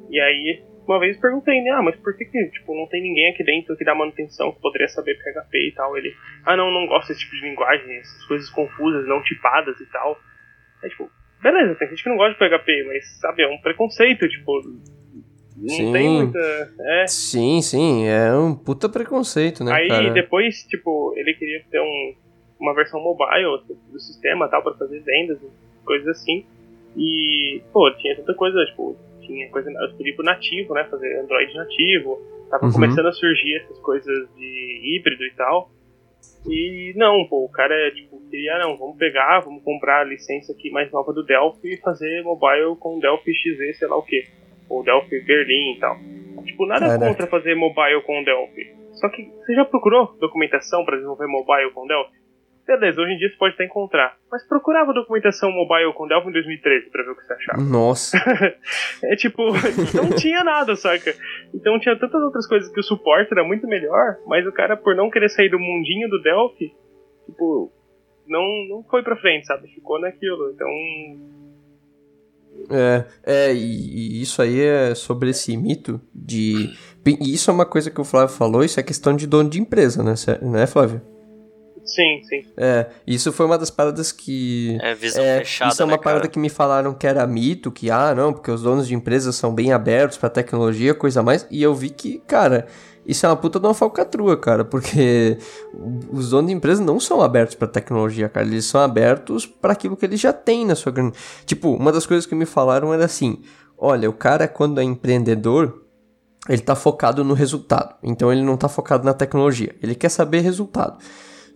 E 0.09 0.19
aí 0.19 0.63
uma 0.89 0.99
vez 0.99 1.19
perguntei, 1.19 1.61
né, 1.61 1.69
ah, 1.71 1.83
mas 1.83 1.95
por 1.97 2.17
que, 2.17 2.25
que 2.25 2.45
tipo, 2.49 2.75
não 2.75 2.87
tem 2.87 3.01
ninguém 3.03 3.31
aqui 3.31 3.43
dentro 3.43 3.77
que 3.77 3.85
dá 3.85 3.93
manutenção, 3.93 4.51
que 4.51 4.59
poderia 4.59 4.87
saber 4.87 5.15
PHP 5.17 5.67
e 5.67 5.71
tal? 5.73 5.95
Ele, 5.95 6.11
ah, 6.45 6.57
não, 6.57 6.71
não 6.71 6.87
gosto 6.87 7.09
desse 7.09 7.19
tipo 7.19 7.35
de 7.35 7.47
linguagem, 7.47 7.97
essas 7.97 8.25
coisas 8.25 8.49
confusas, 8.49 9.07
não 9.07 9.21
tipadas 9.21 9.79
e 9.79 9.85
tal. 9.91 10.17
É 10.83 10.89
tipo, 10.89 11.07
beleza, 11.43 11.75
tem 11.75 11.89
gente 11.89 12.01
que 12.01 12.09
não 12.09 12.17
gosta 12.17 12.33
de 12.33 12.39
PHP, 12.39 12.85
mas, 12.87 13.19
sabe, 13.19 13.43
é 13.43 13.47
um 13.47 13.61
preconceito, 13.61 14.27
tipo, 14.27 14.61
não 15.57 15.69
sim. 15.75 15.91
tem 15.93 16.09
muita. 16.09 16.73
É. 16.79 17.07
Sim, 17.07 17.61
sim, 17.61 18.07
é 18.07 18.33
um 18.33 18.55
puta 18.55 18.89
preconceito, 18.89 19.63
né? 19.63 19.71
Aí 19.73 19.89
cara? 19.89 20.09
depois, 20.09 20.63
tipo, 20.63 21.13
ele 21.17 21.35
queria 21.35 21.63
ter 21.69 21.81
um, 21.81 22.15
uma 22.59 22.73
versão 22.73 23.01
mobile 23.01 23.63
do 23.91 23.99
sistema 23.99 24.47
tal, 24.49 24.61
para 24.61 24.75
fazer 24.75 24.99
vendas, 24.99 25.39
coisas 25.85 26.07
assim. 26.07 26.45
E, 26.97 27.61
pô, 27.71 27.89
tinha 27.95 28.15
tanta 28.15 28.33
coisa, 28.33 28.57
tipo, 28.65 28.97
tinha 29.21 29.49
coisa, 29.49 29.71
eu 29.71 29.85
escolhi 29.87 30.15
pro 30.15 30.25
nativo, 30.25 30.73
né? 30.73 30.83
Fazer 30.85 31.19
Android 31.19 31.53
nativo. 31.55 32.19
Tava 32.49 32.65
uhum. 32.65 32.73
começando 32.73 33.07
a 33.07 33.11
surgir 33.11 33.57
essas 33.57 33.79
coisas 33.79 34.27
de 34.35 34.81
híbrido 34.83 35.23
e 35.23 35.33
tal. 35.35 35.69
E 36.47 36.93
não, 36.95 37.25
pô, 37.27 37.45
o 37.45 37.51
cara 37.51 37.73
é 37.75 37.91
tipo, 37.91 38.19
queria, 38.29 38.57
não, 38.59 38.77
vamos 38.77 38.97
pegar, 38.97 39.41
vamos 39.41 39.63
comprar 39.63 40.01
a 40.01 40.03
licença 40.03 40.51
aqui 40.53 40.71
mais 40.71 40.91
nova 40.91 41.13
do 41.13 41.23
Delphi 41.23 41.73
e 41.73 41.77
fazer 41.77 42.23
mobile 42.23 42.75
com 42.79 42.99
Delphi 42.99 43.31
XZ, 43.33 43.77
sei 43.77 43.87
lá 43.87 43.97
o 43.97 44.03
que. 44.03 44.23
Ou 44.69 44.83
Delphi 44.83 45.21
Berlim 45.21 45.75
e 45.75 45.79
tal. 45.79 45.97
Tipo, 46.45 46.65
nada 46.65 46.87
Caraca. 46.87 47.07
contra 47.07 47.27
fazer 47.27 47.55
mobile 47.55 48.01
com 48.05 48.23
Delphi. 48.23 48.73
Só 48.93 49.09
que 49.09 49.23
você 49.23 49.53
já 49.53 49.65
procurou 49.65 50.17
documentação 50.19 50.83
para 50.85 50.95
desenvolver 50.95 51.27
mobile 51.27 51.71
com 51.73 51.87
Delphi? 51.87 52.18
Beleza, 52.69 53.01
hoje 53.01 53.13
em 53.13 53.17
dia 53.17 53.27
você 53.27 53.35
pode 53.35 53.55
até 53.55 53.65
encontrar. 53.65 54.15
Mas 54.31 54.47
procurava 54.47 54.93
documentação 54.93 55.49
mobile 55.51 55.91
com 55.95 56.07
Delphi 56.07 56.29
em 56.29 56.33
2013 56.33 56.91
pra 56.91 57.03
ver 57.03 57.09
o 57.09 57.15
que 57.15 57.23
você 57.23 57.33
achava. 57.33 57.63
Nossa. 57.63 58.15
é 59.05 59.15
tipo, 59.15 59.41
não 59.95 60.15
tinha 60.15 60.43
nada, 60.43 60.75
saca? 60.75 61.11
Então 61.51 61.79
tinha 61.79 61.97
tantas 61.97 62.21
outras 62.21 62.45
coisas 62.45 62.71
que 62.71 62.79
o 62.79 62.83
suporte 62.83 63.31
era 63.31 63.43
muito 63.43 63.65
melhor, 63.65 64.17
mas 64.27 64.45
o 64.45 64.51
cara, 64.51 64.77
por 64.77 64.95
não 64.95 65.09
querer 65.09 65.29
sair 65.29 65.49
do 65.49 65.57
mundinho 65.57 66.07
do 66.09 66.21
Delphi, 66.21 66.71
tipo, 67.25 67.71
não, 68.27 68.43
não 68.69 68.83
foi 68.83 69.01
pra 69.01 69.17
frente, 69.17 69.47
sabe? 69.47 69.67
Ficou 69.69 69.99
naquilo. 69.99 70.51
Então. 70.51 70.67
É, 72.69 73.05
é, 73.25 73.51
e, 73.51 74.19
e 74.19 74.21
isso 74.21 74.43
aí 74.43 74.61
é 74.61 74.93
sobre 74.93 75.31
esse 75.31 75.57
mito 75.57 75.99
de. 76.13 76.77
E 77.03 77.33
isso 77.33 77.49
é 77.49 77.53
uma 77.53 77.65
coisa 77.65 77.89
que 77.89 77.99
o 77.99 78.05
Flávio 78.05 78.35
falou, 78.35 78.63
isso 78.63 78.79
é 78.79 78.83
questão 78.83 79.15
de 79.15 79.25
dono 79.25 79.49
de 79.49 79.59
empresa, 79.59 80.03
né, 80.03 80.13
né 80.43 80.67
Flávio? 80.67 81.01
Sim, 81.89 82.21
sim. 82.23 82.45
É, 82.55 82.85
isso 83.05 83.33
foi 83.33 83.45
uma 83.45 83.57
das 83.57 83.71
paradas 83.71 84.11
que. 84.11 84.77
É, 84.79 84.93
visão 84.93 85.23
é, 85.23 85.39
fechada. 85.39 85.71
Isso 85.71 85.81
é 85.81 85.85
uma 85.85 85.97
né, 85.97 86.03
parada 86.03 86.27
que 86.27 86.37
me 86.37 86.49
falaram 86.49 86.93
que 86.93 87.07
era 87.07 87.25
mito, 87.25 87.71
que, 87.71 87.89
ah, 87.89 88.13
não, 88.13 88.31
porque 88.31 88.51
os 88.51 88.61
donos 88.61 88.87
de 88.87 88.93
empresas 88.93 89.35
são 89.35 89.53
bem 89.53 89.73
abertos 89.73 90.17
pra 90.17 90.29
tecnologia, 90.29 90.93
coisa 90.93 91.23
mais. 91.23 91.47
E 91.49 91.63
eu 91.63 91.73
vi 91.73 91.89
que, 91.89 92.19
cara, 92.27 92.67
isso 93.05 93.25
é 93.25 93.29
uma 93.29 93.35
puta 93.35 93.59
de 93.59 93.65
uma 93.65 93.73
falcatrua, 93.73 94.37
cara, 94.37 94.63
porque 94.63 95.39
os 96.11 96.29
donos 96.29 96.51
de 96.51 96.55
empresas 96.55 96.85
não 96.85 96.99
são 96.99 97.21
abertos 97.21 97.55
para 97.55 97.67
tecnologia, 97.67 98.29
cara, 98.29 98.45
eles 98.45 98.65
são 98.65 98.79
abertos 98.81 99.47
para 99.47 99.73
aquilo 99.73 99.97
que 99.97 100.05
eles 100.05 100.19
já 100.19 100.31
têm 100.31 100.67
na 100.67 100.75
sua 100.75 100.91
grande. 100.91 101.17
Tipo, 101.43 101.73
uma 101.73 101.91
das 101.91 102.05
coisas 102.05 102.27
que 102.27 102.35
me 102.35 102.45
falaram 102.45 102.93
era 102.93 103.05
assim: 103.05 103.41
olha, 103.75 104.07
o 104.07 104.13
cara, 104.13 104.47
quando 104.47 104.79
é 104.79 104.83
empreendedor, 104.83 105.85
ele 106.47 106.61
tá 106.61 106.75
focado 106.75 107.23
no 107.23 107.33
resultado, 107.33 107.95
então 108.03 108.31
ele 108.31 108.43
não 108.43 108.55
tá 108.55 108.69
focado 108.69 109.03
na 109.03 109.13
tecnologia, 109.13 109.75
ele 109.81 109.95
quer 109.95 110.09
saber 110.09 110.41
resultado. 110.41 110.99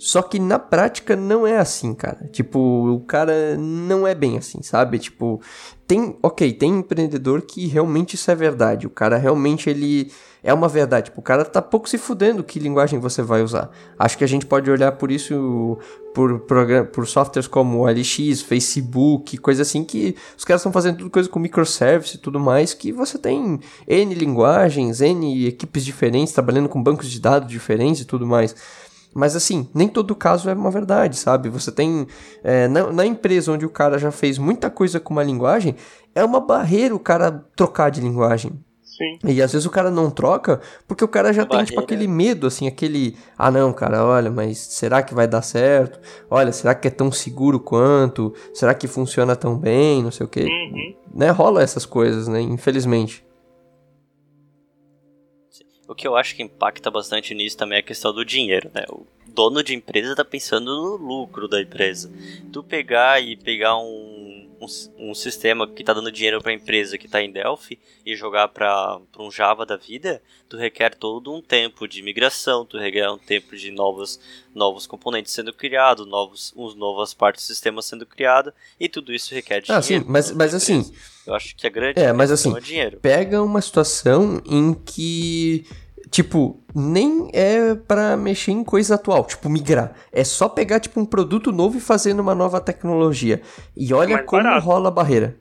Só 0.03 0.21
que 0.21 0.37
na 0.37 0.59
prática 0.59 1.15
não 1.15 1.47
é 1.47 1.57
assim, 1.57 1.93
cara. 1.93 2.27
Tipo, 2.29 2.59
o 2.59 2.99
cara 2.99 3.55
não 3.55 4.05
é 4.05 4.13
bem 4.13 4.37
assim, 4.37 4.61
sabe? 4.61 4.99
Tipo, 4.99 5.39
tem, 5.87 6.17
ok, 6.21 6.51
tem 6.51 6.79
empreendedor 6.79 7.41
que 7.43 7.67
realmente 7.67 8.15
isso 8.15 8.29
é 8.29 8.35
verdade. 8.35 8.85
O 8.85 8.89
cara 8.89 9.15
realmente 9.15 9.69
ele 9.69 10.11
é 10.43 10.53
uma 10.53 10.67
verdade. 10.67 11.05
Tipo, 11.05 11.21
o 11.21 11.23
cara 11.23 11.45
tá 11.45 11.61
pouco 11.61 11.87
se 11.87 11.97
fudendo 11.97 12.43
que 12.43 12.59
linguagem 12.59 12.99
você 12.99 13.21
vai 13.21 13.41
usar. 13.41 13.71
Acho 13.97 14.17
que 14.17 14.25
a 14.25 14.27
gente 14.27 14.45
pode 14.45 14.69
olhar 14.69 14.91
por 14.91 15.09
isso 15.09 15.79
por, 16.13 16.41
por, 16.91 17.07
softwares 17.07 17.47
como 17.47 17.85
LX, 17.87 18.41
Facebook, 18.41 19.37
coisa 19.37 19.61
assim 19.61 19.83
que 19.83 20.15
os 20.37 20.43
caras 20.43 20.59
estão 20.59 20.71
fazendo 20.71 20.97
tudo 20.97 21.09
coisa 21.09 21.29
com 21.29 21.39
microservice 21.39 22.17
e 22.17 22.19
tudo 22.19 22.39
mais 22.39 22.73
que 22.73 22.91
você 22.91 23.17
tem 23.17 23.59
N 23.87 24.13
linguagens, 24.13 25.01
N 25.01 25.47
equipes 25.47 25.83
diferentes 25.83 26.33
trabalhando 26.33 26.69
com 26.69 26.83
bancos 26.83 27.09
de 27.09 27.19
dados 27.19 27.49
diferentes 27.49 28.01
e 28.01 28.05
tudo 28.05 28.27
mais. 28.27 28.53
Mas 29.13 29.35
assim, 29.35 29.69
nem 29.73 29.87
todo 29.87 30.15
caso 30.15 30.49
é 30.49 30.53
uma 30.53 30.71
verdade, 30.71 31.17
sabe? 31.17 31.49
Você 31.49 31.71
tem. 31.71 32.07
É, 32.43 32.67
na, 32.67 32.91
na, 32.91 33.05
empresa 33.05 33.51
onde 33.51 33.65
o 33.65 33.69
cara 33.69 33.97
já 33.97 34.11
fez 34.11 34.37
muita 34.37 34.69
coisa 34.69 34.99
com 34.99 35.13
uma 35.13 35.23
linguagem, 35.23 35.75
é 36.15 36.23
uma 36.23 36.39
barreira 36.39 36.95
o 36.95 36.99
cara 36.99 37.45
trocar 37.55 37.91
de 37.91 38.01
linguagem. 38.01 38.59
Sim. 38.83 39.17
E 39.25 39.41
às 39.41 39.51
vezes 39.51 39.65
o 39.65 39.71
cara 39.71 39.89
não 39.89 40.11
troca 40.11 40.61
porque 40.87 41.03
o 41.03 41.07
cara 41.07 41.33
já 41.33 41.45
tem, 41.45 41.63
tipo, 41.63 41.79
aquele 41.79 42.07
medo, 42.07 42.45
assim, 42.45 42.67
aquele. 42.67 43.17
Ah, 43.35 43.49
não, 43.49 43.73
cara, 43.73 44.05
olha, 44.05 44.29
mas 44.29 44.59
será 44.59 45.01
que 45.01 45.15
vai 45.15 45.27
dar 45.27 45.41
certo? 45.41 45.99
Olha, 46.29 46.51
será 46.51 46.75
que 46.75 46.87
é 46.87 46.91
tão 46.91 47.11
seguro 47.11 47.59
quanto? 47.59 48.33
Será 48.53 48.73
que 48.75 48.87
funciona 48.87 49.35
tão 49.35 49.57
bem? 49.57 50.03
Não 50.03 50.11
sei 50.11 50.25
o 50.25 50.29
quê. 50.29 50.43
Uhum. 50.43 50.95
Né? 51.13 51.31
Rola 51.31 51.63
essas 51.63 51.85
coisas, 51.85 52.27
né? 52.27 52.39
Infelizmente. 52.39 53.25
O 55.87 55.93
que 55.93 56.07
eu 56.07 56.15
acho 56.15 56.35
que 56.35 56.43
impacta 56.43 56.89
bastante 56.89 57.33
nisso 57.33 57.57
também 57.57 57.77
é 57.77 57.79
a 57.79 57.83
questão 57.83 58.13
do 58.13 58.23
dinheiro, 58.23 58.71
né? 58.73 58.85
O 58.89 59.05
dono 59.27 59.63
de 59.63 59.75
empresa 59.75 60.15
tá 60.15 60.23
pensando 60.23 60.65
no 60.65 60.95
lucro 60.95 61.47
da 61.47 61.61
empresa. 61.61 62.11
Tu 62.51 62.63
pegar 62.63 63.21
e 63.21 63.35
pegar 63.35 63.75
um, 63.77 64.49
um, 64.61 65.09
um 65.09 65.13
sistema 65.13 65.67
que 65.67 65.83
tá 65.83 65.93
dando 65.93 66.11
dinheiro 66.11 66.41
para 66.41 66.51
a 66.51 66.55
empresa 66.55 66.97
que 66.97 67.07
tá 67.07 67.21
em 67.21 67.31
Delphi 67.31 67.79
e 68.05 68.15
jogar 68.15 68.47
para 68.49 68.99
um 69.19 69.29
Java 69.29 69.65
da 69.65 69.75
vida, 69.75 70.21
tu 70.47 70.55
requer 70.55 70.95
todo 70.95 71.33
um 71.33 71.41
tempo 71.41 71.87
de 71.87 72.01
migração, 72.01 72.65
tu 72.65 72.77
requer 72.77 73.09
um 73.09 73.17
tempo 73.17 73.55
de 73.55 73.71
novos, 73.71 74.19
novos 74.53 74.87
componentes 74.87 75.33
sendo 75.33 75.51
criados, 75.51 76.07
novos, 76.07 76.53
uns 76.55 76.75
novas 76.75 77.13
partes 77.13 77.43
do 77.43 77.47
sistema 77.47 77.81
sendo 77.81 78.05
criadas, 78.05 78.53
e 78.79 78.87
tudo 78.87 79.13
isso 79.13 79.33
requer 79.33 79.61
dinheiro. 79.61 79.79
Ah, 79.79 79.81
sim, 79.81 80.03
mas, 80.07 80.31
mas 80.31 80.53
assim... 80.53 80.93
Eu 81.25 81.33
acho 81.35 81.55
que 81.55 81.65
a 81.65 81.69
grande 81.69 81.99
é, 81.99 82.11
mas 82.11 82.31
assim, 82.31 82.55
é 82.55 82.59
dinheiro. 82.59 82.99
Pega 83.01 83.41
uma 83.41 83.61
situação 83.61 84.41
em 84.45 84.73
que 84.73 85.65
Tipo, 86.13 86.61
nem 86.75 87.31
é 87.33 87.73
para 87.73 88.15
mexer 88.15 88.51
em 88.51 88.63
coisa 88.63 88.93
atual, 88.93 89.25
tipo 89.25 89.49
migrar. 89.49 89.93
É 90.11 90.23
só 90.23 90.47
pegar 90.47 90.79
tipo 90.79 90.99
um 90.99 91.05
produto 91.05 91.51
novo 91.51 91.79
e 91.79 91.81
fazer 91.81 92.13
numa 92.13 92.35
nova 92.35 92.61
tecnologia. 92.61 93.41
E 93.75 93.91
olha 93.95 94.21
como 94.21 94.43
barato. 94.43 94.63
rola 94.63 94.89
a 94.89 94.91
barreira. 94.91 95.35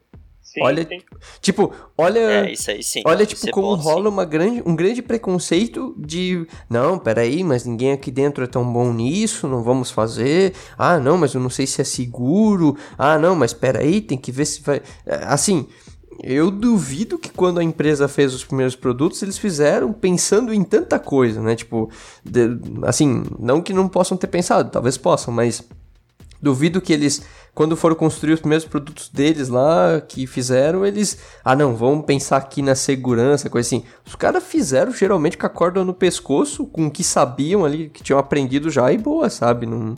Sim, 0.53 0.63
olha, 0.63 0.87
sim. 0.87 0.99
tipo, 1.41 1.73
olha, 1.97 2.19
é, 2.19 2.53
isso 2.53 2.71
aí, 2.71 2.83
sim. 2.83 3.03
olha 3.07 3.25
tipo 3.25 3.51
como 3.51 3.75
bom, 3.75 3.83
rola 3.83 4.11
uma 4.11 4.27
grande, 4.27 4.63
um 4.67 4.77
grande 4.77 5.01
preconceito 5.01 5.95
de, 5.97 6.47
não, 6.69 6.99
peraí, 6.99 7.43
mas 7.43 7.65
ninguém 7.65 7.93
aqui 7.93 8.11
dentro 8.11 8.45
é 8.45 8.47
tão 8.47 8.71
bom 8.71 8.93
nisso, 8.93 9.49
não 9.49 9.63
vamos 9.63 9.91
fazer. 9.91 10.53
Ah, 10.77 10.99
não, 10.99 11.17
mas 11.17 11.33
eu 11.33 11.41
não 11.41 11.49
sei 11.49 11.67
se 11.67 11.81
é 11.81 11.85
seguro. 11.85 12.77
Ah, 12.99 13.19
não, 13.19 13.35
mas 13.35 13.55
peraí, 13.55 14.03
tem 14.03 14.19
que 14.19 14.31
ver 14.31 14.45
se 14.45 14.61
vai, 14.61 14.83
assim, 15.07 15.67
eu 16.23 16.51
duvido 16.51 17.19
que 17.19 17.31
quando 17.31 17.59
a 17.59 17.65
empresa 17.65 18.07
fez 18.07 18.35
os 18.35 18.45
primeiros 18.45 18.77
produtos, 18.77 19.23
eles 19.23 19.39
fizeram 19.39 19.91
pensando 19.91 20.53
em 20.53 20.63
tanta 20.63 20.99
coisa, 20.99 21.41
né? 21.41 21.57
Tipo, 21.57 21.91
de, 22.23 22.59
assim, 22.83 23.25
não 23.39 23.63
que 23.63 23.73
não 23.73 23.89
possam 23.89 24.19
ter 24.19 24.27
pensado, 24.27 24.71
talvez 24.71 24.99
possam, 24.99 25.33
mas 25.33 25.67
duvido 26.43 26.81
que 26.81 26.93
eles, 26.93 27.23
quando 27.55 27.77
foram 27.77 27.95
construir 27.95 28.33
os 28.33 28.41
primeiros 28.41 28.67
produtos 28.67 29.09
deles 29.09 29.49
lá, 29.49 30.01
que 30.01 30.27
fizeram, 30.27 30.85
eles, 30.85 31.19
ah 31.45 31.55
não, 31.55 31.77
vamos 31.77 32.05
pensar 32.05 32.39
aqui 32.39 32.61
na 32.61 32.75
segurança, 32.75 33.49
coisa 33.49 33.69
assim. 33.69 33.85
Os 34.05 34.17
caras 34.17 34.43
fizeram 34.43 34.93
geralmente 34.93 35.39
com 35.39 35.47
a 35.47 35.51
corda 35.51 35.85
no 35.85 35.95
pescoço, 35.95 36.67
com 36.67 36.87
o 36.87 36.91
que 36.91 37.05
sabiam 37.05 37.65
ali, 37.65 37.89
que 37.89 38.03
tinham 38.03 38.19
aprendido 38.19 38.71
já 38.71 38.93
e 38.93 38.99
boa, 38.99 39.31
sabe? 39.31 39.65
Não 39.67 39.95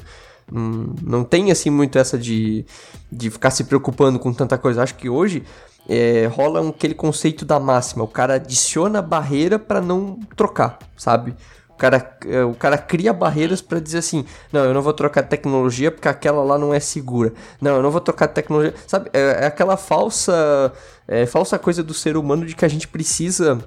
Hum, 0.52 0.94
não 1.02 1.24
tem 1.24 1.50
assim 1.50 1.70
muito 1.70 1.98
essa 1.98 2.18
de, 2.18 2.66
de 3.10 3.30
ficar 3.30 3.50
se 3.50 3.64
preocupando 3.64 4.18
com 4.18 4.32
tanta 4.32 4.58
coisa. 4.58 4.82
Acho 4.82 4.94
que 4.94 5.08
hoje 5.08 5.42
é, 5.88 6.26
rola 6.26 6.68
aquele 6.68 6.94
conceito 6.94 7.44
da 7.44 7.58
máxima. 7.58 8.04
O 8.04 8.08
cara 8.08 8.34
adiciona 8.34 9.00
barreira 9.00 9.58
para 9.58 9.80
não 9.80 10.18
trocar, 10.36 10.78
sabe? 10.96 11.34
O 11.74 11.76
cara, 11.76 12.18
é, 12.26 12.44
o 12.44 12.54
cara 12.54 12.78
cria 12.78 13.12
barreiras 13.12 13.60
para 13.60 13.80
dizer 13.80 13.98
assim: 13.98 14.24
não, 14.52 14.64
eu 14.64 14.72
não 14.72 14.80
vou 14.80 14.92
trocar 14.92 15.24
tecnologia 15.24 15.90
porque 15.90 16.08
aquela 16.08 16.42
lá 16.42 16.56
não 16.56 16.72
é 16.72 16.78
segura. 16.78 17.32
Não, 17.60 17.76
eu 17.76 17.82
não 17.82 17.90
vou 17.90 18.00
trocar 18.00 18.28
tecnologia. 18.28 18.74
Sabe? 18.86 19.10
É, 19.12 19.42
é 19.42 19.46
aquela 19.46 19.76
falsa, 19.76 20.72
é, 21.08 21.26
falsa 21.26 21.58
coisa 21.58 21.82
do 21.82 21.92
ser 21.92 22.16
humano 22.16 22.46
de 22.46 22.54
que 22.54 22.64
a 22.64 22.68
gente 22.68 22.86
precisa 22.86 23.58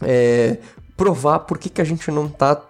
é, 0.00 0.56
provar 0.96 1.40
por 1.40 1.58
que, 1.58 1.68
que 1.68 1.82
a 1.82 1.84
gente 1.84 2.10
não 2.10 2.28
tá 2.28 2.60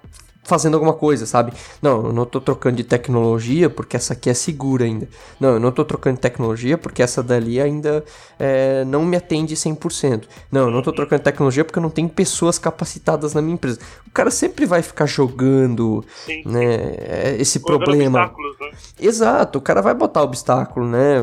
fazendo 0.45 0.75
alguma 0.75 0.93
coisa, 0.93 1.27
sabe? 1.27 1.53
Não, 1.83 2.07
eu 2.07 2.13
não 2.13 2.25
tô 2.25 2.41
trocando 2.41 2.77
de 2.77 2.85
tecnologia 2.85 3.69
porque 3.69 3.97
essa 3.97 4.13
aqui 4.13 4.31
é 4.31 4.35
segura 4.35 4.85
ainda. 4.85 5.09
Não, 5.41 5.55
eu 5.55 5.61
não 5.61 5.73
tô 5.73 5.85
trocando 5.85 6.17
de 6.17 6.21
tecnologia 6.21 6.79
porque 6.79 7.03
essa 7.03 7.23
dali 7.23 7.61
ainda 7.61 8.05
é, 8.39 8.85
não 8.85 9.05
me 9.05 9.17
atende 9.17 9.57
100%. 9.57 10.25
Não, 10.53 10.67
eu 10.67 10.71
não 10.71 10.83
tô 10.83 10.93
trocando 10.93 11.21
de 11.21 11.25
tecnologia 11.25 11.65
porque 11.65 11.79
eu 11.79 11.83
não 11.83 11.91
tenho 11.91 12.09
pessoas 12.09 12.59
capacitadas 12.59 13.35
na 13.35 13.41
minha 13.41 13.55
empresa. 13.55 13.81
O 14.07 14.11
cara 14.11 14.31
sempre 14.31 14.67
vai 14.67 14.83
ficar 14.83 15.07
jogando, 15.07 16.05
Sim. 16.27 16.43
né, 16.45 16.95
é, 16.99 17.37
esse 17.39 17.61
problema. 17.61 18.27
Né? 18.27 18.71
Exato, 19.01 19.59
o 19.59 19.63
cara 19.63 19.81
vai 19.81 19.95
botar 19.95 20.23
obstáculo, 20.23 20.87
né? 20.87 21.17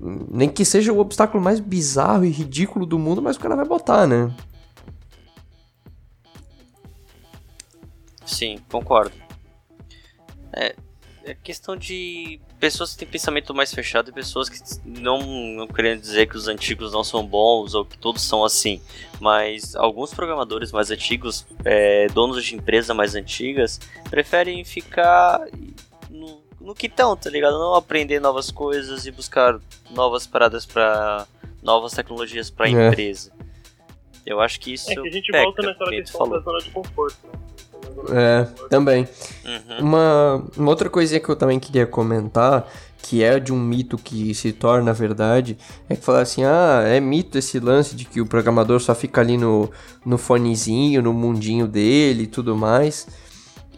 Nem 0.00 0.48
que 0.48 0.64
seja 0.64 0.92
o 0.92 0.98
obstáculo 0.98 1.42
mais 1.42 1.60
bizarro 1.60 2.24
e 2.24 2.30
ridículo 2.30 2.86
do 2.86 2.98
mundo, 2.98 3.20
mas 3.20 3.36
o 3.36 3.40
cara 3.40 3.54
vai 3.54 3.66
botar, 3.66 4.06
né? 4.06 4.32
Sim, 8.32 8.58
concordo. 8.70 9.14
É, 10.52 10.74
é 11.24 11.34
questão 11.34 11.76
de 11.76 12.40
pessoas 12.58 12.92
que 12.92 12.98
têm 12.98 13.08
pensamento 13.08 13.54
mais 13.54 13.72
fechado 13.72 14.10
e 14.10 14.12
pessoas 14.12 14.48
que 14.48 14.58
não, 14.84 15.20
não 15.20 15.66
querendo 15.66 16.00
dizer 16.00 16.26
que 16.28 16.36
os 16.36 16.48
antigos 16.48 16.92
não 16.92 17.04
são 17.04 17.26
bons 17.26 17.74
ou 17.74 17.84
que 17.84 17.98
todos 17.98 18.22
são 18.22 18.44
assim, 18.44 18.80
mas 19.20 19.74
alguns 19.76 20.12
programadores 20.14 20.72
mais 20.72 20.90
antigos, 20.90 21.46
é, 21.64 22.06
donos 22.08 22.44
de 22.44 22.54
empresas 22.54 22.94
mais 22.96 23.14
antigas, 23.14 23.80
preferem 24.10 24.64
ficar 24.64 25.40
no, 26.10 26.42
no 26.60 26.74
que 26.74 26.86
estão, 26.86 27.16
tá 27.16 27.30
ligado? 27.30 27.58
Não 27.58 27.74
aprender 27.74 28.20
novas 28.20 28.50
coisas 28.50 29.06
e 29.06 29.10
buscar 29.10 29.60
novas 29.90 30.26
paradas 30.26 30.64
para 30.64 31.26
novas 31.62 31.92
tecnologias 31.92 32.50
para 32.50 32.66
a 32.66 32.68
é. 32.68 32.88
empresa. 32.88 33.32
Eu 34.24 34.40
acho 34.40 34.60
que 34.60 34.72
isso. 34.72 34.90
É 34.90 34.94
que 34.94 35.08
a 35.08 35.10
gente 35.10 35.30
peca, 35.32 35.44
volta 35.44 35.62
naquela 35.62 35.90
questão 35.90 36.18
falou. 36.18 36.38
da 36.38 36.44
zona 36.44 36.58
de 36.60 36.70
conforto, 36.70 37.26
né? 37.26 37.32
É, 38.10 38.46
também. 38.68 39.08
Uhum. 39.44 39.86
Uma, 39.86 40.44
uma 40.56 40.68
outra 40.68 40.88
coisinha 40.88 41.20
que 41.20 41.28
eu 41.28 41.36
também 41.36 41.58
queria 41.58 41.86
comentar, 41.86 42.66
que 42.98 43.22
é 43.22 43.40
de 43.40 43.52
um 43.52 43.58
mito 43.58 43.98
que 43.98 44.34
se 44.34 44.52
torna 44.52 44.92
verdade, 44.92 45.58
é 45.88 45.96
que 45.96 46.04
falar 46.04 46.20
assim, 46.20 46.44
ah, 46.44 46.82
é 46.86 47.00
mito 47.00 47.36
esse 47.36 47.58
lance 47.58 47.96
de 47.96 48.04
que 48.04 48.20
o 48.20 48.26
programador 48.26 48.80
só 48.80 48.94
fica 48.94 49.20
ali 49.20 49.36
no, 49.36 49.70
no 50.04 50.16
fonezinho, 50.16 51.02
no 51.02 51.12
mundinho 51.12 51.66
dele 51.66 52.24
e 52.24 52.26
tudo 52.26 52.56
mais. 52.56 53.06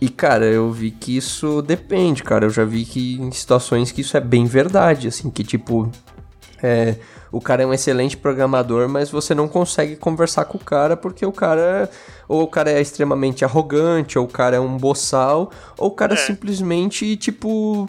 E, 0.00 0.08
cara, 0.08 0.44
eu 0.44 0.70
vi 0.70 0.90
que 0.90 1.16
isso 1.16 1.62
depende, 1.62 2.22
cara. 2.22 2.44
Eu 2.44 2.50
já 2.50 2.64
vi 2.64 2.84
que 2.84 3.14
em 3.14 3.30
situações 3.30 3.90
que 3.90 4.02
isso 4.02 4.16
é 4.16 4.20
bem 4.20 4.44
verdade, 4.44 5.08
assim, 5.08 5.30
que 5.30 5.42
tipo. 5.42 5.90
É, 6.62 6.96
o 7.30 7.40
cara 7.40 7.62
é 7.62 7.66
um 7.66 7.74
excelente 7.74 8.16
programador, 8.16 8.88
mas 8.88 9.10
você 9.10 9.34
não 9.34 9.48
consegue 9.48 9.96
conversar 9.96 10.44
com 10.44 10.56
o 10.56 10.60
cara 10.60 10.96
porque 10.96 11.26
o 11.26 11.32
cara 11.32 11.90
ou 12.28 12.42
o 12.42 12.46
cara 12.46 12.70
é 12.70 12.80
extremamente 12.80 13.44
arrogante, 13.44 14.18
ou 14.18 14.24
o 14.24 14.28
cara 14.28 14.56
é 14.56 14.60
um 14.60 14.76
boçal, 14.76 15.50
ou 15.76 15.88
o 15.88 15.90
cara 15.90 16.14
é. 16.14 16.16
simplesmente 16.16 17.16
tipo 17.16 17.88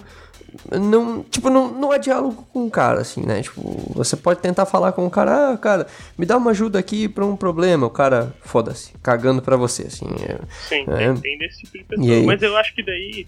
não, 0.71 1.23
tipo, 1.23 1.49
não, 1.49 1.71
não 1.71 1.91
há 1.91 1.97
diálogo 1.97 2.47
com 2.53 2.65
o 2.65 2.71
cara, 2.71 3.01
assim, 3.01 3.21
né? 3.21 3.41
Tipo, 3.41 3.61
você 3.93 4.15
pode 4.15 4.39
tentar 4.39 4.65
falar 4.65 4.91
com 4.93 5.05
o 5.05 5.09
cara, 5.09 5.51
ah, 5.51 5.57
cara, 5.57 5.87
me 6.17 6.25
dá 6.25 6.37
uma 6.37 6.51
ajuda 6.51 6.79
aqui 6.79 7.07
pra 7.07 7.25
um 7.25 7.35
problema. 7.35 7.87
O 7.87 7.89
cara, 7.89 8.33
foda-se, 8.41 8.93
cagando 9.03 9.41
pra 9.41 9.57
você, 9.57 9.83
assim. 9.83 10.07
É, 10.23 10.39
Sim, 10.67 10.85
é, 10.87 11.13
tem 11.21 11.37
desse 11.37 11.63
tipo 11.63 11.77
de 11.77 11.83
pessoa. 11.83 12.23
Mas 12.23 12.41
eu 12.41 12.55
acho 12.57 12.73
que 12.73 12.83
daí, 12.83 13.27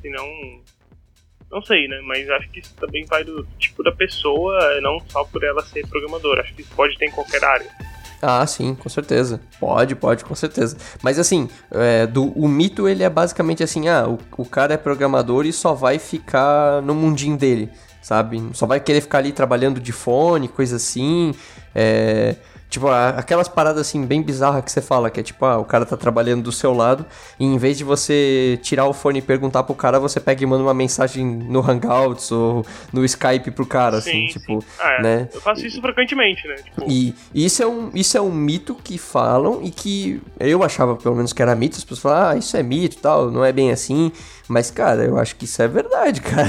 se 0.00 0.08
não 0.10 0.26
não 1.52 1.62
sei, 1.62 1.86
né? 1.86 2.00
Mas 2.04 2.28
acho 2.30 2.48
que 2.48 2.60
isso 2.60 2.74
também 2.76 3.04
vai 3.04 3.22
do 3.22 3.46
tipo 3.58 3.82
da 3.82 3.92
pessoa, 3.92 4.80
não 4.80 4.98
só 5.08 5.22
por 5.24 5.44
ela 5.44 5.62
ser 5.62 5.86
programadora. 5.86 6.40
Acho 6.40 6.54
que 6.54 6.62
isso 6.62 6.72
pode 6.74 6.96
ter 6.96 7.06
em 7.06 7.10
qualquer 7.10 7.44
área. 7.44 7.70
Ah, 8.22 8.46
sim, 8.46 8.74
com 8.74 8.88
certeza. 8.88 9.40
Pode, 9.60 9.94
pode, 9.94 10.24
com 10.24 10.34
certeza. 10.34 10.76
Mas 11.02 11.18
assim, 11.18 11.48
é, 11.70 12.06
do, 12.06 12.30
o 12.38 12.48
mito 12.48 12.88
ele 12.88 13.02
é 13.02 13.10
basicamente 13.10 13.62
assim, 13.62 13.88
ah, 13.88 14.08
o, 14.08 14.18
o 14.38 14.46
cara 14.46 14.74
é 14.74 14.76
programador 14.76 15.44
e 15.44 15.52
só 15.52 15.74
vai 15.74 15.98
ficar 15.98 16.80
no 16.82 16.94
mundinho 16.94 17.36
dele, 17.36 17.68
sabe? 18.00 18.40
Só 18.54 18.64
vai 18.64 18.80
querer 18.80 19.00
ficar 19.00 19.18
ali 19.18 19.32
trabalhando 19.32 19.80
de 19.80 19.92
fone, 19.92 20.48
coisa 20.48 20.76
assim. 20.76 21.34
É, 21.74 22.36
Tipo, 22.72 22.88
aquelas 22.88 23.48
paradas 23.48 23.82
assim 23.82 24.06
bem 24.06 24.22
bizarras 24.22 24.64
que 24.64 24.72
você 24.72 24.80
fala, 24.80 25.10
que 25.10 25.20
é 25.20 25.22
tipo, 25.22 25.44
ah, 25.44 25.58
o 25.58 25.64
cara 25.64 25.84
tá 25.84 25.94
trabalhando 25.94 26.44
do 26.44 26.50
seu 26.50 26.72
lado, 26.72 27.04
e 27.38 27.44
em 27.44 27.58
vez 27.58 27.76
de 27.76 27.84
você 27.84 28.58
tirar 28.62 28.86
o 28.86 28.94
fone 28.94 29.18
e 29.18 29.22
perguntar 29.22 29.62
pro 29.64 29.74
cara, 29.74 30.00
você 30.00 30.18
pega 30.18 30.42
e 30.42 30.46
manda 30.46 30.62
uma 30.62 30.72
mensagem 30.72 31.22
no 31.22 31.60
Hangouts 31.60 32.32
ou 32.32 32.64
no 32.90 33.04
Skype 33.04 33.50
pro 33.50 33.66
cara, 33.66 33.98
assim, 33.98 34.10
sim, 34.10 34.24
assim, 34.24 34.32
sim. 34.32 34.38
tipo, 34.38 34.64
ah, 34.80 34.92
é. 34.92 35.02
né? 35.02 35.28
Eu 35.34 35.42
faço 35.42 35.66
isso 35.66 35.82
frequentemente, 35.82 36.48
né? 36.48 36.54
Tipo... 36.54 36.90
E, 36.90 37.14
e 37.34 37.44
isso 37.44 37.62
é, 37.62 37.66
um, 37.66 37.90
isso 37.94 38.16
é 38.16 38.22
um 38.22 38.32
mito 38.32 38.74
que 38.82 38.96
falam 38.96 39.60
e 39.62 39.70
que 39.70 40.22
eu 40.40 40.62
achava 40.62 40.96
pelo 40.96 41.14
menos 41.14 41.34
que 41.34 41.42
era 41.42 41.54
mito, 41.54 41.76
as 41.76 41.84
pessoas 41.84 42.00
falam, 42.00 42.30
ah, 42.30 42.36
isso 42.38 42.56
é 42.56 42.62
mito 42.62 42.96
e 42.96 43.00
tal, 43.00 43.30
não 43.30 43.44
é 43.44 43.52
bem 43.52 43.70
assim. 43.70 44.10
Mas, 44.48 44.70
cara, 44.70 45.04
eu 45.04 45.18
acho 45.18 45.36
que 45.36 45.44
isso 45.44 45.62
é 45.62 45.68
verdade, 45.68 46.20
cara. 46.22 46.48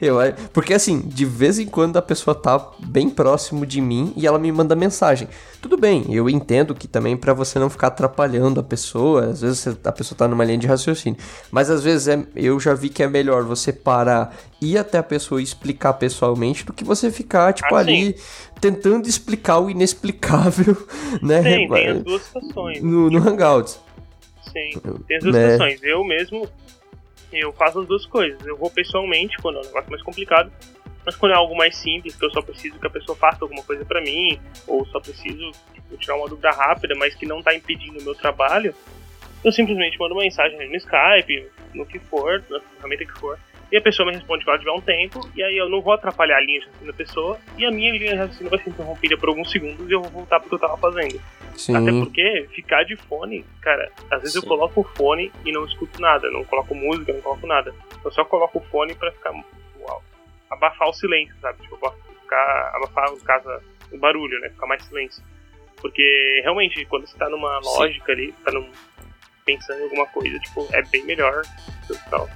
eu, 0.00 0.16
porque, 0.52 0.74
assim, 0.74 1.00
de 1.00 1.24
vez 1.24 1.58
em 1.58 1.66
quando 1.66 1.96
a 1.96 2.02
pessoa 2.02 2.34
tá 2.34 2.70
bem 2.78 3.08
próximo 3.08 3.64
de 3.64 3.80
mim 3.80 4.12
e 4.16 4.26
ela 4.26 4.38
me 4.38 4.50
manda 4.50 4.74
mensagem. 4.74 5.28
Tudo 5.60 5.76
bem, 5.76 6.04
eu 6.08 6.28
entendo 6.28 6.74
que 6.74 6.86
também 6.86 7.16
para 7.16 7.32
você 7.32 7.58
não 7.58 7.70
ficar 7.70 7.88
atrapalhando 7.88 8.60
a 8.60 8.62
pessoa, 8.62 9.26
às 9.26 9.40
vezes 9.40 9.66
a 9.84 9.92
pessoa 9.92 10.16
tá 10.16 10.28
numa 10.28 10.44
linha 10.44 10.58
de 10.58 10.66
raciocínio. 10.66 11.18
Mas 11.50 11.70
às 11.70 11.82
vezes 11.82 12.08
é, 12.08 12.24
eu 12.34 12.58
já 12.60 12.74
vi 12.74 12.88
que 12.88 13.02
é 13.02 13.08
melhor 13.08 13.44
você 13.44 13.72
parar, 13.72 14.36
ir 14.60 14.78
até 14.78 14.98
a 14.98 15.02
pessoa 15.02 15.40
e 15.40 15.44
explicar 15.44 15.94
pessoalmente 15.94 16.64
do 16.64 16.72
que 16.72 16.84
você 16.84 17.10
ficar, 17.10 17.52
tipo, 17.52 17.74
ah, 17.74 17.78
ali 17.78 18.16
tentando 18.60 19.08
explicar 19.08 19.58
o 19.58 19.70
inexplicável, 19.70 20.76
né? 21.22 21.42
Sim, 21.42 21.68
tem 21.68 21.88
as 21.88 22.02
duas 22.02 22.22
situações. 22.22 22.82
No, 22.82 23.10
no 23.10 23.18
Hangouts. 23.18 23.85
Sim, 24.56 24.80
tem 25.06 25.18
as 25.18 25.22
duas 25.22 25.36
né? 25.36 25.50
situações. 25.50 25.82
Eu 25.82 26.02
mesmo, 26.02 26.48
eu 27.30 27.52
faço 27.52 27.80
as 27.80 27.86
duas 27.86 28.06
coisas. 28.06 28.44
Eu 28.46 28.56
vou 28.56 28.70
pessoalmente, 28.70 29.36
quando 29.38 29.58
é 29.58 29.60
um 29.60 29.64
negócio 29.64 29.90
mais 29.90 30.02
complicado, 30.02 30.50
mas 31.04 31.14
quando 31.14 31.32
é 31.32 31.34
algo 31.34 31.54
mais 31.54 31.76
simples, 31.76 32.16
que 32.16 32.24
eu 32.24 32.30
só 32.30 32.40
preciso 32.40 32.78
que 32.78 32.86
a 32.86 32.90
pessoa 32.90 33.14
faça 33.16 33.44
alguma 33.44 33.62
coisa 33.62 33.84
para 33.84 34.00
mim, 34.00 34.40
ou 34.66 34.86
só 34.86 34.98
preciso 34.98 35.52
tipo, 35.74 35.96
tirar 35.98 36.16
uma 36.16 36.28
dúvida 36.28 36.50
rápida, 36.50 36.94
mas 36.96 37.14
que 37.14 37.26
não 37.26 37.42
tá 37.42 37.54
impedindo 37.54 38.00
o 38.00 38.02
meu 38.02 38.14
trabalho, 38.14 38.74
eu 39.44 39.52
simplesmente 39.52 39.98
mando 39.98 40.14
uma 40.14 40.22
mensagem 40.22 40.56
no 40.68 40.76
Skype, 40.76 41.48
no 41.74 41.84
que 41.84 41.98
for, 41.98 42.42
na 42.48 42.58
ferramenta 42.60 43.04
que 43.04 43.20
for, 43.20 43.38
e 43.70 43.76
a 43.76 43.80
pessoa 43.82 44.06
me 44.06 44.14
responde 44.14 44.44
quando 44.44 44.60
tiver 44.60 44.72
um 44.72 44.80
tempo, 44.80 45.28
e 45.34 45.42
aí 45.42 45.56
eu 45.56 45.68
não 45.68 45.80
vou 45.80 45.92
atrapalhar 45.92 46.36
a 46.36 46.40
linha 46.40 46.60
de 46.60 46.66
raciocínio 46.66 46.92
da 46.92 46.96
pessoa, 46.96 47.38
e 47.58 47.66
a 47.66 47.70
minha 47.70 47.92
linha 47.92 48.10
de 48.12 48.16
raciocínio 48.16 48.50
vai 48.50 48.58
ser 48.60 48.70
interrompida 48.70 49.16
por 49.16 49.28
alguns 49.28 49.50
segundos 49.50 49.88
e 49.88 49.92
eu 49.92 50.02
vou 50.02 50.10
voltar 50.10 50.40
pro 50.40 50.48
que 50.48 50.54
eu 50.54 50.58
tava 50.58 50.76
fazendo. 50.76 51.20
Sim. 51.56 51.76
Até 51.76 51.90
porque 51.90 52.48
ficar 52.54 52.84
de 52.84 52.96
fone, 52.96 53.44
cara, 53.60 53.90
às 54.10 54.20
vezes 54.20 54.34
Sim. 54.34 54.40
eu 54.40 54.48
coloco 54.48 54.80
o 54.80 54.84
fone 54.84 55.32
e 55.44 55.52
não 55.52 55.64
escuto 55.64 56.00
nada, 56.00 56.30
não 56.30 56.44
coloco 56.44 56.74
música, 56.74 57.12
não 57.12 57.20
coloco 57.20 57.46
nada. 57.46 57.74
Eu 58.04 58.10
só 58.12 58.24
coloco 58.24 58.58
o 58.58 58.62
fone 58.62 58.94
para 58.94 59.10
ficar 59.10 59.32
uau, 59.80 60.02
abafar 60.50 60.88
o 60.88 60.92
silêncio, 60.92 61.34
sabe? 61.40 61.60
Tipo, 61.62 61.76
ficar 62.22 62.72
abafar 62.74 63.10
no 63.10 63.20
caso 63.20 63.48
o 63.90 63.98
barulho, 63.98 64.38
né? 64.40 64.50
Ficar 64.50 64.66
mais 64.66 64.84
silêncio. 64.84 65.22
Porque 65.80 66.40
realmente, 66.42 66.84
quando 66.86 67.06
você 67.06 67.16
tá 67.16 67.28
numa 67.28 67.58
lógica 67.58 68.06
Sim. 68.06 68.12
ali, 68.12 68.32
tá 68.44 68.52
num, 68.52 68.70
pensando 69.44 69.80
em 69.80 69.84
alguma 69.84 70.06
coisa, 70.06 70.38
tipo, 70.38 70.66
é 70.72 70.82
bem 70.82 71.04
melhor 71.04 71.42
tal. 72.10 72.28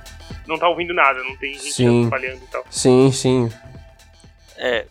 Não 0.46 0.58
tá 0.58 0.68
ouvindo 0.68 0.92
nada, 0.92 1.22
não 1.22 1.36
tem 1.36 1.54
gente 1.54 1.72
sim. 1.72 2.08
falhando 2.10 2.42
e 2.42 2.46
tal. 2.48 2.64
Sim, 2.70 3.12
sim. 3.12 3.52
É, 4.56 4.86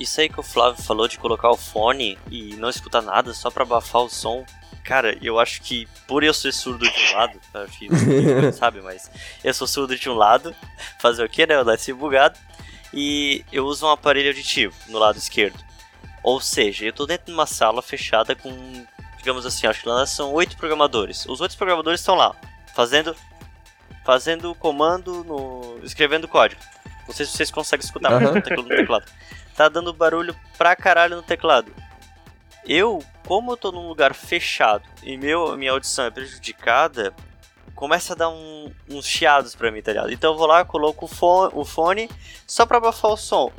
isso 0.00 0.18
aí 0.18 0.30
que 0.30 0.40
o 0.40 0.42
Flávio 0.42 0.82
falou 0.82 1.06
de 1.06 1.18
colocar 1.18 1.50
o 1.50 1.56
fone 1.58 2.18
e 2.30 2.54
não 2.56 2.70
escutar 2.70 3.02
nada 3.02 3.34
só 3.34 3.50
pra 3.50 3.64
abafar 3.64 4.02
o 4.02 4.08
som. 4.08 4.44
Cara, 4.82 5.16
eu 5.22 5.38
acho 5.38 5.60
que 5.60 5.86
por 6.08 6.24
eu 6.24 6.32
ser 6.32 6.52
surdo 6.52 6.90
de 6.90 6.98
um 6.98 7.16
lado, 7.16 7.38
acho 7.52 7.78
que 7.78 7.88
não 7.88 8.50
sabe, 8.52 8.80
mas 8.80 9.10
eu 9.44 9.52
sou 9.52 9.66
surdo 9.66 9.94
de 9.94 10.08
um 10.08 10.14
lado, 10.14 10.54
fazer 10.98 11.22
o 11.22 11.28
que, 11.28 11.46
né? 11.46 11.54
Eu 11.54 11.66
nasci 11.66 11.92
bugado. 11.92 12.38
E 12.94 13.44
eu 13.52 13.66
uso 13.66 13.86
um 13.86 13.90
aparelho 13.90 14.28
auditivo 14.28 14.74
no 14.88 14.98
lado 14.98 15.18
esquerdo. 15.18 15.62
Ou 16.22 16.40
seja, 16.40 16.86
eu 16.86 16.92
tô 16.92 17.06
dentro 17.06 17.26
de 17.26 17.32
uma 17.32 17.46
sala 17.46 17.82
fechada 17.82 18.34
com, 18.34 18.50
digamos 19.18 19.44
assim, 19.44 19.66
acho 19.66 19.82
que 19.82 19.88
lá 19.88 20.06
são 20.06 20.32
oito 20.32 20.56
programadores. 20.56 21.26
Os 21.26 21.40
outros 21.42 21.56
programadores 21.56 22.00
estão 22.00 22.14
lá, 22.14 22.34
fazendo 22.74 23.14
fazendo 24.10 24.56
comando, 24.56 25.22
no, 25.22 25.78
escrevendo 25.84 26.26
código. 26.26 26.60
Não 27.06 27.14
sei 27.14 27.24
se 27.24 27.30
vocês 27.30 27.48
conseguem 27.48 27.86
escutar 27.86 28.12
uhum. 28.12 28.34
no 28.34 28.64
teclado 28.64 29.04
tá 29.54 29.68
dando 29.68 29.92
barulho 29.92 30.34
pra 30.58 30.74
caralho 30.74 31.14
no 31.14 31.22
teclado. 31.22 31.70
Eu, 32.66 33.04
como 33.24 33.52
eu 33.52 33.56
tô 33.56 33.70
num 33.70 33.86
lugar 33.86 34.14
fechado 34.14 34.82
e 35.02 35.16
meu, 35.16 35.56
minha 35.56 35.70
audição 35.70 36.06
é 36.06 36.10
prejudicada, 36.10 37.14
começa 37.72 38.14
a 38.14 38.16
dar 38.16 38.30
um, 38.30 38.72
uns 38.88 39.06
chiados 39.06 39.54
pra 39.54 39.70
mim, 39.70 39.80
tá 39.80 39.92
ligado? 39.92 40.12
Então 40.12 40.32
eu 40.32 40.38
vou 40.38 40.46
lá, 40.46 40.64
coloco 40.64 41.04
o 41.04 41.08
fone, 41.08 41.52
o 41.54 41.64
fone 41.64 42.10
só 42.48 42.66
pra 42.66 42.78
abafar 42.78 43.12
o 43.12 43.16
som. 43.16 43.52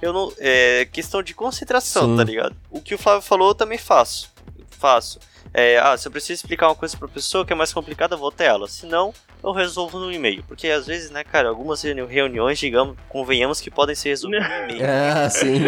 Eu 0.00 0.12
não. 0.12 0.32
É 0.38 0.88
questão 0.90 1.22
de 1.22 1.34
concentração, 1.34 2.10
Sim. 2.10 2.16
tá 2.16 2.24
ligado? 2.24 2.56
O 2.70 2.80
que 2.80 2.94
o 2.94 2.98
Flávio 2.98 3.20
falou 3.20 3.48
eu 3.48 3.54
também 3.54 3.78
faço. 3.78 4.32
Faço. 4.70 5.18
É, 5.52 5.78
ah, 5.78 5.98
se 5.98 6.06
eu 6.06 6.12
preciso 6.12 6.34
explicar 6.34 6.68
uma 6.68 6.76
coisa 6.76 6.96
pra 6.96 7.08
pessoa 7.08 7.44
que 7.44 7.52
é 7.52 7.56
mais 7.56 7.72
complicada, 7.72 8.14
eu 8.14 8.18
vou 8.18 8.28
até 8.28 8.46
ela. 8.46 8.68
Se 8.68 8.86
não, 8.86 9.12
eu 9.42 9.52
resolvo 9.52 9.98
no 9.98 10.12
e-mail. 10.12 10.42
Porque 10.46 10.68
às 10.68 10.86
vezes, 10.86 11.10
né, 11.10 11.24
cara, 11.24 11.48
algumas 11.48 11.82
reuniões, 11.82 12.58
digamos, 12.58 12.96
convenhamos 13.08 13.60
que 13.60 13.70
podem 13.70 13.94
ser 13.94 14.10
resolvidas 14.10 14.48
no 14.48 14.54
e-mail. 14.54 14.82
Ah, 14.88 15.30
sim. 15.30 15.60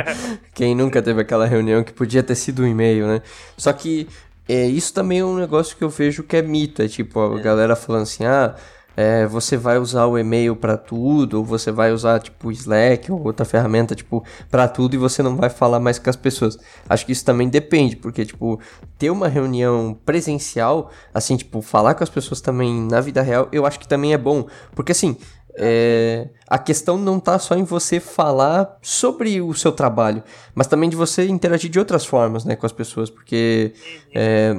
Quem 0.54 0.74
nunca 0.74 1.02
teve 1.02 1.20
aquela 1.20 1.46
reunião 1.46 1.82
que 1.82 1.92
podia 1.92 2.22
ter 2.22 2.34
sido 2.34 2.62
um 2.62 2.66
e-mail, 2.66 3.06
né? 3.06 3.22
Só 3.56 3.72
que 3.72 4.08
é, 4.48 4.66
isso 4.66 4.92
também 4.92 5.20
é 5.20 5.24
um 5.24 5.36
negócio 5.36 5.76
que 5.76 5.84
eu 5.84 5.88
vejo 5.88 6.22
que 6.22 6.36
é 6.36 6.42
mito. 6.42 6.82
É 6.82 6.88
tipo, 6.88 7.20
a 7.20 7.38
é. 7.38 7.42
galera 7.42 7.76
falando 7.76 8.02
assim, 8.02 8.24
ah 8.24 8.54
é, 8.96 9.26
você 9.26 9.56
vai 9.56 9.78
usar 9.78 10.06
o 10.06 10.18
e-mail 10.18 10.56
para 10.56 10.76
tudo, 10.76 11.38
ou 11.38 11.44
você 11.44 11.70
vai 11.70 11.92
usar 11.92 12.20
tipo 12.20 12.50
Slack 12.52 13.10
ou 13.10 13.24
outra 13.24 13.44
ferramenta 13.44 13.94
tipo 13.94 14.24
para 14.50 14.68
tudo 14.68 14.94
e 14.94 14.98
você 14.98 15.22
não 15.22 15.36
vai 15.36 15.50
falar 15.50 15.80
mais 15.80 15.98
com 15.98 16.10
as 16.10 16.16
pessoas. 16.16 16.58
Acho 16.88 17.06
que 17.06 17.12
isso 17.12 17.24
também 17.24 17.48
depende, 17.48 17.96
porque 17.96 18.24
tipo 18.24 18.60
ter 18.98 19.10
uma 19.10 19.28
reunião 19.28 19.96
presencial, 20.04 20.90
assim 21.12 21.36
tipo 21.36 21.60
falar 21.60 21.94
com 21.94 22.04
as 22.04 22.10
pessoas 22.10 22.40
também 22.40 22.82
na 22.82 23.00
vida 23.00 23.22
real, 23.22 23.48
eu 23.52 23.66
acho 23.66 23.78
que 23.78 23.88
também 23.88 24.12
é 24.12 24.18
bom, 24.18 24.46
porque 24.74 24.92
assim 24.92 25.16
é, 25.56 26.28
a 26.48 26.58
questão 26.58 26.98
não 26.98 27.20
tá 27.20 27.38
só 27.38 27.54
em 27.54 27.62
você 27.62 28.00
falar 28.00 28.76
sobre 28.82 29.40
o 29.40 29.54
seu 29.54 29.70
trabalho, 29.70 30.22
mas 30.54 30.66
também 30.66 30.90
de 30.90 30.96
você 30.96 31.26
interagir 31.26 31.70
de 31.70 31.78
outras 31.78 32.04
formas, 32.04 32.44
né, 32.44 32.56
com 32.56 32.66
as 32.66 32.72
pessoas, 32.72 33.08
porque 33.08 33.72
é, 34.14 34.56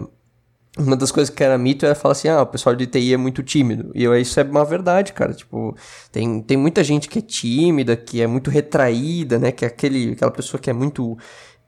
uma 0.78 0.96
das 0.96 1.12
coisas 1.12 1.34
que 1.34 1.44
era 1.44 1.58
mito 1.58 1.86
era 1.86 1.96
falar 1.96 2.12
assim, 2.14 2.28
ah, 2.28 2.42
o 2.42 2.46
pessoal 2.46 2.76
de 2.76 2.86
TI 2.86 3.14
é 3.14 3.18
muito 3.18 3.42
tímido. 3.42 3.92
E 3.96 4.04
eu, 4.04 4.16
isso 4.18 4.40
é 4.40 4.44
uma 4.44 4.66
verdade, 4.66 5.14
cara. 5.14 5.34
Tipo, 5.34 5.76
tem, 6.12 6.42
tem 6.42 6.58
muita 6.58 6.84
gente 6.84 7.08
que 7.08 7.20
é 7.20 7.22
tímida, 7.22 7.96
que 7.96 8.22
é 8.22 8.28
muito 8.28 8.50
retraída, 8.50 9.40
né? 9.40 9.52
Que 9.52 9.64
é 9.64 9.68
aquele, 9.68 10.12
aquela 10.14 10.32
pessoa 10.32 10.60
que 10.60 10.70
é 10.70 10.74
muito 10.74 11.18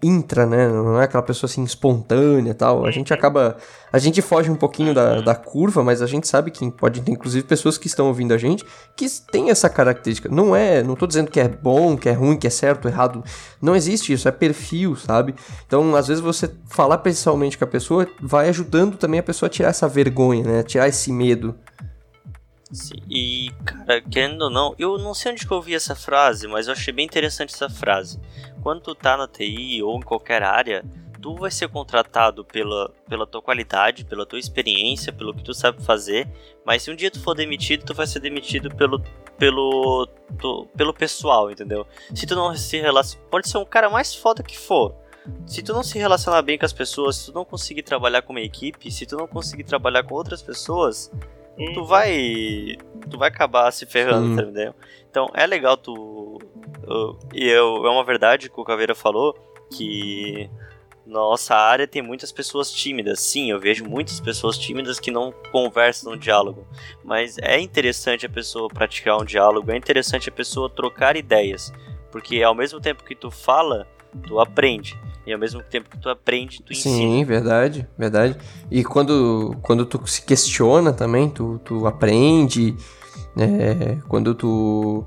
intra, 0.02 0.46
né? 0.46 0.68
Não 0.68 1.02
é 1.02 1.06
aquela 1.06 1.24
pessoa 1.24 1.50
assim 1.50 1.64
espontânea 1.64 2.54
tal. 2.54 2.86
A 2.86 2.92
gente 2.92 3.14
acaba. 3.14 3.58
A 3.92 3.98
gente 3.98 4.22
foge 4.22 4.50
um 4.52 4.56
pouquinho 4.56 4.94
da, 4.94 5.22
da 5.22 5.34
curva, 5.34 5.84
mas 5.84 6.02
a 6.02 6.08
gente 6.08 6.28
sabe 6.28 6.52
que 6.52 6.70
pode 6.70 7.02
ter, 7.02 7.12
inclusive, 7.12 7.46
pessoas 7.46 7.78
que 7.78 7.88
estão 7.88 8.08
ouvindo 8.08 8.34
a 8.34 8.38
gente 8.38 8.64
que 8.96 9.08
tem 9.32 9.50
essa 9.50 9.70
característica. 9.70 10.30
Não 10.30 10.56
é. 10.56 10.84
Não 10.84 10.96
tô 10.96 11.08
dizendo 11.08 11.32
que 11.32 11.40
é 11.40 11.48
bom, 11.48 11.98
que 11.98 12.10
é 12.10 12.14
ruim, 12.14 12.38
que 12.38 12.46
é 12.46 12.52
certo, 12.52 12.88
errado. 12.88 13.24
Não 13.62 13.76
existe 13.76 14.14
isso, 14.14 14.28
é 14.28 14.32
perfil, 14.32 14.96
sabe? 14.96 15.34
Então, 15.66 15.96
às 15.96 16.08
vezes, 16.08 16.22
você 16.22 16.52
falar 16.70 17.00
pessoalmente 17.00 17.58
com 17.58 17.64
a 17.64 17.68
pessoa 17.68 18.08
vai 18.22 18.50
ajudando 18.50 18.98
também 18.98 19.20
a 19.20 19.24
pessoa 19.24 19.48
a 19.48 19.50
tirar 19.50 19.70
essa 19.70 19.88
vergonha, 19.88 20.44
né? 20.44 20.64
Tirar 20.64 20.88
esse 20.88 21.12
medo. 21.12 21.56
Sim, 22.72 23.02
e, 23.10 23.50
cara, 23.64 24.02
querendo 24.02 24.42
ou 24.42 24.50
não, 24.50 24.76
eu 24.78 24.98
não 24.98 25.14
sei 25.14 25.32
onde 25.32 25.48
que 25.48 25.52
eu 25.52 25.58
ouvi 25.58 25.74
essa 25.74 25.96
frase, 25.96 26.48
mas 26.48 26.68
eu 26.68 26.74
achei 26.74 26.94
bem 26.94 27.06
interessante 27.06 27.54
essa 27.54 27.70
frase. 27.70 28.20
Quando 28.68 28.82
tu 28.82 28.94
tá 28.94 29.16
na 29.16 29.30
TI 29.30 29.82
ou 29.82 29.96
em 29.96 30.02
qualquer 30.02 30.44
área, 30.44 30.84
tu 31.22 31.34
vai 31.36 31.50
ser 31.50 31.70
contratado 31.70 32.44
pela, 32.44 32.94
pela 33.08 33.26
tua 33.26 33.42
qualidade, 33.42 34.04
pela 34.04 34.26
tua 34.26 34.38
experiência, 34.38 35.14
pelo 35.14 35.34
que 35.34 35.42
tu 35.42 35.54
sabe 35.54 35.82
fazer, 35.82 36.28
mas 36.66 36.84
se 36.84 36.92
um 36.92 36.96
dia 36.98 37.10
tu 37.10 37.18
for 37.22 37.34
demitido, 37.34 37.86
tu 37.86 37.94
vai 37.94 38.06
ser 38.06 38.20
demitido 38.20 38.70
pelo 38.76 39.02
pelo 39.38 40.06
tu, 40.38 40.68
pelo 40.76 40.94
pessoal, 40.94 41.50
entendeu? 41.50 41.88
Se 42.14 42.28
tu 42.28 42.36
não 42.36 42.54
se 42.58 42.78
relaciona, 42.78 43.26
pode 43.32 43.48
ser 43.48 43.58
um 43.58 43.64
cara 43.64 43.90
mais 43.90 44.14
foda 44.14 44.44
que 44.44 44.58
for. 44.58 44.94
Se 45.46 45.64
tu 45.64 45.72
não 45.72 45.82
se 45.82 45.98
relacionar 45.98 46.42
bem 46.42 46.58
com 46.58 46.66
as 46.66 46.74
pessoas, 46.74 47.16
se 47.16 47.26
tu 47.28 47.34
não 47.34 47.46
conseguir 47.46 47.84
trabalhar 47.84 48.22
com 48.22 48.34
uma 48.34 48.42
equipe, 48.42 48.92
se 48.92 49.06
tu 49.06 49.16
não 49.16 49.30
conseguir 49.30 49.64
trabalhar 49.64 50.04
com 50.04 50.14
outras 50.14 50.42
pessoas, 50.42 51.10
tu 51.74 51.86
vai 51.86 52.76
tu 53.10 53.18
vai 53.18 53.30
acabar 53.30 53.72
se 53.72 53.86
ferrando, 53.86 54.36
tá 54.36 54.42
entendeu? 54.44 54.76
Então 55.18 55.32
é 55.34 55.48
legal 55.48 55.76
tu 55.76 56.38
e 57.34 57.50
eu, 57.50 57.88
é 57.88 57.90
uma 57.90 58.04
verdade 58.04 58.52
que 58.52 58.62
o 58.62 58.64
Caveira 58.64 58.94
falou 58.94 59.36
que 59.76 60.48
nossa 61.08 61.56
área 61.56 61.88
tem 61.88 62.04
muitas 62.04 62.32
pessoas 62.32 62.72
tímidas. 62.72 63.20
Sim, 63.20 63.50
eu 63.50 63.60
vejo 63.60 63.84
muitas 63.84 64.20
pessoas 64.20 64.60
tímidas 64.60 65.00
que 65.00 65.10
não 65.10 65.34
conversam 65.52 66.12
no 66.12 66.18
diálogo. 66.20 66.68
Mas 67.04 67.36
é 67.40 67.60
interessante 67.60 68.28
a 68.28 68.30
pessoa 68.30 68.68
praticar 68.68 69.20
um 69.20 69.26
diálogo, 69.26 69.72
é 69.72 69.76
interessante 69.76 70.30
a 70.30 70.32
pessoa 70.32 70.70
trocar 70.70 71.18
ideias. 71.18 71.74
Porque 72.12 72.44
ao 72.44 72.54
mesmo 72.54 72.80
tempo 72.80 73.04
que 73.04 73.16
tu 73.16 73.32
fala, 73.32 73.88
tu 74.28 74.40
aprende. 74.40 74.96
E 75.26 75.34
ao 75.34 75.40
mesmo 75.40 75.64
tempo 75.64 75.90
que 75.90 75.98
tu 75.98 76.10
aprende, 76.10 76.62
tu 76.62 76.74
ensina. 76.74 76.96
Sim, 76.96 77.26
verdade, 77.26 77.88
verdade. 77.98 78.38
E 78.70 78.84
quando, 78.84 79.58
quando 79.64 79.84
tu 79.84 80.06
se 80.06 80.22
questiona 80.22 80.94
também, 80.94 81.28
tu, 81.28 81.60
tu 81.66 81.88
aprende. 81.88 82.76
É, 83.40 83.98
quando 84.08 84.34
tu. 84.34 85.04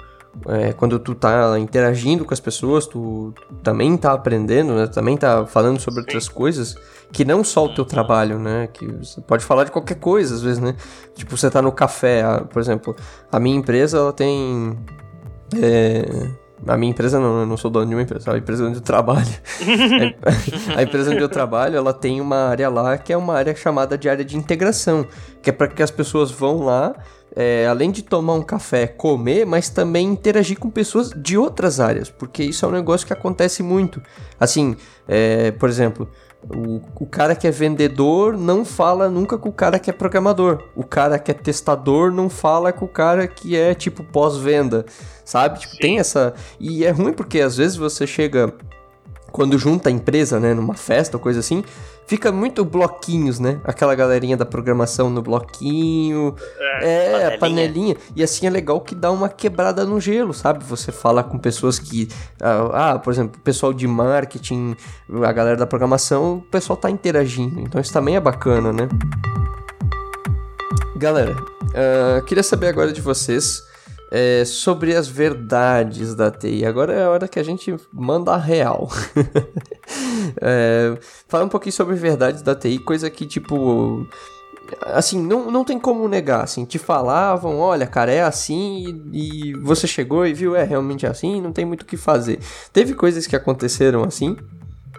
É, 0.47 0.73
quando 0.73 0.97
tu 1.01 1.13
tá 1.13 1.59
interagindo 1.59 2.25
com 2.25 2.33
as 2.33 2.39
pessoas, 2.39 2.87
tu, 2.87 3.35
tu, 3.35 3.55
também 3.65 3.97
tá 3.97 4.13
aprendendo, 4.13 4.75
né? 4.75 4.87
Também 4.87 5.17
tá 5.17 5.45
falando 5.45 5.81
sobre 5.81 6.01
Sim. 6.03 6.07
outras 6.07 6.29
coisas 6.29 6.77
que 7.13 7.25
não 7.25 7.43
só 7.43 7.65
o 7.65 7.75
teu 7.75 7.85
trabalho, 7.85 8.39
né? 8.39 8.69
Que 8.73 8.87
você 8.87 9.21
pode 9.21 9.45
falar 9.45 9.65
de 9.65 9.73
qualquer 9.73 9.97
coisa, 9.97 10.35
às 10.35 10.43
vezes, 10.43 10.61
né? 10.61 10.77
Tipo, 11.15 11.37
você 11.37 11.51
tá 11.51 11.61
no 11.61 11.73
café, 11.73 12.23
por 12.49 12.63
exemplo, 12.63 12.95
a 13.31 13.41
minha 13.41 13.57
empresa, 13.57 13.99
ela 13.99 14.13
tem... 14.13 14.79
É, 15.61 16.31
a 16.67 16.77
minha 16.77 16.91
empresa 16.91 17.19
não, 17.19 17.41
eu 17.41 17.47
não 17.47 17.57
sou 17.57 17.71
dono 17.71 17.87
de 17.87 17.95
uma 17.95 18.03
empresa, 18.03 18.33
a 18.33 18.39
empresa 18.39 18.65
onde 18.65 18.77
eu 18.77 18.83
trabalho. 18.83 19.27
a 20.77 20.83
empresa 20.83 21.11
onde 21.11 21.23
eu 21.23 21.29
trabalho, 21.29 21.77
ela 21.77 21.93
tem 21.93 22.21
uma 22.21 22.49
área 22.49 22.69
lá 22.69 22.99
que 22.99 23.13
é 23.13 23.17
uma 23.17 23.35
área 23.35 23.55
chamada 23.55 23.97
de 23.97 24.09
área 24.09 24.25
de 24.25 24.37
integração, 24.37 25.07
que 25.43 25.51
é 25.51 25.53
para 25.53 25.69
que 25.69 25.83
as 25.83 25.91
pessoas 25.91 26.31
vão 26.31 26.63
lá, 26.63 26.95
é, 27.35 27.67
além 27.67 27.91
de 27.91 28.03
tomar 28.03 28.35
um 28.35 28.43
café, 28.43 28.87
comer, 28.87 29.47
mas 29.47 29.69
também 29.69 30.07
interagir 30.07 30.59
com 30.59 30.71
pessoas 30.71 31.11
de 31.11 31.37
outras 31.37 31.81
áreas, 31.81 32.11
porque 32.11 32.43
isso 32.43 32.65
é 32.65 32.69
um 32.69 32.73
negócio 32.73 33.07
que 33.07 33.13
acontece 33.13 33.63
muito. 33.63 34.03
Assim, 34.39 34.77
é, 35.07 35.51
por 35.53 35.69
exemplo, 35.69 36.09
o, 36.49 36.81
o 36.99 37.07
cara 37.07 37.35
que 37.35 37.47
é 37.47 37.51
vendedor 37.51 38.37
não 38.37 38.65
fala 38.65 39.09
nunca 39.09 39.37
com 39.37 39.49
o 39.49 39.53
cara 39.53 39.79
que 39.79 39.91
é 39.91 39.93
programador. 39.93 40.65
O 40.75 40.83
cara 40.83 41.19
que 41.19 41.31
é 41.31 41.35
testador 41.35 42.11
não 42.11 42.31
fala 42.31 42.73
com 42.73 42.87
o 42.87 42.89
cara 42.89 43.27
que 43.27 43.57
é 43.57 43.75
tipo 43.75 44.03
pós-venda, 44.03 44.87
sabe? 45.25 45.61
Tipo, 45.61 45.77
tem 45.77 45.99
essa. 45.99 46.35
E 46.59 46.85
é 46.85 46.91
ruim 46.91 47.13
porque 47.13 47.41
às 47.41 47.57
vezes 47.57 47.77
você 47.77 48.07
chega. 48.07 48.53
Quando 49.33 49.59
junta 49.59 49.89
a 49.89 49.93
empresa, 49.93 50.41
né, 50.41 50.55
numa 50.55 50.75
festa 50.75 51.17
ou 51.17 51.23
coisa 51.23 51.41
assim, 51.41 51.65
fica 52.07 52.33
muito 52.33 52.65
bloquinhos, 52.65 53.39
né? 53.39 53.61
Aquela 53.65 53.95
galerinha 53.95 54.37
da 54.37 54.45
programação 54.45 55.09
no 55.09 55.23
bloquinho. 55.23 56.35
É, 56.81 57.35
é 57.35 57.39
panelinha. 57.39 57.39
panelinha. 57.39 57.97
E 58.17 58.23
assim 58.23 58.47
é 58.47 58.51
legal 58.51 58.81
que 58.81 58.95
dá 58.95 59.11
uma 59.11 59.29
quebrada 59.29 59.85
no 59.85 60.01
gelo, 60.01 60.35
sabe? 60.35 60.65
Você 60.65 60.91
fala 60.91 61.23
com 61.23 61.39
pessoas 61.39 61.79
que. 61.79 62.09
Ah, 62.41 62.93
ah, 62.93 62.99
por 62.99 63.13
exemplo, 63.13 63.39
o 63.39 63.43
pessoal 63.43 63.73
de 63.73 63.87
marketing, 63.87 64.77
a 65.25 65.33
galera 65.33 65.57
da 65.57 65.67
programação, 65.67 66.39
o 66.39 66.43
pessoal 66.43 66.77
tá 66.77 66.91
interagindo. 66.91 67.61
Então 67.61 67.81
isso 67.81 67.93
também 67.93 68.17
é 68.17 68.21
bacana, 68.21 68.73
né? 68.73 68.89
Galera, 70.97 71.33
uh, 71.33 72.23
queria 72.27 72.43
saber 72.43 72.69
agora 72.69 72.93
de 72.93 73.01
vocês 73.01 73.70
é, 74.11 74.45
sobre 74.45 74.95
as 74.95 75.09
verdades 75.09 76.15
da 76.15 76.31
TI. 76.31 76.65
Agora 76.65 76.93
é 76.93 77.05
a 77.05 77.11
hora 77.11 77.29
que 77.29 77.39
a 77.39 77.43
gente 77.43 77.75
manda 77.93 78.33
a 78.33 78.37
real. 78.37 78.89
é, 80.41 80.99
fala 81.29 81.45
um 81.45 81.49
pouquinho 81.49 81.73
sobre 81.73 81.95
verdades 81.95 82.43
da 82.43 82.55
TI, 82.55 82.79
coisa 82.79 83.09
que, 83.09 83.27
tipo. 83.27 84.07
Assim, 84.83 85.21
não, 85.21 85.51
não 85.51 85.65
tem 85.65 85.81
como 85.81 86.07
negar, 86.07 86.45
assim, 86.45 86.65
te 86.65 86.79
falavam, 86.79 87.59
olha, 87.59 87.89
cara, 87.89 88.13
é 88.13 88.23
assim, 88.23 89.03
e, 89.13 89.49
e 89.49 89.53
você 89.55 89.85
chegou 89.85 90.25
e 90.25 90.33
viu, 90.33 90.55
é 90.55 90.63
realmente 90.63 91.05
assim, 91.05 91.41
não 91.41 91.53
tem 91.53 91.65
muito 91.65 91.83
o 91.83 91.85
que 91.85 91.97
fazer. 91.97 92.39
Teve 92.73 92.95
coisas 92.95 93.27
que 93.27 93.35
aconteceram 93.35 94.05
assim, 94.05 94.37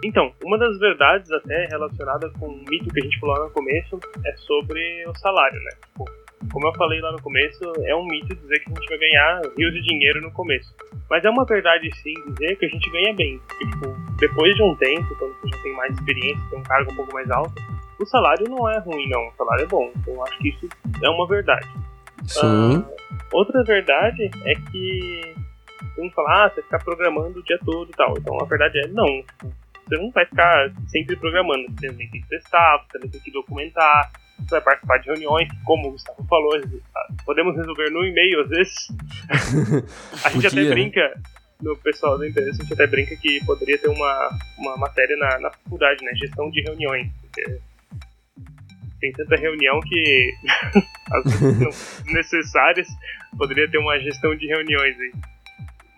então, 0.04 0.32
uma 0.44 0.58
das 0.58 0.78
verdades 0.78 1.30
até 1.30 1.66
relacionada 1.70 2.28
com 2.30 2.48
o 2.48 2.64
mito 2.68 2.92
que 2.92 3.00
a 3.00 3.04
gente 3.04 3.20
falou 3.20 3.44
no 3.44 3.50
começo 3.50 4.00
é 4.26 4.36
sobre 4.36 5.06
o 5.06 5.16
salário, 5.16 5.58
né? 5.62 5.70
Tipo, 5.86 6.04
como 6.50 6.66
eu 6.66 6.72
falei 6.74 7.00
lá 7.00 7.12
no 7.12 7.22
começo, 7.22 7.60
é 7.84 7.94
um 7.94 8.06
mito 8.06 8.34
dizer 8.34 8.60
que 8.60 8.70
a 8.70 8.74
gente 8.74 8.88
vai 8.88 8.98
ganhar 8.98 9.42
rios 9.56 9.72
de 9.72 9.82
dinheiro 9.82 10.20
no 10.22 10.32
começo. 10.32 10.74
Mas 11.10 11.24
é 11.24 11.30
uma 11.30 11.44
verdade 11.44 11.90
sim 11.96 12.14
dizer 12.32 12.56
que 12.56 12.66
a 12.66 12.68
gente 12.68 12.90
ganha 12.90 13.14
bem. 13.14 13.38
Porque, 13.48 13.66
tipo, 13.66 13.86
depois 14.18 14.54
de 14.54 14.62
um 14.62 14.74
tempo, 14.76 15.14
quando 15.18 15.34
você 15.34 15.48
já 15.48 15.62
tem 15.62 15.76
mais 15.76 15.94
experiência, 15.94 16.50
tem 16.50 16.58
um 16.58 16.62
cargo 16.62 16.92
um 16.92 16.96
pouco 16.96 17.12
mais 17.14 17.30
alto, 17.30 17.54
o 18.00 18.06
salário 18.06 18.48
não 18.48 18.68
é 18.68 18.78
ruim, 18.78 19.08
não. 19.08 19.28
O 19.28 19.32
salário 19.32 19.64
é 19.64 19.66
bom. 19.66 19.90
Então 19.96 20.14
eu 20.14 20.22
acho 20.24 20.38
que 20.38 20.48
isso 20.48 20.68
é 21.02 21.08
uma 21.08 21.26
verdade. 21.26 21.68
Sim. 22.24 22.78
Uh, 22.78 22.86
outra 23.32 23.62
verdade 23.64 24.30
é 24.44 24.54
que 24.70 25.34
todo 25.94 26.04
mundo 26.04 26.14
fala, 26.14 26.44
ah, 26.44 26.48
você 26.50 26.62
ficar 26.62 26.78
programando 26.78 27.38
o 27.38 27.44
dia 27.44 27.58
todo 27.64 27.90
e 27.90 27.96
tal. 27.96 28.14
Então 28.18 28.36
a 28.40 28.44
verdade 28.44 28.78
é 28.78 28.88
não. 28.88 29.22
Você 29.86 29.96
não 29.96 30.10
vai 30.10 30.24
ficar 30.26 30.72
sempre 30.86 31.16
programando. 31.16 31.64
Você 31.70 31.88
também 31.88 32.08
tem 32.10 32.20
que 32.20 32.28
testar, 32.28 32.78
você 32.78 32.98
também 32.98 33.10
tem 33.10 33.20
que 33.20 33.32
documentar, 33.32 34.10
vai 34.50 34.60
participar 34.60 34.98
de 34.98 35.06
reuniões, 35.06 35.48
como 35.64 35.88
o 35.88 35.92
Gustavo 35.92 36.24
falou, 36.28 36.52
podemos 37.24 37.56
resolver 37.56 37.90
no 37.90 38.04
e-mail 38.04 38.40
às 38.40 38.48
vezes. 38.48 38.88
a 40.24 40.30
gente 40.30 40.46
até 40.46 40.68
brinca, 40.68 41.14
no 41.60 41.76
pessoal 41.76 42.18
da 42.18 42.28
empresa, 42.28 42.50
a 42.50 42.62
gente 42.62 42.72
até 42.72 42.86
brinca 42.86 43.16
que 43.16 43.44
poderia 43.44 43.78
ter 43.78 43.88
uma, 43.88 44.38
uma 44.58 44.76
matéria 44.76 45.16
na, 45.16 45.38
na 45.40 45.50
faculdade, 45.50 46.04
né? 46.04 46.12
Gestão 46.16 46.50
de 46.50 46.60
reuniões. 46.62 47.10
Porque 47.20 47.60
tem 49.00 49.12
tanta 49.12 49.36
reunião 49.36 49.80
que 49.80 50.32
as 51.12 51.24
vezes 51.24 51.58
não 51.58 51.70
necessárias 52.14 52.88
poderia 53.36 53.68
ter 53.68 53.78
uma 53.78 53.98
gestão 53.98 54.34
de 54.36 54.46
reuniões 54.46 54.98
aí. 54.98 55.12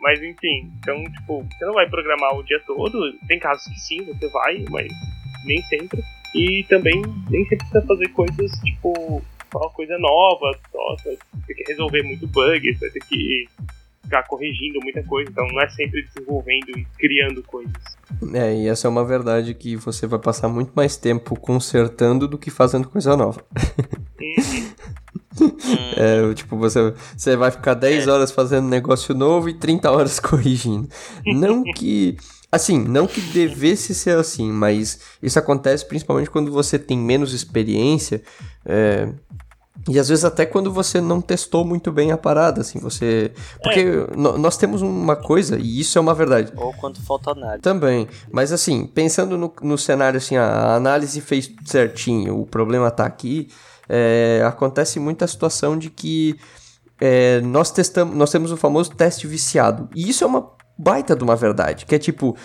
Mas 0.01 0.23
enfim, 0.23 0.71
então, 0.79 1.03
tipo, 1.05 1.43
você 1.43 1.65
não 1.65 1.75
vai 1.75 1.89
programar 1.89 2.35
o 2.35 2.43
dia 2.43 2.61
todo. 2.67 2.99
Tem 3.27 3.39
casos 3.39 3.65
que 3.65 3.81
sim, 3.81 4.05
você 4.05 4.29
vai, 4.29 4.65
mas 4.71 4.93
nem 5.45 5.63
sempre. 5.63 6.03
E 6.35 6.65
também 6.69 7.03
nem 7.31 7.45
sempre 7.45 7.59
precisa 7.59 7.87
fazer 7.87 8.09
coisas, 8.09 8.51
tipo, 8.61 9.23
uma 9.55 9.71
coisa 9.71 9.97
nova, 9.99 10.59
nossa, 10.75 11.05
vai 11.09 11.43
ter 11.47 11.55
que 11.55 11.65
resolver 11.69 12.03
muito 12.03 12.27
bug, 12.27 12.73
vai 12.73 12.91
ter 12.91 13.01
que 13.01 13.49
ficar 14.03 14.23
corrigindo 14.25 14.81
muita 14.83 15.03
coisa, 15.05 15.31
então 15.31 15.47
não 15.49 15.61
é 15.61 15.69
sempre 15.71 16.03
desenvolvendo 16.03 16.71
e 16.77 16.87
criando 16.99 17.43
coisas. 17.43 17.73
É, 18.35 18.55
e 18.55 18.69
essa 18.69 18.87
é 18.87 18.91
uma 18.91 19.05
verdade 19.05 19.55
que 19.55 19.77
você 19.77 20.07
vai 20.07 20.19
passar 20.19 20.49
muito 20.49 20.73
mais 20.75 20.97
tempo 20.97 21.39
consertando 21.39 22.29
do 22.29 22.39
que 22.39 22.51
fazendo 22.51 22.89
coisa 22.89 23.17
nova. 23.17 23.43
Uhum. 24.21 24.75
é, 25.97 26.35
tipo, 26.35 26.57
você, 26.57 26.95
você 27.17 27.37
vai 27.37 27.51
ficar 27.51 27.75
10 27.75 28.07
é. 28.07 28.11
horas 28.11 28.31
fazendo 28.31 28.69
negócio 28.69 29.15
novo 29.15 29.49
e 29.49 29.55
30 29.55 29.91
horas 29.91 30.21
corrigindo. 30.21 30.89
Não 31.27 31.65
que. 31.65 32.17
Assim, 32.55 32.79
não 32.79 33.07
que 33.07 33.21
devesse 33.21 33.95
ser 33.95 34.17
assim, 34.17 34.53
mas 34.53 35.01
isso 35.23 35.39
acontece 35.39 35.85
principalmente 35.85 36.31
quando 36.31 36.53
você 36.53 36.79
tem 36.79 36.97
menos 36.97 37.33
experiência. 37.33 38.23
É, 38.65 39.09
e 39.89 39.99
às 39.99 40.09
vezes 40.09 40.25
até 40.25 40.47
quando 40.47 40.73
você 40.73 41.01
não 41.01 41.21
testou 41.21 41.65
muito 41.65 41.91
bem 41.91 42.13
a 42.13 42.17
parada, 42.17 42.61
assim, 42.61 42.79
você... 42.79 43.33
Porque 43.63 43.81
é. 43.81 44.17
nós 44.17 44.57
temos 44.57 44.83
uma 44.83 45.17
coisa, 45.17 45.59
e 45.59 45.81
isso 45.81 45.99
é 45.99 46.01
uma 46.01 46.15
verdade. 46.15 46.53
Ou 46.57 46.73
quando 46.75 47.01
falta 47.01 47.33
análise. 47.33 47.61
Também. 47.61 48.09
Mas 48.31 48.53
assim, 48.53 48.87
pensando 48.87 49.37
no, 49.37 49.53
no 49.63 49.77
cenário 49.77 50.19
assim, 50.19 50.37
a 50.37 50.75
análise 50.75 51.21
fez 51.21 51.51
certinho, 51.65 52.41
o 52.41 52.47
problema 52.47 52.91
tá 52.91 53.05
aqui, 53.05 53.49
é, 53.89 54.43
acontece 54.47 55.01
muita 55.01 55.27
situação 55.27 55.77
de 55.77 55.91
que 55.91 56.39
é, 57.01 57.41
nós 57.41 57.71
testamos, 57.71 58.17
nós 58.17 58.31
temos 58.31 58.53
o 58.53 58.57
famoso 58.57 58.93
teste 58.93 59.27
viciado. 59.27 59.89
E 59.95 60.09
isso 60.09 60.25
é 60.25 60.27
uma 60.27 60.55
baita 60.77 61.15
de 61.15 61.23
uma 61.23 61.37
verdade, 61.37 61.87
que 61.87 61.95
é 61.95 61.99
tipo, 61.99 62.37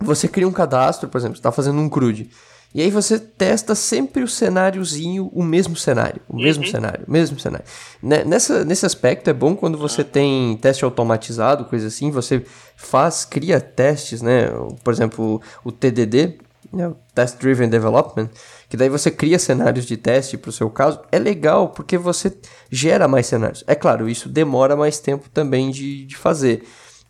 você 0.00 0.28
cria 0.28 0.48
um 0.48 0.52
cadastro, 0.52 1.08
por 1.08 1.18
exemplo, 1.18 1.36
você 1.36 1.42
tá 1.42 1.52
fazendo 1.52 1.78
um 1.80 1.88
CRUD. 1.88 2.30
E 2.74 2.82
aí 2.82 2.90
você 2.90 3.20
testa 3.20 3.72
sempre 3.76 4.24
o 4.24 4.28
cenáriozinho, 4.28 5.30
o 5.32 5.44
mesmo 5.44 5.76
cenário, 5.76 6.20
o 6.28 6.36
mesmo 6.36 6.64
uhum. 6.64 6.70
cenário, 6.70 7.04
o 7.06 7.10
mesmo 7.10 7.38
cenário. 7.38 7.64
Nessa, 8.02 8.64
nesse 8.64 8.84
aspecto 8.84 9.30
é 9.30 9.32
bom 9.32 9.54
quando 9.54 9.78
você 9.78 10.00
ah. 10.00 10.04
tem 10.04 10.56
teste 10.56 10.84
automatizado, 10.84 11.66
coisa 11.66 11.86
assim, 11.86 12.10
você 12.10 12.44
faz, 12.76 13.24
cria 13.24 13.60
testes, 13.60 14.20
né? 14.20 14.48
Por 14.82 14.92
exemplo, 14.92 15.40
o 15.62 15.70
TDD, 15.70 16.38
né? 16.72 16.88
o 16.88 16.96
Test 17.14 17.38
Driven 17.38 17.68
Development, 17.68 18.28
que 18.68 18.76
daí 18.76 18.88
você 18.88 19.08
cria 19.08 19.38
cenários 19.38 19.86
de 19.86 19.96
teste 19.96 20.36
para 20.36 20.48
o 20.48 20.52
seu 20.52 20.68
caso. 20.68 21.00
É 21.12 21.18
legal 21.18 21.68
porque 21.68 21.96
você 21.96 22.36
gera 22.70 23.06
mais 23.06 23.26
cenários. 23.26 23.62
É 23.68 23.76
claro, 23.76 24.08
isso 24.08 24.28
demora 24.28 24.74
mais 24.74 24.98
tempo 24.98 25.28
também 25.30 25.70
de, 25.70 26.06
de 26.06 26.16
fazer. 26.16 26.64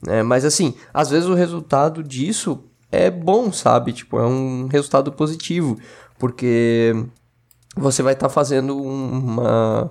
Né? 0.06 0.22
Mas 0.22 0.44
assim, 0.44 0.74
às 0.92 1.10
vezes 1.10 1.28
o 1.28 1.34
resultado 1.34 2.02
disso 2.02 2.64
é 2.90 3.10
bom, 3.10 3.52
sabe? 3.52 3.92
Tipo, 3.92 4.18
é 4.18 4.26
um 4.26 4.66
resultado 4.66 5.10
positivo, 5.12 5.78
porque 6.18 6.94
você 7.76 8.02
vai 8.02 8.12
estar 8.12 8.28
tá 8.28 8.32
fazendo 8.32 8.76
uma 8.76 9.90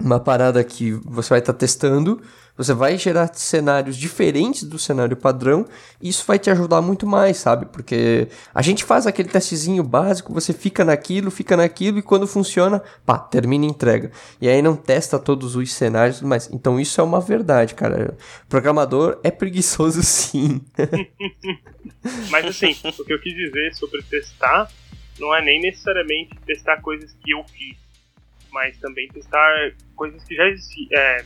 uma 0.00 0.18
parada 0.18 0.64
que 0.64 0.92
você 1.04 1.28
vai 1.28 1.38
estar 1.40 1.52
tá 1.52 1.58
testando 1.58 2.20
você 2.60 2.74
vai 2.74 2.98
gerar 2.98 3.32
cenários 3.32 3.96
diferentes 3.96 4.64
do 4.64 4.78
cenário 4.78 5.16
padrão 5.16 5.66
e 5.98 6.10
isso 6.10 6.26
vai 6.26 6.38
te 6.38 6.50
ajudar 6.50 6.82
muito 6.82 7.06
mais, 7.06 7.38
sabe? 7.38 7.64
Porque 7.64 8.28
a 8.54 8.60
gente 8.60 8.84
faz 8.84 9.06
aquele 9.06 9.30
testezinho 9.30 9.82
básico, 9.82 10.30
você 10.30 10.52
fica 10.52 10.84
naquilo, 10.84 11.30
fica 11.30 11.56
naquilo 11.56 11.98
e 11.98 12.02
quando 12.02 12.26
funciona, 12.26 12.82
pá, 13.06 13.18
termina 13.18 13.64
e 13.64 13.68
entrega. 13.68 14.10
E 14.42 14.46
aí 14.46 14.60
não 14.60 14.76
testa 14.76 15.18
todos 15.18 15.56
os 15.56 15.72
cenários, 15.72 16.20
mas 16.20 16.50
então 16.52 16.78
isso 16.78 17.00
é 17.00 17.04
uma 17.04 17.18
verdade, 17.18 17.74
cara. 17.74 18.14
O 18.44 18.46
programador 18.46 19.18
é 19.24 19.30
preguiçoso 19.30 20.02
sim. 20.04 20.60
mas 22.28 22.44
assim, 22.44 22.76
o 22.84 23.04
que 23.06 23.14
eu 23.14 23.20
quis 23.22 23.34
dizer 23.34 23.74
sobre 23.74 24.02
testar 24.02 24.70
não 25.18 25.34
é 25.34 25.40
nem 25.40 25.62
necessariamente 25.62 26.38
testar 26.44 26.78
coisas 26.82 27.10
que 27.24 27.30
eu 27.30 27.42
fiz, 27.44 27.78
mas 28.52 28.76
também 28.76 29.08
testar 29.08 29.72
coisas 29.96 30.22
que 30.24 30.34
já 30.34 30.46
existiam. 30.46 30.88
É, 30.92 31.24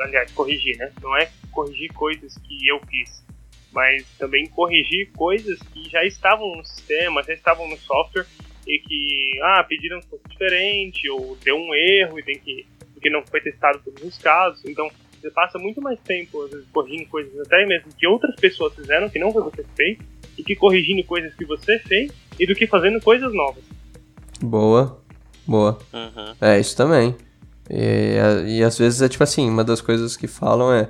aliás, 0.00 0.30
corrigir, 0.32 0.76
né? 0.76 0.92
Não 1.02 1.16
é 1.16 1.30
corrigir 1.50 1.92
coisas 1.92 2.36
que 2.38 2.68
eu 2.68 2.80
fiz, 2.88 3.24
mas 3.72 4.06
também 4.18 4.46
corrigir 4.46 5.10
coisas 5.16 5.58
que 5.72 5.88
já 5.88 6.04
estavam 6.04 6.56
no 6.56 6.64
sistema, 6.64 7.22
já 7.22 7.34
estavam 7.34 7.68
no 7.68 7.76
software 7.78 8.26
e 8.66 8.78
que, 8.78 9.40
ah, 9.42 9.64
pediram 9.68 9.98
um 9.98 10.02
pouco 10.02 10.28
diferente 10.28 11.08
ou 11.10 11.36
deu 11.44 11.56
um 11.56 11.74
erro 11.74 12.18
e 12.18 12.22
tem 12.22 12.38
que, 12.38 12.66
porque 12.94 13.10
não 13.10 13.24
foi 13.26 13.40
testado 13.40 13.80
todos 13.84 14.02
os 14.02 14.18
casos. 14.18 14.64
Então, 14.64 14.90
você 15.20 15.30
passa 15.30 15.58
muito 15.58 15.80
mais 15.80 15.98
tempo, 16.00 16.42
às 16.42 16.50
vezes, 16.50 16.66
corrigindo 16.72 17.08
coisas 17.08 17.38
até 17.40 17.64
mesmo 17.66 17.92
que 17.96 18.06
outras 18.06 18.34
pessoas 18.36 18.74
fizeram, 18.74 19.08
que 19.08 19.18
não 19.18 19.32
foi 19.32 19.42
você 19.42 19.62
que 19.62 19.76
fez, 19.76 19.98
e 20.38 20.44
que 20.44 20.54
corrigindo 20.54 21.02
coisas 21.04 21.34
que 21.34 21.44
você 21.44 21.78
fez, 21.80 22.12
e 22.38 22.46
do 22.46 22.54
que 22.54 22.66
fazendo 22.66 23.00
coisas 23.00 23.32
novas. 23.32 23.64
Boa, 24.40 25.02
boa. 25.46 25.78
Uhum. 25.92 26.34
É, 26.40 26.60
isso 26.60 26.76
também. 26.76 27.14
E, 27.70 28.16
e 28.46 28.62
às 28.62 28.78
vezes 28.78 29.02
é 29.02 29.08
tipo 29.08 29.24
assim, 29.24 29.48
uma 29.48 29.64
das 29.64 29.80
coisas 29.80 30.16
que 30.16 30.26
falam 30.26 30.72
é, 30.72 30.88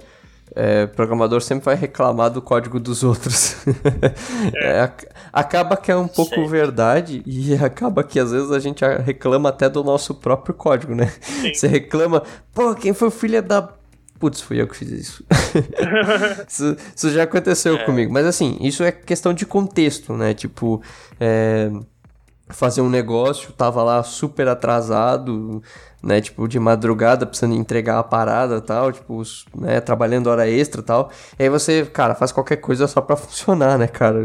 é 0.55 0.87
programador 0.87 1.41
sempre 1.41 1.65
vai 1.65 1.75
reclamar 1.75 2.31
do 2.31 2.43
código 2.43 2.79
dos 2.79 3.03
outros. 3.03 3.57
É. 4.55 4.79
é, 4.79 4.93
acaba 5.33 5.77
que 5.77 5.91
é 5.91 5.97
um 5.97 6.07
pouco 6.07 6.35
Sim. 6.35 6.47
verdade 6.47 7.23
e 7.27 7.55
acaba 7.63 8.03
que 8.05 8.19
às 8.19 8.31
vezes 8.31 8.51
a 8.51 8.59
gente 8.59 8.85
reclama 9.05 9.49
até 9.49 9.69
do 9.69 9.83
nosso 9.83 10.15
próprio 10.15 10.55
código, 10.55 10.95
né? 10.95 11.13
Sim. 11.21 11.53
Você 11.53 11.67
reclama, 11.67 12.23
pô, 12.55 12.75
quem 12.75 12.93
foi 12.93 13.09
o 13.09 13.11
filho 13.11 13.43
da 13.43 13.69
Putz, 14.19 14.41
fui 14.41 14.61
eu 14.61 14.67
que 14.67 14.77
fiz 14.77 14.91
isso. 14.91 15.25
isso, 16.49 16.77
isso, 16.95 17.11
já 17.11 17.25
aconteceu 17.25 17.77
é. 17.77 17.85
comigo. 17.85 18.13
Mas 18.13 18.27
assim, 18.27 18.57
isso 18.61 18.83
é 18.83 18.91
questão 18.91 19.35
de 19.35 19.45
contexto, 19.45 20.15
né? 20.15 20.33
Tipo, 20.33 20.83
é, 21.21 21.71
fazer 22.49 22.81
um 22.81 22.89
negócio, 22.89 23.53
tava 23.53 23.83
lá 23.83 24.03
super 24.03 24.47
atrasado, 24.47 25.63
né, 26.03 26.21
tipo, 26.21 26.47
de 26.47 26.61
madrugada, 26.61 27.27
precisando 27.27 27.57
entregar 27.57 27.99
a 27.99 28.05
parada 28.05 28.61
tal, 28.61 28.93
tipo, 28.93 29.21
né, 29.57 29.81
trabalhando 29.81 30.29
hora 30.29 30.49
extra 30.49 30.81
tal. 30.81 31.11
E 31.39 31.43
aí 31.43 31.49
você, 31.49 31.85
cara, 31.85 32.15
faz 32.15 32.31
qualquer 32.31 32.57
coisa 32.57 32.87
só 32.87 33.01
pra 33.01 33.17
funcionar, 33.17 33.77
né, 33.77 33.89
cara? 33.89 34.25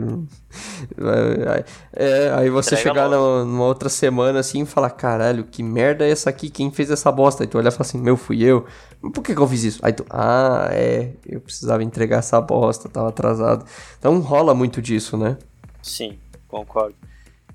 É, 1.94 2.32
aí 2.36 2.50
você 2.50 2.76
Entrega 2.76 2.90
chegar 2.90 3.10
numa, 3.10 3.44
numa, 3.44 3.66
outra 3.66 3.90
semana 3.90 4.40
assim 4.40 4.62
e 4.62 4.66
falar, 4.66 4.92
caralho, 4.92 5.46
que 5.46 5.64
merda 5.64 6.06
é 6.06 6.12
essa 6.12 6.30
aqui? 6.30 6.50
Quem 6.50 6.70
fez 6.70 6.92
essa 6.92 7.12
bosta? 7.12 7.44
Aí 7.44 7.48
tu 7.48 7.58
olha 7.58 7.70
e 7.70 7.72
fala 7.72 7.82
assim, 7.82 8.00
meu, 8.00 8.16
fui 8.16 8.44
eu. 8.44 8.66
Por 9.14 9.24
que, 9.24 9.34
que 9.34 9.42
eu 9.42 9.48
fiz 9.48 9.64
isso? 9.64 9.80
Aí 9.82 9.94
tu, 9.94 10.06
ah, 10.10 10.68
é, 10.72 11.14
eu 11.26 11.42
precisava 11.42 11.84
entregar 11.84 12.20
essa 12.20 12.40
bosta, 12.40 12.88
tava 12.88 13.10
atrasado. 13.10 13.66
Então 13.98 14.20
rola 14.20 14.54
muito 14.54 14.80
disso, 14.80 15.18
né? 15.18 15.38
Sim, 15.82 16.20
concordo. 16.48 16.96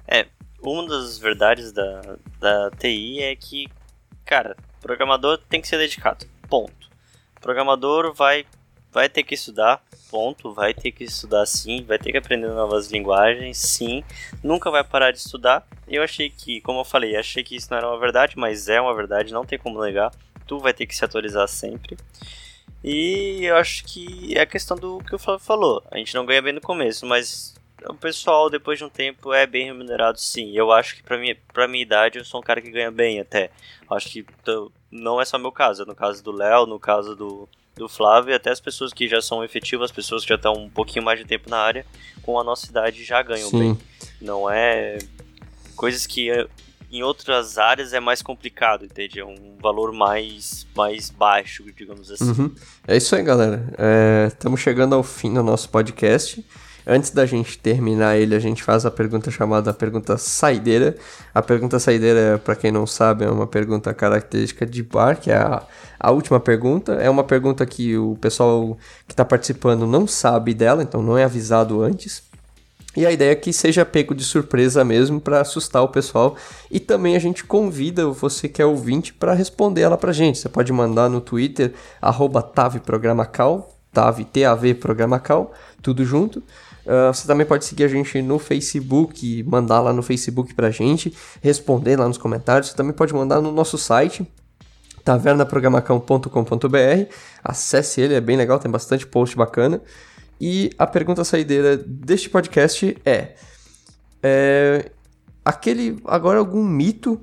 É, 0.08 0.26
uma 0.72 0.86
das 0.86 1.18
verdades 1.18 1.72
da, 1.72 2.16
da 2.38 2.70
TI 2.72 3.22
é 3.22 3.36
que 3.36 3.68
cara, 4.26 4.56
programador 4.80 5.38
tem 5.48 5.60
que 5.60 5.68
ser 5.68 5.78
dedicado. 5.78 6.26
Ponto. 6.48 6.90
Programador 7.40 8.12
vai 8.12 8.44
vai 8.92 9.10
ter 9.10 9.24
que 9.24 9.34
estudar, 9.34 9.82
ponto, 10.10 10.54
vai 10.54 10.72
ter 10.72 10.90
que 10.90 11.04
estudar 11.04 11.44
sim, 11.44 11.84
vai 11.84 11.98
ter 11.98 12.12
que 12.12 12.16
aprender 12.16 12.48
novas 12.48 12.90
linguagens, 12.90 13.58
sim, 13.58 14.02
nunca 14.42 14.70
vai 14.70 14.82
parar 14.82 15.10
de 15.10 15.18
estudar. 15.18 15.66
Eu 15.86 16.02
achei 16.02 16.30
que, 16.30 16.62
como 16.62 16.80
eu 16.80 16.84
falei, 16.84 17.14
achei 17.14 17.44
que 17.44 17.54
isso 17.54 17.68
não 17.70 17.76
era 17.76 17.88
uma 17.88 17.98
verdade, 17.98 18.38
mas 18.38 18.70
é 18.70 18.80
uma 18.80 18.94
verdade, 18.94 19.34
não 19.34 19.44
tem 19.44 19.58
como 19.58 19.82
negar. 19.82 20.10
Tu 20.46 20.58
vai 20.58 20.72
ter 20.72 20.86
que 20.86 20.96
se 20.96 21.04
atualizar 21.04 21.46
sempre. 21.46 21.98
E 22.82 23.44
eu 23.44 23.56
acho 23.56 23.84
que 23.84 24.34
é 24.34 24.40
a 24.40 24.46
questão 24.46 24.78
do 24.78 24.98
que 25.00 25.14
o 25.14 25.18
Flávio 25.18 25.44
falou. 25.44 25.82
A 25.90 25.98
gente 25.98 26.14
não 26.14 26.24
ganha 26.24 26.40
bem 26.40 26.54
no 26.54 26.60
começo, 26.60 27.04
mas 27.04 27.54
o 27.84 27.94
pessoal, 27.94 28.48
depois 28.48 28.78
de 28.78 28.84
um 28.84 28.88
tempo, 28.88 29.32
é 29.32 29.46
bem 29.46 29.66
remunerado 29.66 30.18
sim. 30.18 30.52
Eu 30.56 30.72
acho 30.72 30.96
que 30.96 31.02
pra, 31.02 31.18
mim, 31.18 31.36
pra 31.52 31.68
minha 31.68 31.82
idade 31.82 32.18
eu 32.18 32.24
sou 32.24 32.40
um 32.40 32.42
cara 32.42 32.60
que 32.60 32.70
ganha 32.70 32.90
bem 32.90 33.20
até. 33.20 33.50
Acho 33.90 34.08
que 34.08 34.26
não 34.90 35.20
é 35.20 35.24
só 35.24 35.38
meu 35.38 35.52
caso, 35.52 35.82
é 35.82 35.86
no 35.86 35.94
caso 35.94 36.22
do 36.22 36.32
Léo, 36.32 36.66
no 36.66 36.80
caso 36.80 37.14
do, 37.14 37.48
do 37.74 37.88
Flávio, 37.88 38.34
até 38.34 38.50
as 38.50 38.60
pessoas 38.60 38.92
que 38.92 39.06
já 39.06 39.20
são 39.20 39.44
efetivas, 39.44 39.90
as 39.90 39.94
pessoas 39.94 40.22
que 40.22 40.28
já 40.28 40.36
estão 40.36 40.54
um 40.54 40.70
pouquinho 40.70 41.04
mais 41.04 41.18
de 41.18 41.24
tempo 41.24 41.50
na 41.50 41.58
área, 41.58 41.86
com 42.22 42.38
a 42.40 42.44
nossa 42.44 42.66
idade 42.68 43.04
já 43.04 43.22
ganham 43.22 43.50
sim. 43.50 43.58
bem. 43.58 43.78
Não 44.20 44.50
é 44.50 44.98
coisas 45.76 46.06
que 46.06 46.30
eh, 46.30 46.48
em 46.90 47.02
outras 47.02 47.58
áreas 47.58 47.92
é 47.92 48.00
mais 48.00 48.22
complicado, 48.22 48.84
entende? 48.84 49.20
É 49.20 49.24
um 49.24 49.56
valor 49.60 49.92
mais, 49.92 50.66
mais 50.74 51.10
baixo, 51.10 51.64
digamos 51.76 52.10
assim. 52.10 52.30
Uhum. 52.30 52.54
É 52.88 52.96
isso 52.96 53.14
aí, 53.14 53.22
galera. 53.22 53.62
Estamos 54.28 54.60
é, 54.60 54.62
chegando 54.62 54.94
ao 54.94 55.02
fim 55.02 55.32
do 55.32 55.42
nosso 55.42 55.68
podcast. 55.68 56.44
Antes 56.88 57.10
da 57.10 57.26
gente 57.26 57.58
terminar 57.58 58.16
ele, 58.16 58.34
a 58.36 58.38
gente 58.38 58.62
faz 58.62 58.86
a 58.86 58.90
pergunta 58.92 59.28
chamada 59.28 59.74
pergunta 59.74 60.16
saideira. 60.16 60.96
A 61.34 61.42
pergunta 61.42 61.80
saideira, 61.80 62.40
para 62.44 62.54
quem 62.54 62.70
não 62.70 62.86
sabe, 62.86 63.24
é 63.24 63.30
uma 63.30 63.46
pergunta 63.46 63.92
característica 63.92 64.64
de 64.64 64.84
bar, 64.84 65.18
que 65.18 65.32
é 65.32 65.36
a, 65.36 65.62
a 65.98 66.10
última 66.12 66.38
pergunta. 66.38 66.92
É 66.92 67.10
uma 67.10 67.24
pergunta 67.24 67.66
que 67.66 67.98
o 67.98 68.16
pessoal 68.20 68.78
que 69.04 69.12
está 69.12 69.24
participando 69.24 69.84
não 69.84 70.06
sabe 70.06 70.54
dela, 70.54 70.80
então 70.80 71.02
não 71.02 71.18
é 71.18 71.24
avisado 71.24 71.82
antes. 71.82 72.22
E 72.96 73.04
a 73.04 73.10
ideia 73.10 73.32
é 73.32 73.34
que 73.34 73.52
seja 73.52 73.84
pego 73.84 74.14
de 74.14 74.22
surpresa 74.22 74.84
mesmo 74.84 75.20
para 75.20 75.40
assustar 75.40 75.82
o 75.82 75.88
pessoal. 75.88 76.36
E 76.70 76.78
também 76.78 77.16
a 77.16 77.18
gente 77.18 77.42
convida 77.42 78.06
você 78.06 78.48
que 78.48 78.62
é 78.62 78.64
ouvinte 78.64 79.12
para 79.12 79.34
responder 79.34 79.82
ela 79.82 79.98
pra 79.98 80.12
gente. 80.12 80.38
Você 80.38 80.48
pode 80.48 80.72
mandar 80.72 81.10
no 81.10 81.20
Twitter, 81.20 81.74
TavProgramacal, 82.54 83.76
Tav, 83.92 84.24
T-A-V 84.24 84.74
Programacal, 84.74 85.52
tudo 85.82 86.04
junto. 86.04 86.42
Uh, 86.86 87.12
você 87.12 87.26
também 87.26 87.44
pode 87.44 87.64
seguir 87.64 87.82
a 87.82 87.88
gente 87.88 88.22
no 88.22 88.38
Facebook, 88.38 89.42
mandar 89.42 89.80
lá 89.80 89.92
no 89.92 90.02
Facebook 90.02 90.54
pra 90.54 90.70
gente, 90.70 91.12
responder 91.42 91.98
lá 91.98 92.06
nos 92.06 92.16
comentários. 92.16 92.70
Você 92.70 92.76
também 92.76 92.92
pode 92.92 93.12
mandar 93.12 93.40
no 93.40 93.50
nosso 93.50 93.76
site, 93.76 94.24
tavernaprogramacão.com.br. 95.04 97.12
Acesse 97.42 98.00
ele, 98.00 98.14
é 98.14 98.20
bem 98.20 98.36
legal, 98.36 98.60
tem 98.60 98.70
bastante 98.70 99.04
post 99.04 99.36
bacana. 99.36 99.82
E 100.40 100.70
a 100.78 100.86
pergunta 100.86 101.24
saideira 101.24 101.76
deste 101.76 102.30
podcast 102.30 102.96
é, 103.04 103.34
é 104.22 104.92
aquele 105.44 105.98
agora 106.04 106.38
algum 106.38 106.62
mito 106.62 107.20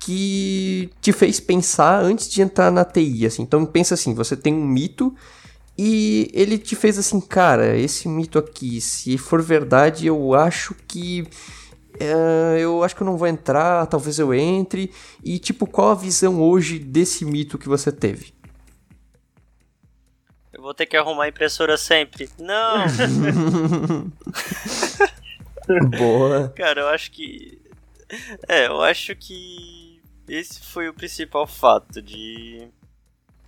que 0.00 0.90
te 1.00 1.12
fez 1.12 1.38
pensar 1.38 2.02
antes 2.02 2.28
de 2.28 2.42
entrar 2.42 2.72
na 2.72 2.84
TI, 2.84 3.26
assim. 3.26 3.42
Então 3.42 3.64
pensa 3.64 3.94
assim, 3.94 4.12
você 4.12 4.36
tem 4.36 4.52
um 4.52 4.66
mito 4.66 5.14
e 5.76 6.30
ele 6.32 6.58
te 6.58 6.76
fez 6.76 6.98
assim, 6.98 7.20
cara, 7.20 7.76
esse 7.76 8.08
mito 8.08 8.38
aqui, 8.38 8.80
se 8.80 9.18
for 9.18 9.42
verdade, 9.42 10.06
eu 10.06 10.34
acho 10.34 10.74
que 10.86 11.26
é, 11.98 12.60
eu 12.60 12.82
acho 12.82 12.94
que 12.94 13.02
eu 13.02 13.06
não 13.06 13.16
vou 13.16 13.28
entrar, 13.28 13.86
talvez 13.86 14.18
eu 14.18 14.34
entre. 14.34 14.92
E 15.22 15.38
tipo, 15.38 15.66
qual 15.66 15.90
a 15.90 15.94
visão 15.94 16.42
hoje 16.42 16.78
desse 16.78 17.24
mito 17.24 17.58
que 17.58 17.68
você 17.68 17.92
teve? 17.92 18.34
Eu 20.52 20.62
vou 20.62 20.74
ter 20.74 20.86
que 20.86 20.96
arrumar 20.96 21.24
a 21.24 21.28
impressora 21.28 21.76
sempre. 21.76 22.28
Não! 22.38 22.84
Boa. 25.98 26.52
Cara, 26.56 26.82
eu 26.82 26.88
acho 26.88 27.10
que. 27.10 27.60
É, 28.48 28.66
eu 28.66 28.82
acho 28.82 29.14
que 29.16 30.00
esse 30.28 30.64
foi 30.64 30.88
o 30.88 30.94
principal 30.94 31.46
fato 31.46 32.02
de. 32.02 32.68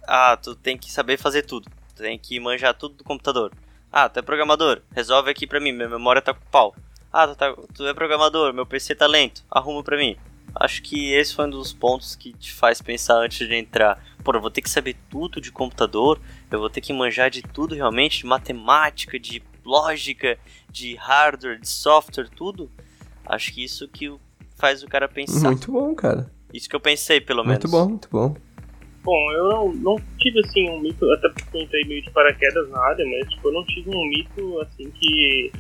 Ah, 0.07 0.37
tu 0.37 0.55
tem 0.55 0.79
que 0.79 0.91
saber 0.91 1.19
fazer 1.19 1.43
tudo. 1.43 1.69
Tu 1.97 2.03
tem 2.03 2.19
que 2.19 2.39
manjar 2.39 2.75
tudo 2.75 2.97
do 2.97 3.05
computador. 3.05 3.53
Ah, 3.91 4.09
tu 4.09 4.19
é 4.19 4.23
programador, 4.23 4.83
resolve 4.95 5.31
aqui 5.31 5.47
pra 5.47 5.59
mim, 5.59 5.73
minha 5.73 5.89
memória 5.89 6.21
tá 6.21 6.35
com 6.35 6.45
pau. 6.51 6.77
Ah, 7.11 7.27
tu, 7.27 7.35
tá, 7.35 7.55
tu 7.75 7.87
é 7.87 7.95
programador, 7.95 8.53
meu 8.53 8.67
PC 8.67 8.95
tá 8.95 9.07
lento, 9.07 9.43
arruma 9.51 9.83
pra 9.83 9.97
mim. 9.97 10.15
Acho 10.55 10.83
que 10.83 11.13
esse 11.15 11.35
foi 11.35 11.47
um 11.47 11.51
dos 11.51 11.73
pontos 11.73 12.15
que 12.15 12.35
te 12.35 12.53
faz 12.53 12.83
pensar 12.83 13.17
antes 13.17 13.49
de 13.49 13.55
entrar. 13.55 14.03
Pô, 14.23 14.33
eu 14.33 14.41
vou 14.41 14.51
ter 14.51 14.61
que 14.61 14.69
saber 14.69 14.95
tudo 15.09 15.41
de 15.41 15.51
computador, 15.51 16.21
eu 16.51 16.59
vou 16.59 16.69
ter 16.69 16.83
que 16.83 16.93
manjar 16.93 17.31
de 17.31 17.41
tudo 17.41 17.75
realmente, 17.75 18.19
de 18.19 18.27
matemática, 18.27 19.19
de 19.19 19.43
lógica, 19.65 20.39
de 20.71 20.95
hardware, 20.97 21.59
de 21.59 21.69
software, 21.69 22.29
tudo. 22.29 22.71
Acho 23.25 23.53
que 23.55 23.65
isso 23.65 23.89
que 23.89 24.15
faz 24.57 24.83
o 24.83 24.87
cara 24.87 25.09
pensar. 25.09 25.49
Muito 25.49 25.73
bom, 25.73 25.95
cara. 25.95 26.31
Isso 26.53 26.69
que 26.69 26.77
eu 26.77 26.81
pensei, 26.81 27.21
pelo 27.21 27.43
menos. 27.43 27.65
Muito 27.65 27.69
bom, 27.69 27.89
muito 27.89 28.09
bom. 28.11 28.37
Bom, 29.07 29.33
eu 29.35 29.49
não, 29.49 29.73
não 29.73 29.97
tive 30.19 30.41
assim 30.41 30.69
um 30.69 30.81
mito, 30.81 31.09
até 31.13 31.29
porque 31.29 31.57
eu 31.57 31.63
entrei 31.63 31.85
meio 31.85 32.03
de 32.03 32.11
paraquedas 32.11 32.69
na 32.71 32.81
área, 32.87 33.07
mas 33.07 33.33
tipo, 33.33 33.47
eu 33.49 33.53
não 33.53 33.65
tive 33.65 33.89
um 33.89 34.05
mito 34.05 34.61
assim 34.63 34.91
que 34.91 35.53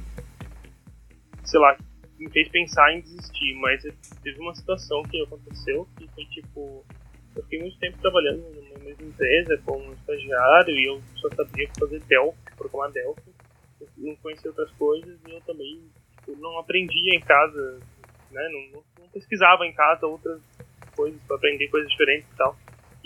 sei 1.45 1.61
lá, 1.61 1.77
me 2.19 2.29
fez 2.29 2.49
pensar 2.49 2.93
em 2.93 3.03
desistir, 3.03 3.55
mas 3.61 3.85
teve 4.25 4.41
uma 4.41 4.53
situação 4.53 5.01
que 5.05 5.23
aconteceu 5.23 5.87
que 5.97 6.09
foi 6.09 6.25
tipo. 6.25 6.85
Eu 7.37 7.43
fiquei 7.45 7.61
muito 7.61 7.79
tempo 7.79 7.99
trabalhando 7.99 8.39
numa 8.39 8.85
mesma 8.85 9.05
empresa 9.07 9.63
como 9.65 9.93
estagiário 9.93 10.75
e 10.75 10.89
eu 10.89 11.01
só 11.15 11.29
sabia 11.37 11.69
fazer 11.79 12.01
Delphi, 12.01 12.57
programar 12.57 12.91
Delphi. 12.91 13.31
Eu 13.81 13.89
não 13.97 14.17
conhecia 14.17 14.51
outras 14.51 14.73
coisas 14.73 15.21
e 15.25 15.31
eu 15.31 15.41
também 15.43 15.83
tipo, 16.17 16.37
não 16.41 16.59
aprendia 16.59 17.15
em 17.15 17.21
casa, 17.21 17.79
né? 18.33 18.49
Não, 18.51 18.73
não, 18.73 18.85
não 18.99 19.09
pesquisava 19.11 19.65
em 19.65 19.73
casa 19.73 20.05
outras 20.05 20.43
coisas 20.97 21.21
para 21.29 21.37
aprender 21.37 21.69
coisas 21.69 21.89
diferentes 21.91 22.29
e 22.33 22.37
tal. 22.37 22.57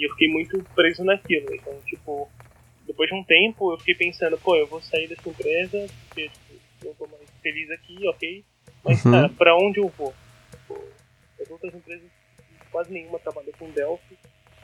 E 0.01 0.07
eu 0.07 0.11
fiquei 0.13 0.29
muito 0.29 0.59
preso 0.75 1.05
naquilo. 1.05 1.55
Então, 1.55 1.79
tipo, 1.85 2.27
depois 2.87 3.11
de 3.11 3.15
um 3.15 3.23
tempo 3.23 3.71
eu 3.71 3.79
fiquei 3.79 3.95
pensando, 3.95 4.39
pô, 4.39 4.57
eu 4.57 4.67
vou 4.67 4.81
sair 4.81 5.07
dessa 5.07 5.29
empresa 5.29 5.87
porque 6.07 6.31
tipo, 6.31 6.61
eu 6.83 6.95
tô 6.95 7.07
mais 7.07 7.31
feliz 7.43 7.71
aqui, 7.71 8.09
ok. 8.09 8.45
Mas, 8.83 9.05
uhum. 9.05 9.13
cara, 9.13 9.29
pra 9.29 9.55
onde 9.57 9.79
eu 9.79 9.89
vou? 9.89 10.15
as 11.41 11.51
outras 11.51 11.75
empresas, 11.75 12.09
quase 12.71 12.93
nenhuma 12.93 13.19
trabalha 13.19 13.53
com 13.59 13.71
Delphi, 13.71 14.17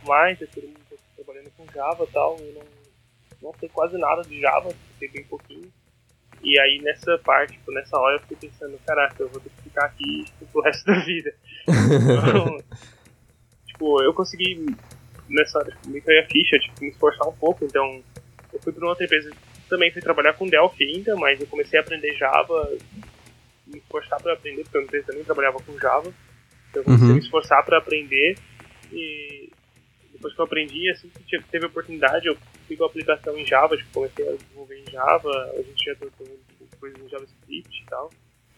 mas 0.07 0.41
é 0.41 0.47
todo 0.47 0.65
mundo 0.65 0.79
trabalhando 1.15 1.51
com 1.57 1.67
Java 1.73 2.05
e 2.05 2.13
tal. 2.13 2.37
Eu 2.39 2.53
não, 2.55 2.63
não 3.43 3.55
sei 3.59 3.69
quase 3.69 3.99
nada 3.99 4.23
de 4.23 4.41
Java, 4.41 4.71
sei 4.99 5.09
bem 5.09 5.25
pouquinho. 5.25 5.71
E 6.43 6.59
aí 6.61 6.81
nessa 6.83 7.19
parte, 7.19 7.55
tipo, 7.55 7.73
nessa 7.73 7.99
hora 7.99 8.17
eu 8.17 8.21
fiquei 8.21 8.49
pensando, 8.49 8.79
caraca, 8.87 9.23
eu 9.23 9.29
vou 9.29 9.41
ter 9.41 9.51
que 9.51 9.63
ficar 9.63 9.87
aqui 9.87 10.25
tipo, 10.25 10.47
pro 10.47 10.63
resto 10.63 10.85
da 10.85 10.99
vida. 11.01 11.35
então, 11.67 12.59
tipo, 13.67 14.03
eu 14.03 14.15
consegui 14.15 14.77
nessa 15.29 15.59
hora 15.59 15.77
meio 15.87 16.03
que 16.03 16.13
a 16.13 16.27
ficha, 16.27 16.59
tipo, 16.59 16.83
me 16.83 16.91
esforçar 16.91 17.29
um 17.29 17.33
pouco, 17.33 17.65
então 17.65 18.03
eu 18.53 18.61
fui 18.61 18.73
pra 18.73 18.83
uma 18.83 18.91
outra 18.91 19.05
empresa 19.05 19.31
também 19.69 19.91
fui 19.91 20.01
trabalhar 20.01 20.33
com 20.35 20.47
Delphi 20.47 20.85
ainda, 20.85 21.17
mas 21.17 21.41
eu 21.41 21.47
comecei 21.47 21.79
a 21.79 21.83
aprender 21.83 22.15
Java, 22.15 22.73
me 23.67 23.79
esforçar 23.79 24.21
para 24.23 24.33
aprender, 24.33 24.63
porque 24.63 24.79
a 24.79 24.83
empresa 24.83 25.07
também 25.07 25.25
trabalhava 25.25 25.59
com 25.61 25.79
Java. 25.79 26.13
Então 26.71 26.83
eu 26.83 26.85
comecei 26.85 27.07
uhum. 27.07 27.13
a 27.13 27.15
me 27.15 27.21
esforçar 27.21 27.65
para 27.65 27.79
aprender 27.79 28.39
e 28.93 29.51
depois 30.13 30.35
que 30.35 30.41
eu 30.41 30.45
aprendi, 30.45 30.91
assim 30.91 31.11
que 31.27 31.43
teve 31.51 31.67
a 31.67 31.69
oportunidade, 31.69 32.27
eu 32.27 32.37
fiz 32.67 32.79
uma 32.79 32.87
aplicação 32.87 33.37
em 33.37 33.45
Java, 33.45 33.77
tipo, 33.77 33.91
comecei 33.93 34.29
a 34.29 34.37
desenvolver 34.37 34.79
em 34.79 34.91
Java, 34.91 35.53
a 35.59 35.63
gente 35.63 35.85
já 35.85 35.95
tratou 35.97 36.27
coisas 36.79 37.03
em 37.03 37.09
JavaScript 37.09 37.83
e 37.83 37.87
tal. 37.87 38.11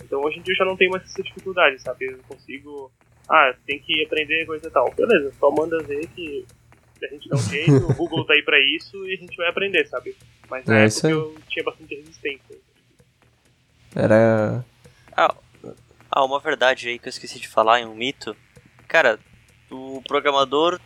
Então 0.02 0.22
hoje 0.22 0.38
em 0.38 0.42
dia 0.42 0.52
eu 0.52 0.58
já 0.58 0.64
não 0.64 0.76
tenho 0.76 0.90
mais 0.90 1.02
essa 1.04 1.22
dificuldade, 1.22 1.80
sabe? 1.82 2.06
Eu 2.06 2.18
consigo. 2.28 2.92
Ah, 3.28 3.54
tem 3.66 3.78
que 3.80 4.04
aprender 4.04 4.46
coisa 4.46 4.66
e 4.66 4.70
tal. 4.70 4.92
Beleza, 4.94 5.32
só 5.38 5.50
manda 5.50 5.82
ver 5.82 6.06
que 6.08 6.46
a 7.02 7.06
gente 7.08 7.28
dá 7.28 7.36
um 7.36 7.40
jeito, 7.40 7.90
o 7.90 7.94
Google 7.94 8.24
tá 8.24 8.32
aí 8.32 8.42
pra 8.42 8.58
isso 8.58 8.96
e 9.06 9.14
a 9.14 9.16
gente 9.16 9.36
vai 9.36 9.48
aprender, 9.48 9.86
sabe? 9.86 10.16
Mas 10.50 10.64
na 10.64 10.80
é, 10.80 10.86
época 10.86 11.08
eu 11.08 11.36
tinha 11.48 11.64
bastante 11.64 11.94
resistência. 11.94 12.58
Era. 13.94 14.64
Ah, 15.16 15.34
ah, 16.10 16.24
uma 16.24 16.40
verdade 16.40 16.88
aí 16.88 16.98
que 16.98 17.08
eu 17.08 17.10
esqueci 17.10 17.38
de 17.38 17.48
falar 17.48 17.80
em 17.80 17.86
um 17.86 17.94
mito. 17.94 18.36
Cara, 18.86 19.18
o 19.70 20.02
programador, 20.06 20.80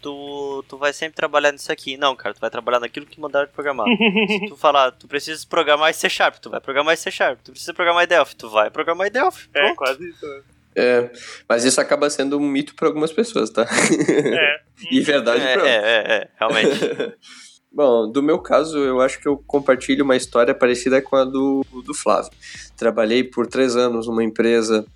tu, 0.00 0.64
tu 0.68 0.78
vai 0.78 0.92
sempre 0.92 1.16
trabalhar 1.16 1.52
nisso 1.52 1.72
aqui. 1.72 1.96
Não, 1.96 2.14
cara, 2.14 2.34
tu 2.34 2.40
vai 2.40 2.50
trabalhar 2.50 2.80
naquilo 2.80 3.06
que 3.06 3.20
mandaram 3.20 3.46
de 3.46 3.52
programar. 3.52 3.86
Se 4.28 4.48
tu 4.48 4.56
falar, 4.56 4.92
tu 4.92 5.08
precisa 5.08 5.44
programar 5.48 5.92
C 5.92 6.08
Sharp, 6.08 6.36
tu 6.36 6.50
vai 6.50 6.60
programar 6.60 6.96
C 6.96 7.10
Sharp. 7.10 7.40
Tu 7.42 7.50
precisa 7.50 7.74
programar 7.74 8.06
Delphi, 8.06 8.36
tu 8.36 8.48
vai 8.48 8.70
programar 8.70 9.10
Delphi. 9.10 9.48
É, 9.52 9.74
quase 9.74 10.08
isso, 10.08 10.26
né? 10.26 10.42
É, 10.78 11.10
mas 11.48 11.64
isso 11.64 11.80
acaba 11.80 12.08
sendo 12.08 12.38
um 12.38 12.48
mito 12.48 12.74
para 12.76 12.86
algumas 12.86 13.12
pessoas, 13.12 13.50
tá? 13.50 13.62
É. 13.62 14.60
e 14.92 15.00
verdade 15.00 15.42
é, 15.42 15.54
pra 15.54 15.68
é, 15.68 15.74
é, 15.74 16.14
é, 16.14 16.28
realmente. 16.38 17.16
Bom, 17.70 18.10
do 18.10 18.22
meu 18.22 18.38
caso, 18.38 18.78
eu 18.78 19.00
acho 19.00 19.20
que 19.20 19.26
eu 19.26 19.36
compartilho 19.46 20.04
uma 20.04 20.16
história 20.16 20.54
parecida 20.54 21.02
com 21.02 21.16
a 21.16 21.24
do, 21.24 21.64
do 21.84 21.92
Flávio. 21.92 22.30
Trabalhei 22.76 23.22
por 23.24 23.46
três 23.46 23.76
anos 23.76 24.06
numa 24.06 24.24
empresa 24.24 24.86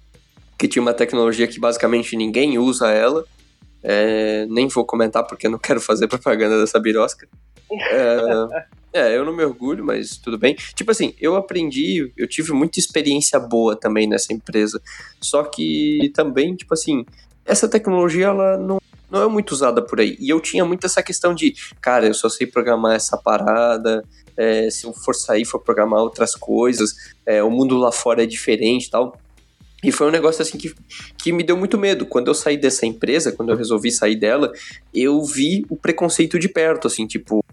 que 0.56 0.68
tinha 0.68 0.80
uma 0.80 0.94
tecnologia 0.94 1.48
que 1.48 1.58
basicamente 1.58 2.16
ninguém 2.16 2.58
usa 2.58 2.90
ela. 2.90 3.24
É, 3.82 4.46
nem 4.46 4.68
vou 4.68 4.84
comentar 4.84 5.26
porque 5.26 5.48
não 5.48 5.58
quero 5.60 5.80
fazer 5.80 6.08
propaganda 6.08 6.60
dessa 6.60 6.78
birosca. 6.78 7.26
É, 7.72 8.66
é, 8.92 9.16
eu 9.16 9.24
não 9.24 9.34
me 9.34 9.44
orgulho, 9.44 9.84
mas 9.84 10.16
tudo 10.18 10.38
bem. 10.38 10.54
Tipo 10.74 10.90
assim, 10.90 11.14
eu 11.18 11.34
aprendi, 11.36 12.12
eu 12.16 12.28
tive 12.28 12.52
muita 12.52 12.78
experiência 12.78 13.40
boa 13.40 13.74
também 13.74 14.06
nessa 14.06 14.32
empresa. 14.32 14.80
Só 15.20 15.42
que 15.44 16.12
também, 16.14 16.54
tipo 16.54 16.74
assim, 16.74 17.04
essa 17.44 17.68
tecnologia 17.68 18.26
ela 18.26 18.58
não, 18.58 18.78
não 19.10 19.22
é 19.22 19.28
muito 19.28 19.52
usada 19.52 19.80
por 19.80 20.00
aí. 20.00 20.16
E 20.20 20.28
eu 20.28 20.40
tinha 20.40 20.64
muito 20.64 20.84
essa 20.84 21.02
questão 21.02 21.34
de, 21.34 21.54
cara, 21.80 22.06
eu 22.06 22.14
só 22.14 22.28
sei 22.28 22.46
programar 22.46 22.94
essa 22.94 23.16
parada. 23.16 24.04
É, 24.36 24.70
se 24.70 24.86
eu 24.86 24.92
for 24.92 25.14
sair, 25.14 25.44
for 25.44 25.58
programar 25.58 26.00
outras 26.00 26.34
coisas, 26.34 26.94
é, 27.26 27.42
o 27.42 27.50
mundo 27.50 27.76
lá 27.76 27.92
fora 27.92 28.22
é 28.22 28.26
diferente 28.26 28.90
tal. 28.90 29.18
E 29.82 29.90
foi 29.90 30.06
um 30.06 30.10
negócio 30.10 30.42
assim 30.42 30.56
que, 30.56 30.74
que 31.18 31.32
me 31.32 31.42
deu 31.42 31.56
muito 31.56 31.76
medo. 31.76 32.06
Quando 32.06 32.28
eu 32.28 32.34
saí 32.34 32.56
dessa 32.56 32.86
empresa, 32.86 33.32
quando 33.32 33.50
eu 33.50 33.56
resolvi 33.56 33.90
sair 33.90 34.14
dela, 34.14 34.52
eu 34.94 35.22
vi 35.24 35.64
o 35.68 35.76
preconceito 35.76 36.38
de 36.38 36.48
perto, 36.48 36.86
assim, 36.86 37.06
tipo, 37.06 37.44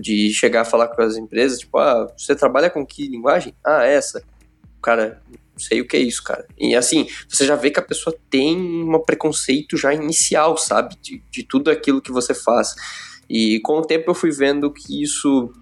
de 0.00 0.32
chegar 0.32 0.62
a 0.62 0.64
falar 0.64 0.88
com 0.88 1.02
as 1.02 1.16
empresas, 1.16 1.60
tipo, 1.60 1.78
ah, 1.78 2.12
você 2.16 2.34
trabalha 2.34 2.68
com 2.68 2.84
que 2.84 3.06
linguagem? 3.06 3.54
Ah, 3.64 3.84
essa. 3.84 4.22
Cara, 4.82 5.22
não 5.30 5.58
sei 5.58 5.80
o 5.80 5.86
que 5.86 5.96
é 5.96 6.00
isso, 6.00 6.22
cara. 6.22 6.44
E 6.58 6.74
assim, 6.74 7.08
você 7.28 7.46
já 7.46 7.54
vê 7.54 7.70
que 7.70 7.80
a 7.80 7.82
pessoa 7.82 8.16
tem 8.28 8.56
um 8.56 8.98
preconceito 8.98 9.76
já 9.76 9.94
inicial, 9.94 10.56
sabe? 10.58 10.96
De, 11.00 11.22
de 11.30 11.44
tudo 11.44 11.70
aquilo 11.70 12.02
que 12.02 12.12
você 12.12 12.34
faz. 12.34 12.74
E 13.28 13.60
com 13.60 13.78
o 13.78 13.82
tempo 13.82 14.10
eu 14.10 14.14
fui 14.14 14.30
vendo 14.30 14.72
que 14.72 15.02
isso 15.02 15.52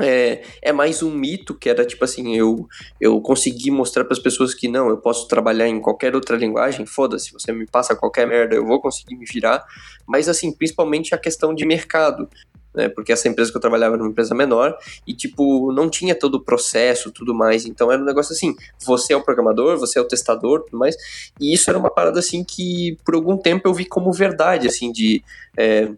é, 0.00 0.42
é 0.60 0.72
mais 0.72 1.02
um 1.02 1.10
mito 1.10 1.54
que 1.54 1.68
era 1.68 1.84
tipo 1.84 2.04
assim, 2.04 2.36
eu, 2.36 2.66
eu 3.00 3.20
consegui 3.20 3.70
mostrar 3.70 4.04
para 4.04 4.12
as 4.12 4.18
pessoas 4.18 4.52
que 4.54 4.66
não, 4.66 4.88
eu 4.88 4.98
posso 4.98 5.28
trabalhar 5.28 5.68
em 5.68 5.80
qualquer 5.80 6.14
outra 6.14 6.36
linguagem, 6.36 6.84
foda-se, 6.84 7.32
você 7.32 7.52
me 7.52 7.66
passa 7.66 7.94
qualquer 7.94 8.26
merda, 8.26 8.56
eu 8.56 8.66
vou 8.66 8.80
conseguir 8.80 9.16
me 9.16 9.24
virar, 9.24 9.64
mas 10.06 10.28
assim, 10.28 10.52
principalmente 10.52 11.14
a 11.14 11.18
questão 11.18 11.54
de 11.54 11.64
mercado. 11.64 12.28
né? 12.74 12.88
Porque 12.88 13.12
essa 13.12 13.28
empresa 13.28 13.52
que 13.52 13.56
eu 13.56 13.60
trabalhava 13.60 13.94
era 13.94 14.02
uma 14.02 14.10
empresa 14.10 14.34
menor 14.34 14.76
e, 15.06 15.14
tipo, 15.14 15.72
não 15.72 15.88
tinha 15.88 16.14
todo 16.14 16.34
o 16.36 16.44
processo, 16.44 17.12
tudo 17.12 17.32
mais. 17.32 17.64
Então 17.64 17.92
era 17.92 18.02
um 18.02 18.04
negócio 18.04 18.32
assim: 18.32 18.52
você 18.84 19.12
é 19.12 19.16
o 19.16 19.22
programador, 19.22 19.78
você 19.78 19.98
é 19.98 20.02
o 20.02 20.08
testador, 20.08 20.64
tudo 20.64 20.78
mais. 20.78 20.96
E 21.40 21.54
isso 21.54 21.70
era 21.70 21.78
uma 21.78 21.88
parada 21.88 22.18
assim 22.18 22.42
que, 22.42 22.98
por 23.04 23.14
algum 23.14 23.36
tempo, 23.36 23.68
eu 23.68 23.74
vi 23.74 23.84
como 23.84 24.12
verdade, 24.12 24.66
assim, 24.66 24.90
de. 24.90 25.22
É, 25.56 25.88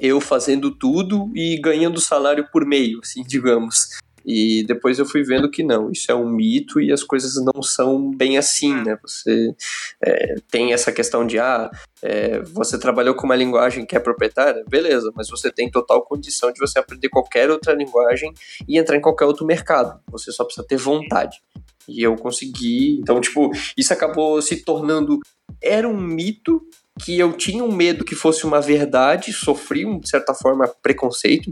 eu 0.00 0.20
fazendo 0.20 0.70
tudo 0.70 1.30
e 1.34 1.58
ganhando 1.60 2.00
salário 2.00 2.48
por 2.52 2.64
meio, 2.64 3.00
assim, 3.02 3.22
digamos. 3.26 3.88
E 4.24 4.64
depois 4.64 4.98
eu 4.98 5.04
fui 5.04 5.22
vendo 5.22 5.50
que 5.50 5.62
não, 5.62 5.90
isso 5.90 6.10
é 6.10 6.14
um 6.14 6.26
mito 6.26 6.80
e 6.80 6.90
as 6.90 7.02
coisas 7.02 7.34
não 7.44 7.62
são 7.62 8.10
bem 8.10 8.38
assim, 8.38 8.74
né? 8.74 8.96
Você 9.02 9.54
é, 10.02 10.36
tem 10.50 10.72
essa 10.72 10.90
questão 10.90 11.26
de, 11.26 11.38
ah, 11.38 11.70
é, 12.00 12.40
você 12.40 12.78
trabalhou 12.78 13.14
com 13.14 13.26
uma 13.26 13.36
linguagem 13.36 13.84
que 13.84 13.94
é 13.94 14.00
proprietária, 14.00 14.64
beleza, 14.66 15.12
mas 15.14 15.28
você 15.28 15.52
tem 15.52 15.70
total 15.70 16.02
condição 16.06 16.50
de 16.50 16.58
você 16.58 16.78
aprender 16.78 17.10
qualquer 17.10 17.50
outra 17.50 17.74
linguagem 17.74 18.32
e 18.66 18.78
entrar 18.78 18.96
em 18.96 19.00
qualquer 19.02 19.26
outro 19.26 19.44
mercado. 19.44 20.00
Você 20.10 20.32
só 20.32 20.42
precisa 20.44 20.66
ter 20.66 20.78
vontade. 20.78 21.42
E 21.86 22.02
eu 22.02 22.16
consegui. 22.16 22.98
Então, 22.98 23.20
tipo, 23.20 23.50
isso 23.76 23.92
acabou 23.92 24.40
se 24.40 24.64
tornando. 24.64 25.20
Era 25.62 25.86
um 25.86 26.00
mito 26.00 26.62
que 27.00 27.18
eu 27.18 27.32
tinha 27.32 27.64
um 27.64 27.72
medo 27.72 28.04
que 28.04 28.14
fosse 28.14 28.44
uma 28.44 28.60
verdade, 28.60 29.32
sofri, 29.32 29.84
de 29.98 30.08
certa 30.08 30.34
forma, 30.34 30.68
preconceito. 30.82 31.50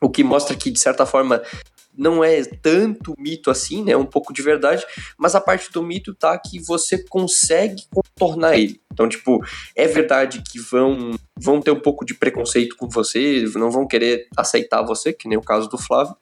O 0.00 0.10
que 0.10 0.24
mostra 0.24 0.56
que, 0.56 0.70
de 0.70 0.78
certa 0.78 1.06
forma, 1.06 1.42
não 1.96 2.24
é 2.24 2.42
tanto 2.44 3.14
mito 3.18 3.50
assim, 3.50 3.84
né? 3.84 3.92
É 3.92 3.96
um 3.96 4.06
pouco 4.06 4.32
de 4.32 4.42
verdade, 4.42 4.84
mas 5.18 5.34
a 5.34 5.40
parte 5.40 5.70
do 5.70 5.82
mito 5.82 6.14
tá 6.14 6.36
que 6.38 6.58
você 6.60 7.04
consegue 7.08 7.82
contornar 7.90 8.56
ele. 8.56 8.80
Então, 8.92 9.08
tipo, 9.08 9.40
é 9.76 9.86
verdade 9.86 10.42
que 10.42 10.58
vão 10.58 11.12
vão 11.38 11.60
ter 11.60 11.70
um 11.70 11.80
pouco 11.80 12.04
de 12.04 12.14
preconceito 12.14 12.76
com 12.76 12.88
você, 12.88 13.44
não 13.56 13.70
vão 13.70 13.86
querer 13.86 14.28
aceitar 14.36 14.82
você, 14.82 15.12
que 15.12 15.28
nem 15.28 15.36
o 15.36 15.42
caso 15.42 15.68
do 15.68 15.76
Flávio. 15.76 16.14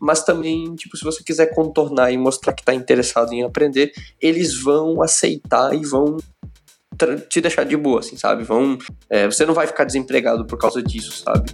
Mas 0.00 0.22
também, 0.22 0.74
tipo, 0.76 0.96
se 0.96 1.04
você 1.04 1.24
quiser 1.24 1.52
contornar 1.54 2.12
e 2.12 2.18
mostrar 2.18 2.52
que 2.52 2.64
tá 2.64 2.72
interessado 2.72 3.32
em 3.32 3.42
aprender, 3.42 3.92
eles 4.20 4.60
vão 4.60 5.02
aceitar 5.02 5.74
e 5.74 5.84
vão 5.84 6.18
te 7.28 7.40
deixar 7.40 7.64
de 7.64 7.76
boa, 7.76 8.00
assim, 8.00 8.16
sabe? 8.16 8.44
Vão, 8.44 8.78
é, 9.08 9.26
você 9.26 9.46
não 9.46 9.54
vai 9.54 9.66
ficar 9.66 9.84
desempregado 9.84 10.44
por 10.44 10.58
causa 10.58 10.82
disso, 10.82 11.22
sabe? 11.24 11.50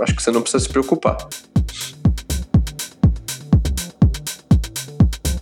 Acho 0.00 0.16
que 0.16 0.22
você 0.22 0.30
não 0.30 0.42
precisa 0.42 0.64
se 0.64 0.68
preocupar. 0.68 1.16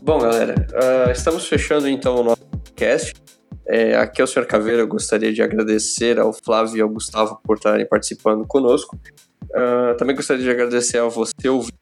Bom, 0.02 0.18
galera, 0.18 0.66
uh, 0.72 1.10
estamos 1.10 1.46
fechando 1.46 1.88
então 1.88 2.16
o 2.16 2.24
nosso 2.24 2.44
podcast. 2.44 3.14
É, 3.68 3.96
aqui 3.96 4.20
é 4.20 4.24
o 4.24 4.26
Sr. 4.26 4.46
Caveira, 4.46 4.82
eu 4.82 4.88
gostaria 4.88 5.32
de 5.32 5.40
agradecer 5.40 6.18
ao 6.18 6.32
Flávio 6.32 6.76
e 6.76 6.80
ao 6.80 6.88
Gustavo 6.88 7.40
por 7.44 7.56
estarem 7.56 7.86
participando 7.86 8.44
conosco. 8.46 8.98
Uh, 9.44 9.96
também 9.96 10.16
gostaria 10.16 10.42
de 10.42 10.50
agradecer 10.50 10.98
a 10.98 11.06
você 11.06 11.48
ouvir 11.48 11.72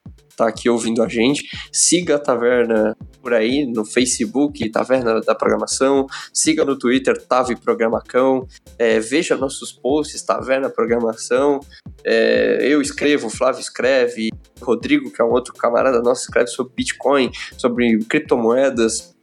está 0.41 0.49
aqui 0.49 0.70
ouvindo 0.70 1.03
a 1.03 1.09
gente. 1.09 1.45
Siga 1.70 2.16
a 2.16 2.18
Taverna 2.18 2.97
por 3.22 3.34
aí 3.34 3.66
no 3.66 3.84
Facebook, 3.84 4.68
Taverna 4.70 5.20
da 5.20 5.34
Programação. 5.34 6.07
Siga 6.32 6.64
no 6.64 6.78
Twitter, 6.78 7.20
Tave 7.26 7.55
Programacão. 7.57 8.47
É, 8.78 8.99
veja 8.99 9.36
nossos 9.36 9.70
posts, 9.70 10.22
Taverna 10.22 10.70
Programação. 10.70 11.61
É, 12.03 12.59
eu 12.62 12.80
escrevo, 12.80 13.28
Flávio 13.28 13.61
escreve, 13.61 14.30
Rodrigo, 14.61 15.11
que 15.11 15.20
é 15.20 15.24
um 15.24 15.32
outro 15.32 15.53
camarada 15.53 16.01
nosso, 16.01 16.22
escreve 16.22 16.49
sobre 16.49 16.72
Bitcoin, 16.74 17.30
sobre 17.59 17.99
criptomoedas. 18.09 19.14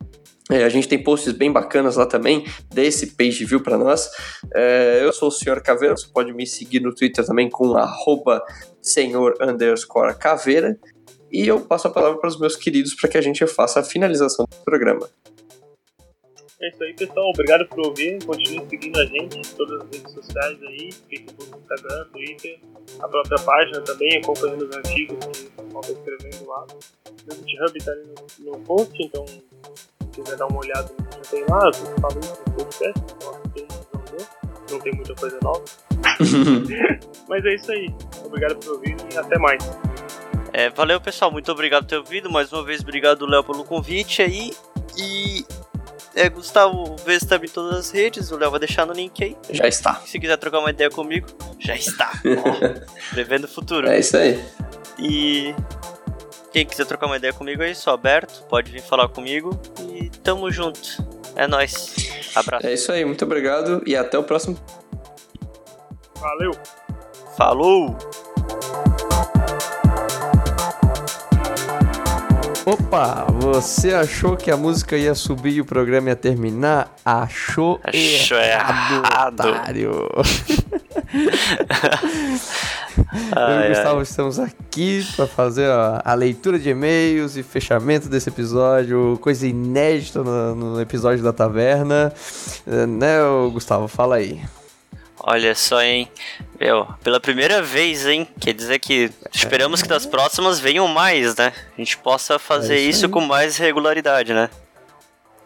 É, 0.49 0.63
a 0.63 0.69
gente 0.69 0.87
tem 0.87 1.01
posts 1.03 1.33
bem 1.33 1.51
bacanas 1.51 1.97
lá 1.97 2.05
também, 2.05 2.45
desse 2.73 3.07
page 3.07 3.43
view 3.43 3.61
para 3.61 3.77
nós. 3.77 4.09
É, 4.55 5.01
eu 5.03 5.11
sou 5.11 5.27
o 5.27 5.31
Sr. 5.31 5.61
Caveira, 5.61 5.97
você 5.97 6.07
pode 6.07 6.31
me 6.33 6.47
seguir 6.47 6.79
no 6.79 6.95
Twitter 6.95 7.25
também 7.25 7.49
com 7.49 7.75
arroba 7.75 8.41
senhor 8.81 9.35
caveira. 10.17 10.77
E 11.31 11.47
eu 11.47 11.61
passo 11.61 11.87
a 11.87 11.91
palavra 11.91 12.19
para 12.19 12.29
os 12.29 12.39
meus 12.39 12.55
queridos 12.55 12.93
para 12.93 13.09
que 13.09 13.17
a 13.17 13.21
gente 13.21 13.45
faça 13.47 13.79
a 13.79 13.83
finalização 13.83 14.45
do 14.49 14.63
programa. 14.63 15.09
É 16.59 16.69
isso 16.69 16.83
aí, 16.83 16.93
pessoal. 16.95 17.29
Obrigado 17.29 17.67
por 17.67 17.85
ouvir. 17.87 18.23
Continue 18.25 18.67
seguindo 18.67 18.99
a 18.99 19.05
gente 19.05 19.37
em 19.37 19.41
todas 19.55 19.81
as 19.81 19.89
redes 19.91 20.11
sociais 20.11 20.57
aí, 20.63 20.91
Facebook, 20.91 21.51
Instagram, 21.55 22.05
Twitter, 22.11 22.59
a 22.99 23.07
própria 23.07 23.37
página 23.39 23.81
também, 23.81 24.17
acompanhando 24.17 24.65
os 24.65 24.75
artigos 24.75 25.17
que 25.27 25.43
estão 25.43 25.81
escrevendo 25.81 26.47
lá. 26.47 26.65
O 27.27 27.47
GitHub 27.47 27.77
está 27.77 27.91
ali 27.91 28.03
no, 28.39 28.51
no 28.51 28.59
post, 28.61 29.03
então 29.03 29.25
se 29.27 29.43
quiser 30.13 30.35
dar 30.37 30.47
uma 30.47 30.59
olhada 30.59 30.91
já 31.15 31.21
tem 31.29 31.45
lá, 31.47 31.67
eu 31.67 32.01
falo 32.01 32.15
no 32.15 32.53
podcast, 32.55 33.07
não 34.71 34.79
tem 34.79 34.93
muita 34.93 35.15
coisa 35.15 35.39
nova. 35.41 35.63
Mas 37.29 37.45
é 37.45 37.55
isso 37.55 37.71
aí. 37.71 37.93
Obrigado 38.25 38.55
por 38.57 38.73
ouvir 38.73 38.95
e 39.13 39.17
até 39.17 39.37
mais. 39.37 39.63
É, 40.57 40.71
valeu, 40.71 40.99
pessoal. 40.99 41.31
Muito 41.31 41.51
obrigado 41.51 41.83
por 41.83 41.89
ter 41.89 41.97
ouvido. 41.97 42.31
Mais 42.31 42.51
uma 42.51 42.63
vez, 42.63 42.81
obrigado, 42.81 43.27
Léo, 43.27 43.43
pelo 43.43 43.63
convite 43.63 44.23
aí. 44.23 44.51
E. 44.97 45.45
É, 46.15 46.27
Gustavo, 46.29 46.95
vê 47.05 47.19
se 47.19 47.27
tá 47.27 47.35
em 47.35 47.47
todas 47.47 47.77
as 47.77 47.91
redes. 47.91 48.31
O 48.31 48.37
Léo 48.37 48.49
vai 48.49 48.59
deixar 48.59 48.83
no 48.83 48.91
link 48.91 49.23
aí. 49.23 49.37
Já 49.51 49.67
está. 49.67 50.01
Se 50.03 50.19
quiser 50.19 50.35
trocar 50.37 50.57
uma 50.57 50.71
ideia 50.71 50.89
comigo, 50.89 51.27
já 51.59 51.75
está. 51.75 52.11
prevendo 53.13 53.43
o 53.43 53.47
futuro. 53.47 53.87
É 53.87 53.99
isso 53.99 54.17
aí. 54.17 54.43
E. 54.97 55.53
Quem 56.51 56.65
quiser 56.65 56.87
trocar 56.87 57.05
uma 57.05 57.17
ideia 57.17 57.33
comigo 57.33 57.61
aí, 57.61 57.75
sou 57.75 57.93
aberto. 57.93 58.43
Pode 58.47 58.71
vir 58.71 58.81
falar 58.81 59.07
comigo. 59.09 59.51
E 59.93 60.09
tamo 60.09 60.49
junto. 60.49 61.05
É 61.35 61.45
nóis. 61.45 62.31
Abraço. 62.33 62.65
É 62.65 62.73
isso 62.73 62.91
aí. 62.91 63.05
Muito 63.05 63.23
obrigado 63.23 63.83
e 63.85 63.95
até 63.95 64.17
o 64.17 64.23
próximo. 64.23 64.57
Valeu. 66.15 66.51
Falou. 67.37 67.95
Opa, 72.67 73.25
você 73.31 73.93
achou 73.93 74.35
que 74.35 74.51
a 74.51 74.57
música 74.57 74.97
ia 74.97 75.15
subir 75.15 75.53
e 75.53 75.61
o 75.61 75.65
programa 75.65 76.09
ia 76.09 76.17
terminar? 76.17 76.93
Achou, 77.05 77.79
Achou 77.81 78.37
errado, 78.37 79.05
errado. 79.05 79.39
otário. 79.39 80.09
Eu 83.37 83.61
e 83.61 83.69
Gustavo 83.69 84.01
estamos 84.01 84.37
aqui 84.37 85.07
para 85.15 85.25
fazer 85.27 85.69
a, 85.69 86.01
a, 86.03 86.13
leitura 86.13 86.59
de 86.59 86.69
e-mails 86.69 87.37
e 87.37 87.43
fechamento 87.43 88.09
desse 88.09 88.27
episódio, 88.27 89.17
coisa 89.21 89.47
inédita 89.47 90.21
no, 90.21 90.53
no 90.53 90.81
episódio 90.81 91.23
da 91.23 91.31
taverna. 91.31 92.11
É, 92.67 92.85
né, 92.85 93.19
Gustavo? 93.49 93.87
Fala 93.87 94.17
aí. 94.17 94.41
Olha 95.29 95.53
só, 95.53 95.81
hein? 95.81 96.07
Meu, 96.57 96.87
pela 97.03 97.19
primeira 97.19 97.61
vez, 97.61 98.07
hein? 98.07 98.25
Quer 98.39 98.53
dizer 98.53 98.79
que 98.79 99.11
esperamos 99.33 99.81
que 99.81 99.87
das 99.89 100.05
próximas 100.05 100.57
venham 100.57 100.87
mais, 100.87 101.35
né? 101.35 101.51
A 101.77 101.81
gente 101.81 101.97
possa 101.97 102.39
fazer 102.39 102.75
é 102.75 102.79
isso, 102.79 102.99
isso 102.99 103.09
com 103.09 103.19
mais 103.19 103.57
regularidade, 103.57 104.33
né? 104.33 104.49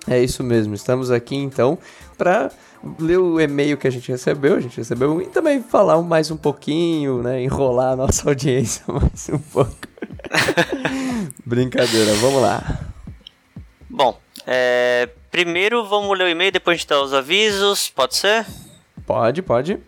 É 0.08 0.20
isso 0.20 0.44
mesmo. 0.44 0.76
Estamos 0.76 1.10
aqui 1.10 1.36
então 1.36 1.80
para 2.16 2.52
ler 3.00 3.18
o 3.18 3.40
e-mail 3.40 3.76
que 3.76 3.88
a 3.88 3.92
gente 3.92 4.12
recebeu, 4.12 4.56
a 4.56 4.60
gente 4.60 4.78
recebeu 4.78 5.20
e 5.20 5.26
também 5.26 5.64
falar 5.64 6.00
mais 6.04 6.30
um 6.30 6.38
pouquinho, 6.38 7.24
né? 7.24 7.42
Enrolar 7.42 7.94
a 7.94 7.96
nossa 7.96 8.30
audiência 8.30 8.84
mais 8.88 9.30
um 9.30 9.40
pouco. 9.40 9.76
Brincadeira, 11.44 12.14
vamos 12.18 12.40
lá. 12.40 12.82
Bom, 13.90 14.16
é, 14.46 15.10
primeiro 15.32 15.84
vamos 15.88 16.16
ler 16.16 16.26
o 16.26 16.30
e-mail, 16.30 16.52
depois 16.52 16.76
a 16.76 16.78
gente 16.78 16.88
dá 16.88 17.02
os 17.02 17.16
avisos, 17.16 17.90
pode 17.90 18.16
ser? 18.16 18.46
Pode, 19.06 19.42
pode. 19.42 19.80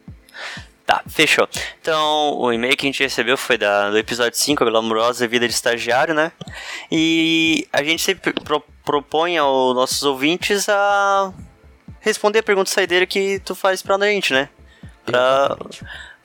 Tá, 0.86 1.02
fechou. 1.08 1.48
Então, 1.82 2.38
o 2.38 2.52
e-mail 2.52 2.76
que 2.76 2.86
a 2.86 2.90
gente 2.90 3.02
recebeu 3.02 3.38
foi 3.38 3.58
da, 3.58 3.90
do 3.90 3.98
episódio 3.98 4.38
5, 4.38 4.64
a 4.64 4.70
glamourosa 4.70 5.28
vida 5.28 5.48
de 5.48 5.54
estagiário, 5.54 6.14
né? 6.14 6.32
E 6.92 7.66
a 7.72 7.82
gente 7.82 8.02
sempre 8.02 8.34
pro, 8.34 8.62
propõe 8.84 9.38
aos 9.38 9.74
nossos 9.74 10.04
ouvintes 10.04 10.68
a 10.68 11.34
responder 12.02 12.40
a 12.40 12.44
pergunta 12.44 12.70
saideira 12.70 13.06
que 13.06 13.40
tu 13.40 13.56
faz 13.56 13.82
pra 13.82 13.98
gente, 14.00 14.34
né? 14.34 14.50
Pra, 15.06 15.58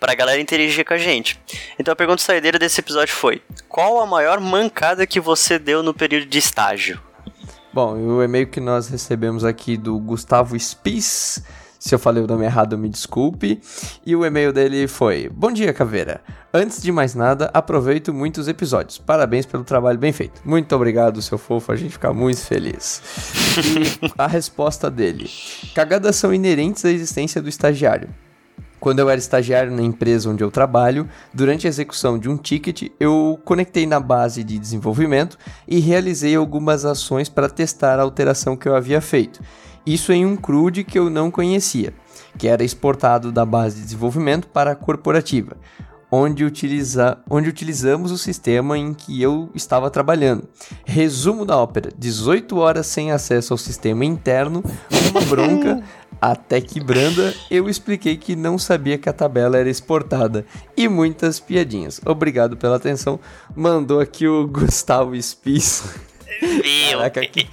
pra 0.01 0.14
galera 0.14 0.41
interagir 0.41 0.84
com 0.84 0.95
a 0.95 0.99
gente. 0.99 1.41
Então 1.78 1.93
a 1.93 1.97
pergunta 1.97 2.20
saideira 2.20 2.59
desse 2.59 2.80
episódio 2.80 3.14
foi: 3.14 3.41
Qual 3.68 4.01
a 4.01 4.07
maior 4.07 4.41
mancada 4.41 5.07
que 5.07 5.20
você 5.20 5.57
deu 5.57 5.84
no 5.84 5.95
período 5.95 6.26
de 6.26 6.39
estágio? 6.39 7.01
Bom, 7.72 7.95
o 7.95 8.22
e-mail 8.22 8.49
que 8.49 8.61
nós 8.61 8.89
recebemos 8.89 9.45
aqui 9.45 9.76
do 9.76 9.99
Gustavo 9.99 10.59
Spies 10.59 11.45
se 11.79 11.95
eu 11.95 11.99
falei 11.99 12.22
o 12.22 12.26
nome 12.26 12.45
errado, 12.45 12.76
me 12.76 12.89
desculpe. 12.89 13.61
E 14.05 14.16
o 14.16 14.24
e-mail 14.24 14.53
dele 14.53 14.89
foi: 14.89 15.29
Bom 15.29 15.53
dia, 15.53 15.72
Caveira. 15.72 16.20
Antes 16.53 16.83
de 16.83 16.91
mais 16.91 17.14
nada, 17.14 17.51
aproveito 17.55 18.12
muitos 18.12 18.49
episódios. 18.49 18.99
Parabéns 18.99 19.47
pelo 19.47 19.62
trabalho 19.62 19.99
bem 19.99 20.12
feito. 20.12 20.41
Muito 20.45 20.74
obrigado, 20.74 21.22
seu 21.22 21.39
fofo. 21.39 21.70
A 21.70 21.76
gente 21.76 21.93
fica 21.93 22.12
muito 22.12 22.41
feliz. 22.41 23.01
E 23.59 24.12
a 24.18 24.26
resposta 24.26 24.91
dele: 24.91 25.31
Cagadas 25.74 26.16
são 26.16 26.35
inerentes 26.35 26.85
à 26.85 26.91
existência 26.91 27.41
do 27.41 27.49
estagiário. 27.49 28.09
Quando 28.81 29.01
eu 29.01 29.11
era 29.11 29.18
estagiário 29.18 29.72
na 29.72 29.83
empresa 29.83 30.31
onde 30.31 30.43
eu 30.43 30.51
trabalho, 30.51 31.09
durante 31.35 31.66
a 31.66 31.68
execução 31.68 32.16
de 32.16 32.29
um 32.29 32.37
ticket, 32.37 32.91
eu 33.01 33.39
conectei 33.45 33.87
na 33.87 33.99
base 33.99 34.45
de 34.45 34.57
desenvolvimento 34.59 35.37
e 35.66 35.81
realizei 35.81 36.37
algumas 36.37 36.85
ações 36.85 37.29
para 37.29 37.49
testar 37.49 37.99
a 37.99 38.03
alteração 38.03 38.57
que 38.57 38.68
eu 38.68 38.76
havia 38.76 39.01
feito. 39.01 39.41
Isso 39.87 40.12
em 40.12 40.26
um 40.26 40.37
CRUD 40.37 40.85
que 40.85 40.99
eu 40.99 41.09
não 41.09 41.31
conhecia, 41.31 41.95
que 42.37 42.49
era 42.49 42.64
exportado 42.64 43.33
da 43.33 43.45
base 43.45 43.76
de 43.76 43.83
desenvolvimento 43.83 44.49
para 44.49 44.72
a 44.72 44.76
corporativa. 44.76 45.57
onde, 46.11 46.43
utiliza, 46.43 47.18
onde 47.29 47.51
utilizamos 47.51 48.11
o 48.11 48.16
sistema 48.16 48.79
em 48.79 48.95
que 48.95 49.20
eu 49.20 49.51
estava 49.55 49.91
trabalhando. 49.91 50.49
Resumo 50.85 51.45
da 51.45 51.57
ópera: 51.57 51.91
18 51.97 52.57
horas 52.57 52.87
sem 52.87 53.12
acesso 53.12 53.53
ao 53.53 53.59
sistema 53.59 54.05
interno, 54.05 54.62
uma 55.11 55.20
bronca. 55.22 55.83
Até 56.20 56.61
que 56.61 56.81
Branda, 56.81 57.33
eu 57.49 57.68
expliquei 57.68 58.16
que 58.16 58.35
não 58.35 58.59
sabia 58.59 58.99
que 58.99 59.09
a 59.09 59.12
tabela 59.12 59.57
era 59.57 59.70
exportada. 59.70 60.45
E 60.76 60.89
muitas 60.89 61.39
piadinhas. 61.39 62.01
Obrigado 62.05 62.57
pela 62.57 62.74
atenção. 62.74 63.20
Mandou 63.55 64.01
aqui 64.01 64.26
o 64.26 64.47
Gustavo 64.49 65.20
Spies. 65.20 65.85
Meu. 66.43 66.99
Caraca, 66.99 67.24
que... 67.24 67.47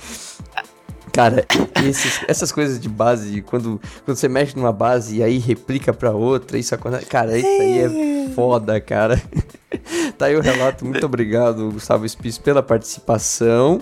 Cara, 1.16 1.46
esses, 1.88 2.20
essas 2.28 2.52
coisas 2.52 2.78
de 2.78 2.90
base, 2.90 3.42
quando, 3.42 3.80
quando 4.04 4.18
você 4.18 4.28
mexe 4.28 4.54
numa 4.58 4.74
base 4.74 5.18
e 5.18 5.24
aí 5.24 5.38
replica 5.38 5.94
pra 5.94 6.12
outra, 6.12 6.58
isso 6.58 6.76
acontece. 6.76 7.06
Cara, 7.06 7.38
isso 7.38 7.48
aí 7.48 7.80
é 7.80 8.34
foda, 8.36 8.82
cara. 8.82 9.22
tá 10.18 10.26
aí 10.26 10.36
o 10.36 10.42
relato. 10.42 10.86
Muito 10.86 11.06
obrigado, 11.06 11.72
Gustavo 11.72 12.08
Spies, 12.08 12.38
pela 12.38 12.62
participação. 12.62 13.82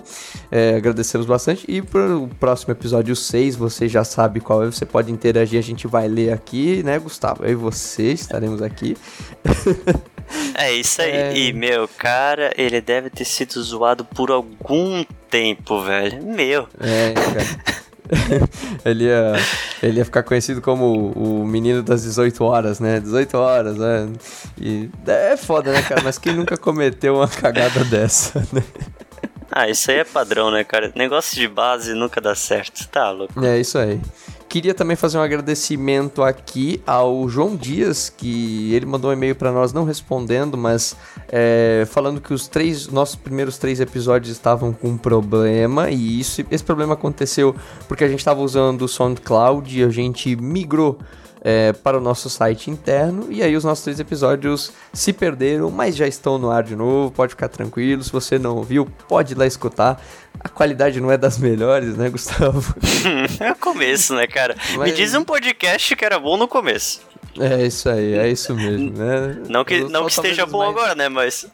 É, 0.52 0.76
agradecemos 0.76 1.26
bastante. 1.26 1.66
E 1.68 1.82
pro 1.82 2.30
próximo 2.40 2.72
episódio 2.72 3.16
6, 3.16 3.56
você 3.56 3.88
já 3.90 4.04
sabe 4.04 4.40
qual 4.40 4.64
é. 4.64 4.68
Você 4.68 4.86
pode 4.86 5.12
interagir, 5.12 5.58
a 5.58 5.64
gente 5.64 5.88
vai 5.88 6.08
ler 6.08 6.32
aqui, 6.32 6.84
né, 6.84 7.00
Gustavo? 7.00 7.44
Eu 7.44 7.54
e 7.54 7.56
você 7.56 8.12
estaremos 8.12 8.62
aqui. 8.62 8.96
É 10.56 10.72
isso 10.72 11.02
aí. 11.02 11.12
É... 11.12 11.38
E, 11.38 11.54
meu, 11.54 11.88
cara, 11.88 12.54
ele 12.58 12.80
deve 12.82 13.10
ter 13.10 13.26
sido 13.26 13.62
zoado 13.62 14.06
por 14.06 14.32
algum 14.32 15.04
tempo, 15.30 15.82
velho. 15.82 16.24
Meu. 16.24 16.68
É, 16.80 17.14
cara. 17.14 17.84
ele, 18.86 19.06
ia, 19.06 19.34
ele 19.82 19.98
ia 20.00 20.06
ficar 20.06 20.24
conhecido 20.24 20.62
como 20.62 21.12
o 21.12 21.46
menino 21.46 21.82
das 21.82 22.04
18 22.04 22.44
horas, 22.44 22.80
né? 22.80 23.00
18 23.00 23.38
horas, 23.38 23.78
né? 23.78 24.10
E 24.60 24.90
é 25.08 25.38
foda, 25.38 25.72
né, 25.72 25.82
cara? 25.82 26.02
Mas 26.04 26.18
quem 26.18 26.34
nunca 26.34 26.58
cometeu 26.58 27.16
uma 27.16 27.28
cagada 27.28 27.84
dessa, 27.86 28.40
né? 28.52 28.64
Ah, 29.52 29.70
isso 29.70 29.92
aí 29.92 29.98
é 29.98 30.04
padrão, 30.04 30.50
né, 30.50 30.64
cara? 30.64 30.92
Negócio 30.96 31.36
de 31.36 31.48
base 31.48 31.94
nunca 31.94 32.20
dá 32.20 32.34
certo, 32.34 32.88
tá 32.88 33.12
louco? 33.12 33.44
É, 33.46 33.60
isso 33.60 33.78
aí. 33.78 34.02
Queria 34.54 34.76
também 34.76 34.96
fazer 34.96 35.18
um 35.18 35.22
agradecimento 35.24 36.22
aqui 36.22 36.80
ao 36.86 37.28
João 37.28 37.56
Dias, 37.56 38.08
que 38.08 38.72
ele 38.72 38.86
mandou 38.86 39.10
um 39.10 39.14
e-mail 39.14 39.36
para 39.36 39.52
nós 39.52 39.74
não 39.74 39.84
respondendo, 39.84 40.56
mas 40.56 40.96
é, 41.28 41.88
falando 41.90 42.22
que 42.22 42.32
os 42.32 42.48
três 42.48 42.88
nossos 42.88 43.16
primeiros 43.16 43.58
três 43.58 43.80
episódios 43.80 44.32
estavam 44.32 44.72
com 44.72 44.90
um 44.90 44.98
problema 44.98 45.90
e 45.90 46.20
isso 46.20 46.46
esse 46.52 46.64
problema 46.64 46.94
aconteceu 46.94 47.56
porque 47.88 48.04
a 48.04 48.08
gente 48.08 48.20
estava 48.20 48.42
usando 48.42 48.84
o 48.84 48.88
SoundCloud 48.88 49.80
e 49.80 49.84
a 49.84 49.90
gente 49.90 50.36
migrou 50.36 51.00
é, 51.44 51.74
para 51.74 51.98
o 51.98 52.02
nosso 52.02 52.30
site 52.30 52.72
interno. 52.72 53.28
E 53.30 53.44
aí 53.44 53.56
os 53.56 53.64
nossos 53.64 53.84
três 53.84 54.00
episódios 54.00 54.72
se 54.94 55.12
perderam, 55.12 55.70
mas 55.70 55.96
já 55.96 56.08
estão 56.08 56.38
no 56.38 56.50
ar 56.50 56.64
de 56.64 56.76
novo. 56.76 57.12
Pode 57.12 57.32
ficar 57.32 57.50
tranquilo. 57.50 58.02
Se 58.02 58.12
você 58.12 58.40
não 58.40 58.56
ouviu, 58.56 58.88
pode 59.08 59.34
ir 59.34 59.38
lá 59.38 59.46
escutar. 59.46 60.02
A 60.40 60.48
qualidade 60.48 61.02
não 61.02 61.12
é 61.12 61.18
das 61.18 61.38
melhores, 61.38 61.98
né, 61.98 62.10
Gustavo? 62.10 62.74
é 63.40 63.52
o 63.52 63.56
começo, 63.56 64.16
né, 64.16 64.26
cara? 64.26 64.56
Mas... 64.78 64.92
Me 64.92 64.94
diz 64.94 65.14
um 65.14 65.24
podcast 65.24 65.96
que 65.96 66.06
era 66.06 66.18
bom 66.18 66.38
no 66.38 66.48
começo. 66.48 67.02
É 67.38 67.66
isso 67.66 67.90
aí, 67.90 68.14
é 68.14 68.30
isso 68.30 68.54
mesmo, 68.54 68.92
né? 68.92 69.42
Não 69.50 69.66
que, 69.66 69.82
não 69.86 70.06
que 70.06 70.12
esteja 70.12 70.46
bom 70.46 70.60
mais... 70.60 70.70
agora, 70.70 70.96
né, 70.96 71.10
mas... 71.10 71.46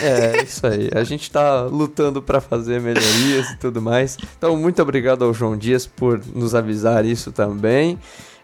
É, 0.00 0.42
isso 0.42 0.66
aí. 0.66 0.90
A 0.94 1.04
gente 1.04 1.30
tá 1.30 1.62
lutando 1.62 2.22
para 2.22 2.40
fazer 2.40 2.80
melhorias 2.80 3.50
e 3.50 3.56
tudo 3.56 3.80
mais. 3.80 4.16
Então, 4.36 4.56
muito 4.56 4.80
obrigado 4.80 5.24
ao 5.24 5.34
João 5.34 5.56
Dias 5.56 5.86
por 5.86 6.20
nos 6.34 6.54
avisar 6.54 7.04
isso 7.04 7.30
também 7.30 7.98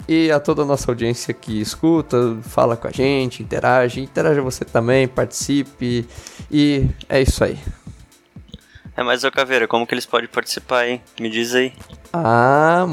e 0.08 0.30
a 0.30 0.40
toda 0.40 0.62
a 0.62 0.64
nossa 0.64 0.90
audiência 0.90 1.32
que 1.32 1.60
escuta, 1.60 2.36
fala 2.42 2.76
com 2.76 2.88
a 2.88 2.90
gente, 2.90 3.42
interage, 3.42 4.00
interaja 4.00 4.42
você 4.42 4.64
também, 4.64 5.06
participe 5.06 6.06
e 6.50 6.86
é 7.08 7.20
isso 7.20 7.44
aí. 7.44 7.58
É, 8.94 9.02
mas 9.02 9.24
ô 9.24 9.30
Caveira, 9.30 9.66
como 9.66 9.86
que 9.86 9.94
eles 9.94 10.04
podem 10.04 10.28
participar, 10.28 10.86
hein? 10.86 11.00
Me 11.18 11.30
diz 11.30 11.54
aí. 11.54 11.72
Ah, 12.12 12.84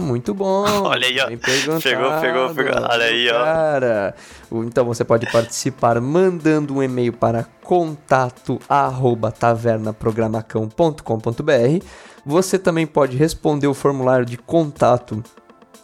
muito 0.00 0.34
bom. 0.34 0.66
Olha 0.84 1.06
aí, 1.06 1.18
ó. 1.18 1.28
Pegou, 1.28 1.80
pegou, 1.80 2.10
pegou. 2.54 2.74
Olha 2.74 3.06
aí, 3.06 3.26
ó. 3.30 3.42
Cara, 3.42 4.14
então 4.52 4.84
você 4.84 5.02
pode 5.02 5.24
participar 5.32 5.98
mandando 5.98 6.74
um 6.74 6.82
e-mail 6.82 7.14
para 7.14 7.46
contato 7.62 8.60
arroba 8.68 9.32
tavernaprogramacão.com.br. 9.32 11.86
Você 12.26 12.58
também 12.58 12.86
pode 12.86 13.16
responder 13.16 13.66
o 13.66 13.72
formulário 13.72 14.26
de 14.26 14.36
contato 14.36 15.24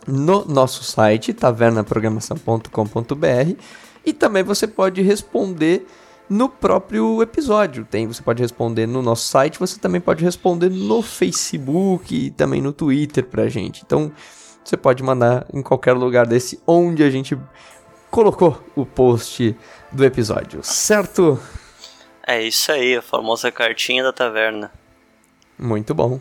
no 0.06 0.44
nosso 0.44 0.84
site, 0.84 1.34
tavernaprogramação.com.br, 1.34 3.60
e 4.04 4.12
também 4.12 4.42
você 4.42 4.66
pode 4.66 5.02
responder 5.02 5.86
no 6.28 6.48
próprio 6.48 7.22
episódio. 7.22 7.84
Tem, 7.84 8.06
você 8.06 8.22
pode 8.22 8.42
responder 8.42 8.86
no 8.86 9.02
nosso 9.02 9.28
site, 9.28 9.58
você 9.58 9.78
também 9.78 10.00
pode 10.00 10.24
responder 10.24 10.70
no 10.70 11.02
Facebook 11.02 12.14
e 12.14 12.30
também 12.30 12.60
no 12.60 12.72
Twitter 12.72 13.24
pra 13.24 13.48
gente. 13.48 13.82
Então, 13.84 14.12
você 14.64 14.76
pode 14.76 15.02
mandar 15.02 15.46
em 15.52 15.62
qualquer 15.62 15.92
lugar 15.92 16.26
desse 16.26 16.60
onde 16.66 17.02
a 17.02 17.10
gente 17.10 17.38
colocou 18.10 18.62
o 18.74 18.84
post 18.84 19.56
do 19.92 20.04
episódio, 20.04 20.60
certo? 20.62 21.40
É 22.26 22.42
isso 22.42 22.72
aí, 22.72 22.96
a 22.96 23.02
famosa 23.02 23.52
cartinha 23.52 24.02
da 24.02 24.12
taverna. 24.12 24.72
Muito 25.58 25.94
bom. 25.94 26.20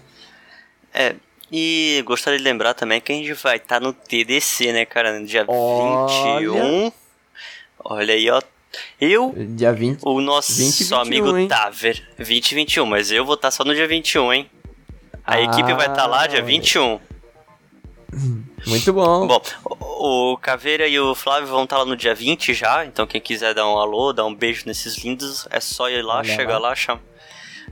É, 0.94 1.16
e 1.52 2.04
gostaria 2.06 2.38
de 2.38 2.44
lembrar 2.44 2.74
também 2.74 3.00
que 3.00 3.12
a 3.12 3.16
gente 3.16 3.34
vai 3.34 3.58
estar 3.58 3.80
tá 3.80 3.80
no 3.80 3.94
TDC, 3.94 4.72
né, 4.72 4.86
cara? 4.86 5.20
No 5.20 5.26
dia 5.26 5.46
Olha. 5.48 6.50
21. 6.50 6.92
Olha 7.84 8.14
aí, 8.14 8.30
ó. 8.30 8.42
Eu, 9.00 9.34
dia 9.38 9.72
20, 9.72 10.02
o 10.04 10.20
nosso 10.20 10.54
20, 10.54 10.80
21, 10.80 10.98
amigo 10.98 11.38
hein? 11.38 11.48
Taver, 11.48 12.04
20 12.18 12.52
e 12.52 12.56
21, 12.56 12.86
mas 12.86 13.10
eu 13.10 13.24
vou 13.24 13.36
estar 13.36 13.48
tá 13.48 13.52
só 13.52 13.64
no 13.64 13.74
dia 13.74 13.88
21, 13.88 14.34
hein? 14.34 14.50
A 15.24 15.36
ah, 15.36 15.42
equipe 15.42 15.74
vai 15.74 15.88
estar 15.88 15.96
tá 15.96 16.06
lá 16.06 16.28
dia 16.28 16.42
21. 16.42 17.00
Muito 18.68 18.94
bom. 18.94 19.28
Bom, 19.28 19.42
o 19.64 20.38
Caveira 20.38 20.88
e 20.88 21.00
o 21.00 21.16
Flávio 21.16 21.48
vão 21.48 21.64
estar 21.64 21.78
tá 21.78 21.84
lá 21.84 21.88
no 21.88 21.96
dia 21.96 22.14
20 22.14 22.54
já, 22.54 22.86
então 22.86 23.08
quem 23.08 23.22
quiser 23.22 23.54
dar 23.54 23.68
um 23.68 23.78
alô, 23.78 24.12
dar 24.12 24.26
um 24.26 24.34
beijo 24.34 24.64
nesses 24.66 24.98
lindos, 24.98 25.48
é 25.52 25.60
só 25.60 25.90
ir 25.90 26.02
lá, 26.02 26.18
Olha 26.18 26.36
chegar 26.36 26.58
lá, 26.58 26.70
lá 26.70 26.76
chama 26.76 27.02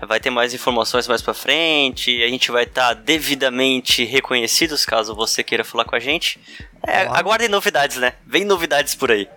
vai 0.06 0.20
ter 0.20 0.30
mais 0.30 0.54
informações 0.54 1.08
mais 1.08 1.22
para 1.22 1.34
frente, 1.34 2.24
a 2.24 2.28
gente 2.28 2.52
vai 2.52 2.64
estar 2.64 2.90
tá 2.90 2.94
devidamente 2.94 4.04
reconhecidos 4.04 4.86
caso 4.86 5.16
você 5.16 5.44
queira 5.44 5.64
falar 5.64 5.86
com 5.86 5.96
a 5.96 6.00
gente. 6.00 6.40
É, 6.86 7.02
aguardem 7.08 7.50
novidades, 7.50 7.98
né? 7.98 8.14
Vem 8.26 8.46
novidades 8.46 8.96
por 8.96 9.12
aí. 9.12 9.28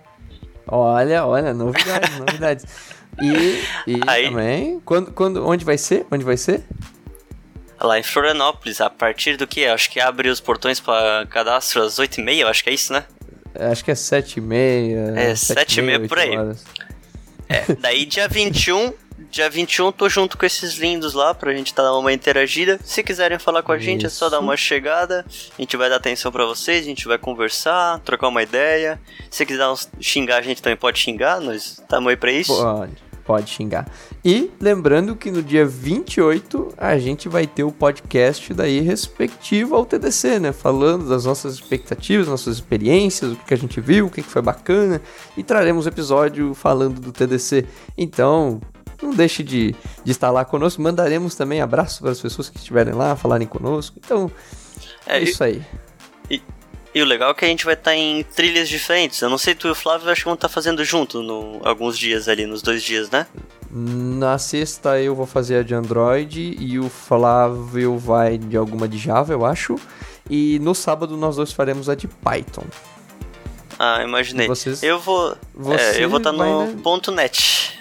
Olha, 0.66 1.24
olha, 1.24 1.54
novidades, 1.54 2.16
novidades. 2.18 2.64
E, 3.20 3.62
e 3.86 4.00
aí, 4.06 4.28
também, 4.28 4.80
quando, 4.84 5.12
quando, 5.12 5.46
onde 5.46 5.64
vai 5.64 5.78
ser? 5.78 6.06
Onde 6.10 6.24
vai 6.24 6.36
ser? 6.36 6.64
Lá 7.80 7.98
em 7.98 8.02
Florianópolis, 8.02 8.80
a 8.80 8.90
partir 8.90 9.36
do 9.36 9.46
que? 9.46 9.66
Acho 9.66 9.90
que 9.90 10.00
abre 10.00 10.28
os 10.28 10.40
portões 10.40 10.80
para 10.80 11.26
cadastro 11.26 11.82
às 11.82 11.98
8h30, 11.98 12.46
acho 12.46 12.64
que 12.64 12.70
é 12.70 12.74
isso, 12.74 12.92
né? 12.92 13.04
Acho 13.54 13.84
que 13.84 13.90
é 13.90 13.94
7h30. 13.94 15.16
É, 15.16 15.32
7h30 15.32 16.08
por 16.08 16.18
aí. 16.18 16.36
Horas. 16.36 16.64
É, 17.48 17.74
daí 17.74 18.04
dia 18.04 18.28
21 18.28 18.92
Dia 19.36 19.50
21 19.50 19.92
tô 19.92 20.08
junto 20.08 20.38
com 20.38 20.46
esses 20.46 20.76
lindos 20.76 21.12
lá 21.12 21.34
pra 21.34 21.52
gente 21.52 21.74
tá 21.74 21.82
dar 21.82 21.92
uma 21.98 22.10
interagida. 22.10 22.80
Se 22.82 23.02
quiserem 23.02 23.38
falar 23.38 23.62
com 23.62 23.70
a 23.70 23.76
gente, 23.76 24.06
é 24.06 24.08
só 24.08 24.30
dar 24.30 24.40
uma 24.40 24.56
chegada. 24.56 25.26
A 25.28 25.60
gente 25.60 25.76
vai 25.76 25.90
dar 25.90 25.96
atenção 25.96 26.32
para 26.32 26.46
vocês, 26.46 26.86
a 26.86 26.88
gente 26.88 27.06
vai 27.06 27.18
conversar, 27.18 28.00
trocar 28.00 28.28
uma 28.28 28.42
ideia. 28.42 28.98
Se 29.30 29.44
quiser 29.44 29.66
xingar, 30.00 30.38
a 30.38 30.40
gente 30.40 30.62
também 30.62 30.78
pode 30.78 30.98
xingar, 30.98 31.38
nós 31.42 31.72
estamos 31.82 32.08
aí 32.08 32.16
pra 32.16 32.32
isso. 32.32 32.56
Pode, 32.56 32.92
pode 33.26 33.50
xingar. 33.50 33.86
E 34.24 34.50
lembrando 34.58 35.14
que 35.14 35.30
no 35.30 35.42
dia 35.42 35.66
28 35.66 36.72
a 36.74 36.96
gente 36.96 37.28
vai 37.28 37.46
ter 37.46 37.62
o 37.62 37.70
podcast 37.70 38.54
daí 38.54 38.80
respectivo 38.80 39.76
ao 39.76 39.84
TDC, 39.84 40.38
né? 40.38 40.52
Falando 40.54 41.10
das 41.10 41.26
nossas 41.26 41.56
expectativas, 41.56 42.26
nossas 42.26 42.54
experiências, 42.54 43.32
o 43.32 43.36
que 43.36 43.52
a 43.52 43.58
gente 43.58 43.82
viu, 43.82 44.06
o 44.06 44.10
que 44.10 44.22
foi 44.22 44.40
bacana. 44.40 45.02
E 45.36 45.42
traremos 45.42 45.86
episódio 45.86 46.54
falando 46.54 46.98
do 46.98 47.12
TDC. 47.12 47.66
Então, 47.98 48.62
não 49.02 49.12
deixe 49.12 49.42
de, 49.42 49.74
de 50.04 50.10
estar 50.10 50.30
lá 50.30 50.44
conosco. 50.44 50.80
Mandaremos 50.80 51.34
também 51.34 51.60
abraços 51.60 52.00
para 52.00 52.10
as 52.10 52.20
pessoas 52.20 52.48
que 52.48 52.58
estiverem 52.58 52.94
lá, 52.94 53.16
falarem 53.16 53.46
conosco. 53.46 53.98
Então, 54.04 54.30
é, 55.06 55.18
é 55.18 55.22
isso 55.22 55.42
aí. 55.42 55.62
E, 56.30 56.42
e, 56.94 57.02
o 57.02 57.04
legal 57.04 57.30
é 57.30 57.34
que 57.34 57.44
a 57.44 57.48
gente 57.48 57.64
vai 57.64 57.74
estar 57.74 57.94
em 57.94 58.22
trilhas 58.22 58.68
diferentes. 58.68 59.20
Eu 59.20 59.30
não 59.30 59.38
sei, 59.38 59.54
tu 59.54 59.68
e 59.68 59.70
o 59.70 59.74
Flávio 59.74 60.10
acho 60.10 60.22
que 60.22 60.26
vão 60.26 60.34
estar 60.34 60.48
fazendo 60.48 60.84
junto 60.84 61.22
no, 61.22 61.60
alguns 61.64 61.98
dias 61.98 62.28
ali, 62.28 62.46
nos 62.46 62.62
dois 62.62 62.82
dias, 62.82 63.10
né? 63.10 63.26
Na 63.70 64.38
sexta 64.38 65.00
eu 65.00 65.14
vou 65.14 65.26
fazer 65.26 65.58
a 65.58 65.62
de 65.62 65.74
Android 65.74 66.56
e 66.58 66.78
o 66.78 66.88
Flávio 66.88 67.98
vai 67.98 68.38
de 68.38 68.56
alguma 68.56 68.88
de 68.88 68.96
Java, 68.96 69.32
eu 69.32 69.44
acho. 69.44 69.76
E 70.28 70.58
no 70.60 70.74
sábado 70.74 71.16
nós 71.16 71.36
dois 71.36 71.52
faremos 71.52 71.88
a 71.88 71.94
de 71.94 72.08
Python. 72.08 72.64
Ah, 73.78 74.02
imaginei. 74.02 74.46
Vocês, 74.46 74.82
eu 74.82 74.98
vou. 74.98 75.36
É, 75.78 76.02
eu 76.02 76.08
vou 76.08 76.18
estar 76.18 76.32
no 76.32 76.66
né? 76.66 76.76
ponto 76.82 77.12
.net. 77.12 77.75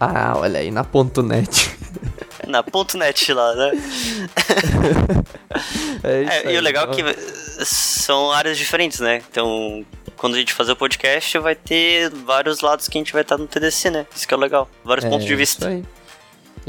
Ah, 0.00 0.34
olha 0.36 0.60
aí, 0.60 0.70
na 0.70 0.84
ponto 0.84 1.22
.net. 1.22 1.76
na 2.46 2.62
ponto 2.62 2.96
.net 2.96 3.32
lá, 3.32 3.54
né? 3.54 3.70
é 6.04 6.22
isso 6.22 6.48
é, 6.48 6.54
E 6.54 6.58
o 6.58 6.60
legal 6.60 6.90
é 6.90 6.94
que 6.94 7.64
são 7.64 8.30
áreas 8.30 8.56
diferentes, 8.56 9.00
né? 9.00 9.22
Então, 9.30 9.84
quando 10.16 10.34
a 10.34 10.38
gente 10.38 10.52
fazer 10.52 10.72
o 10.72 10.76
podcast, 10.76 11.36
vai 11.38 11.54
ter 11.54 12.10
vários 12.10 12.60
lados 12.60 12.88
que 12.88 12.96
a 12.96 13.00
gente 13.00 13.12
vai 13.12 13.22
estar 13.22 13.36
no 13.36 13.46
TDC, 13.46 13.90
né? 13.90 14.06
Isso 14.14 14.26
que 14.26 14.34
é 14.34 14.36
legal. 14.36 14.68
Vários 14.84 15.04
É, 15.04 15.10
pontos 15.10 15.26
de 15.26 15.34
vista. 15.34 15.70
Isso 15.70 15.76
aí. 15.76 15.84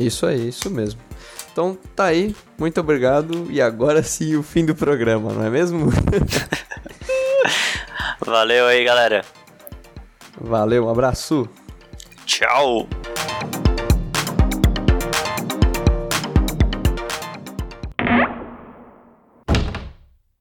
Isso 0.05 0.25
aí, 0.25 0.49
isso 0.49 0.69
mesmo. 0.69 0.99
Então 1.51 1.77
tá 1.95 2.05
aí, 2.05 2.35
muito 2.57 2.79
obrigado. 2.79 3.47
E 3.51 3.61
agora 3.61 4.01
sim 4.01 4.35
o 4.35 4.43
fim 4.43 4.65
do 4.65 4.73
programa, 4.73 5.33
não 5.33 5.45
é 5.45 5.49
mesmo? 5.49 5.91
Valeu 8.25 8.67
aí, 8.67 8.83
galera. 8.83 9.23
Valeu, 10.39 10.85
um 10.85 10.89
abraço. 10.89 11.49
Tchau. 12.25 12.87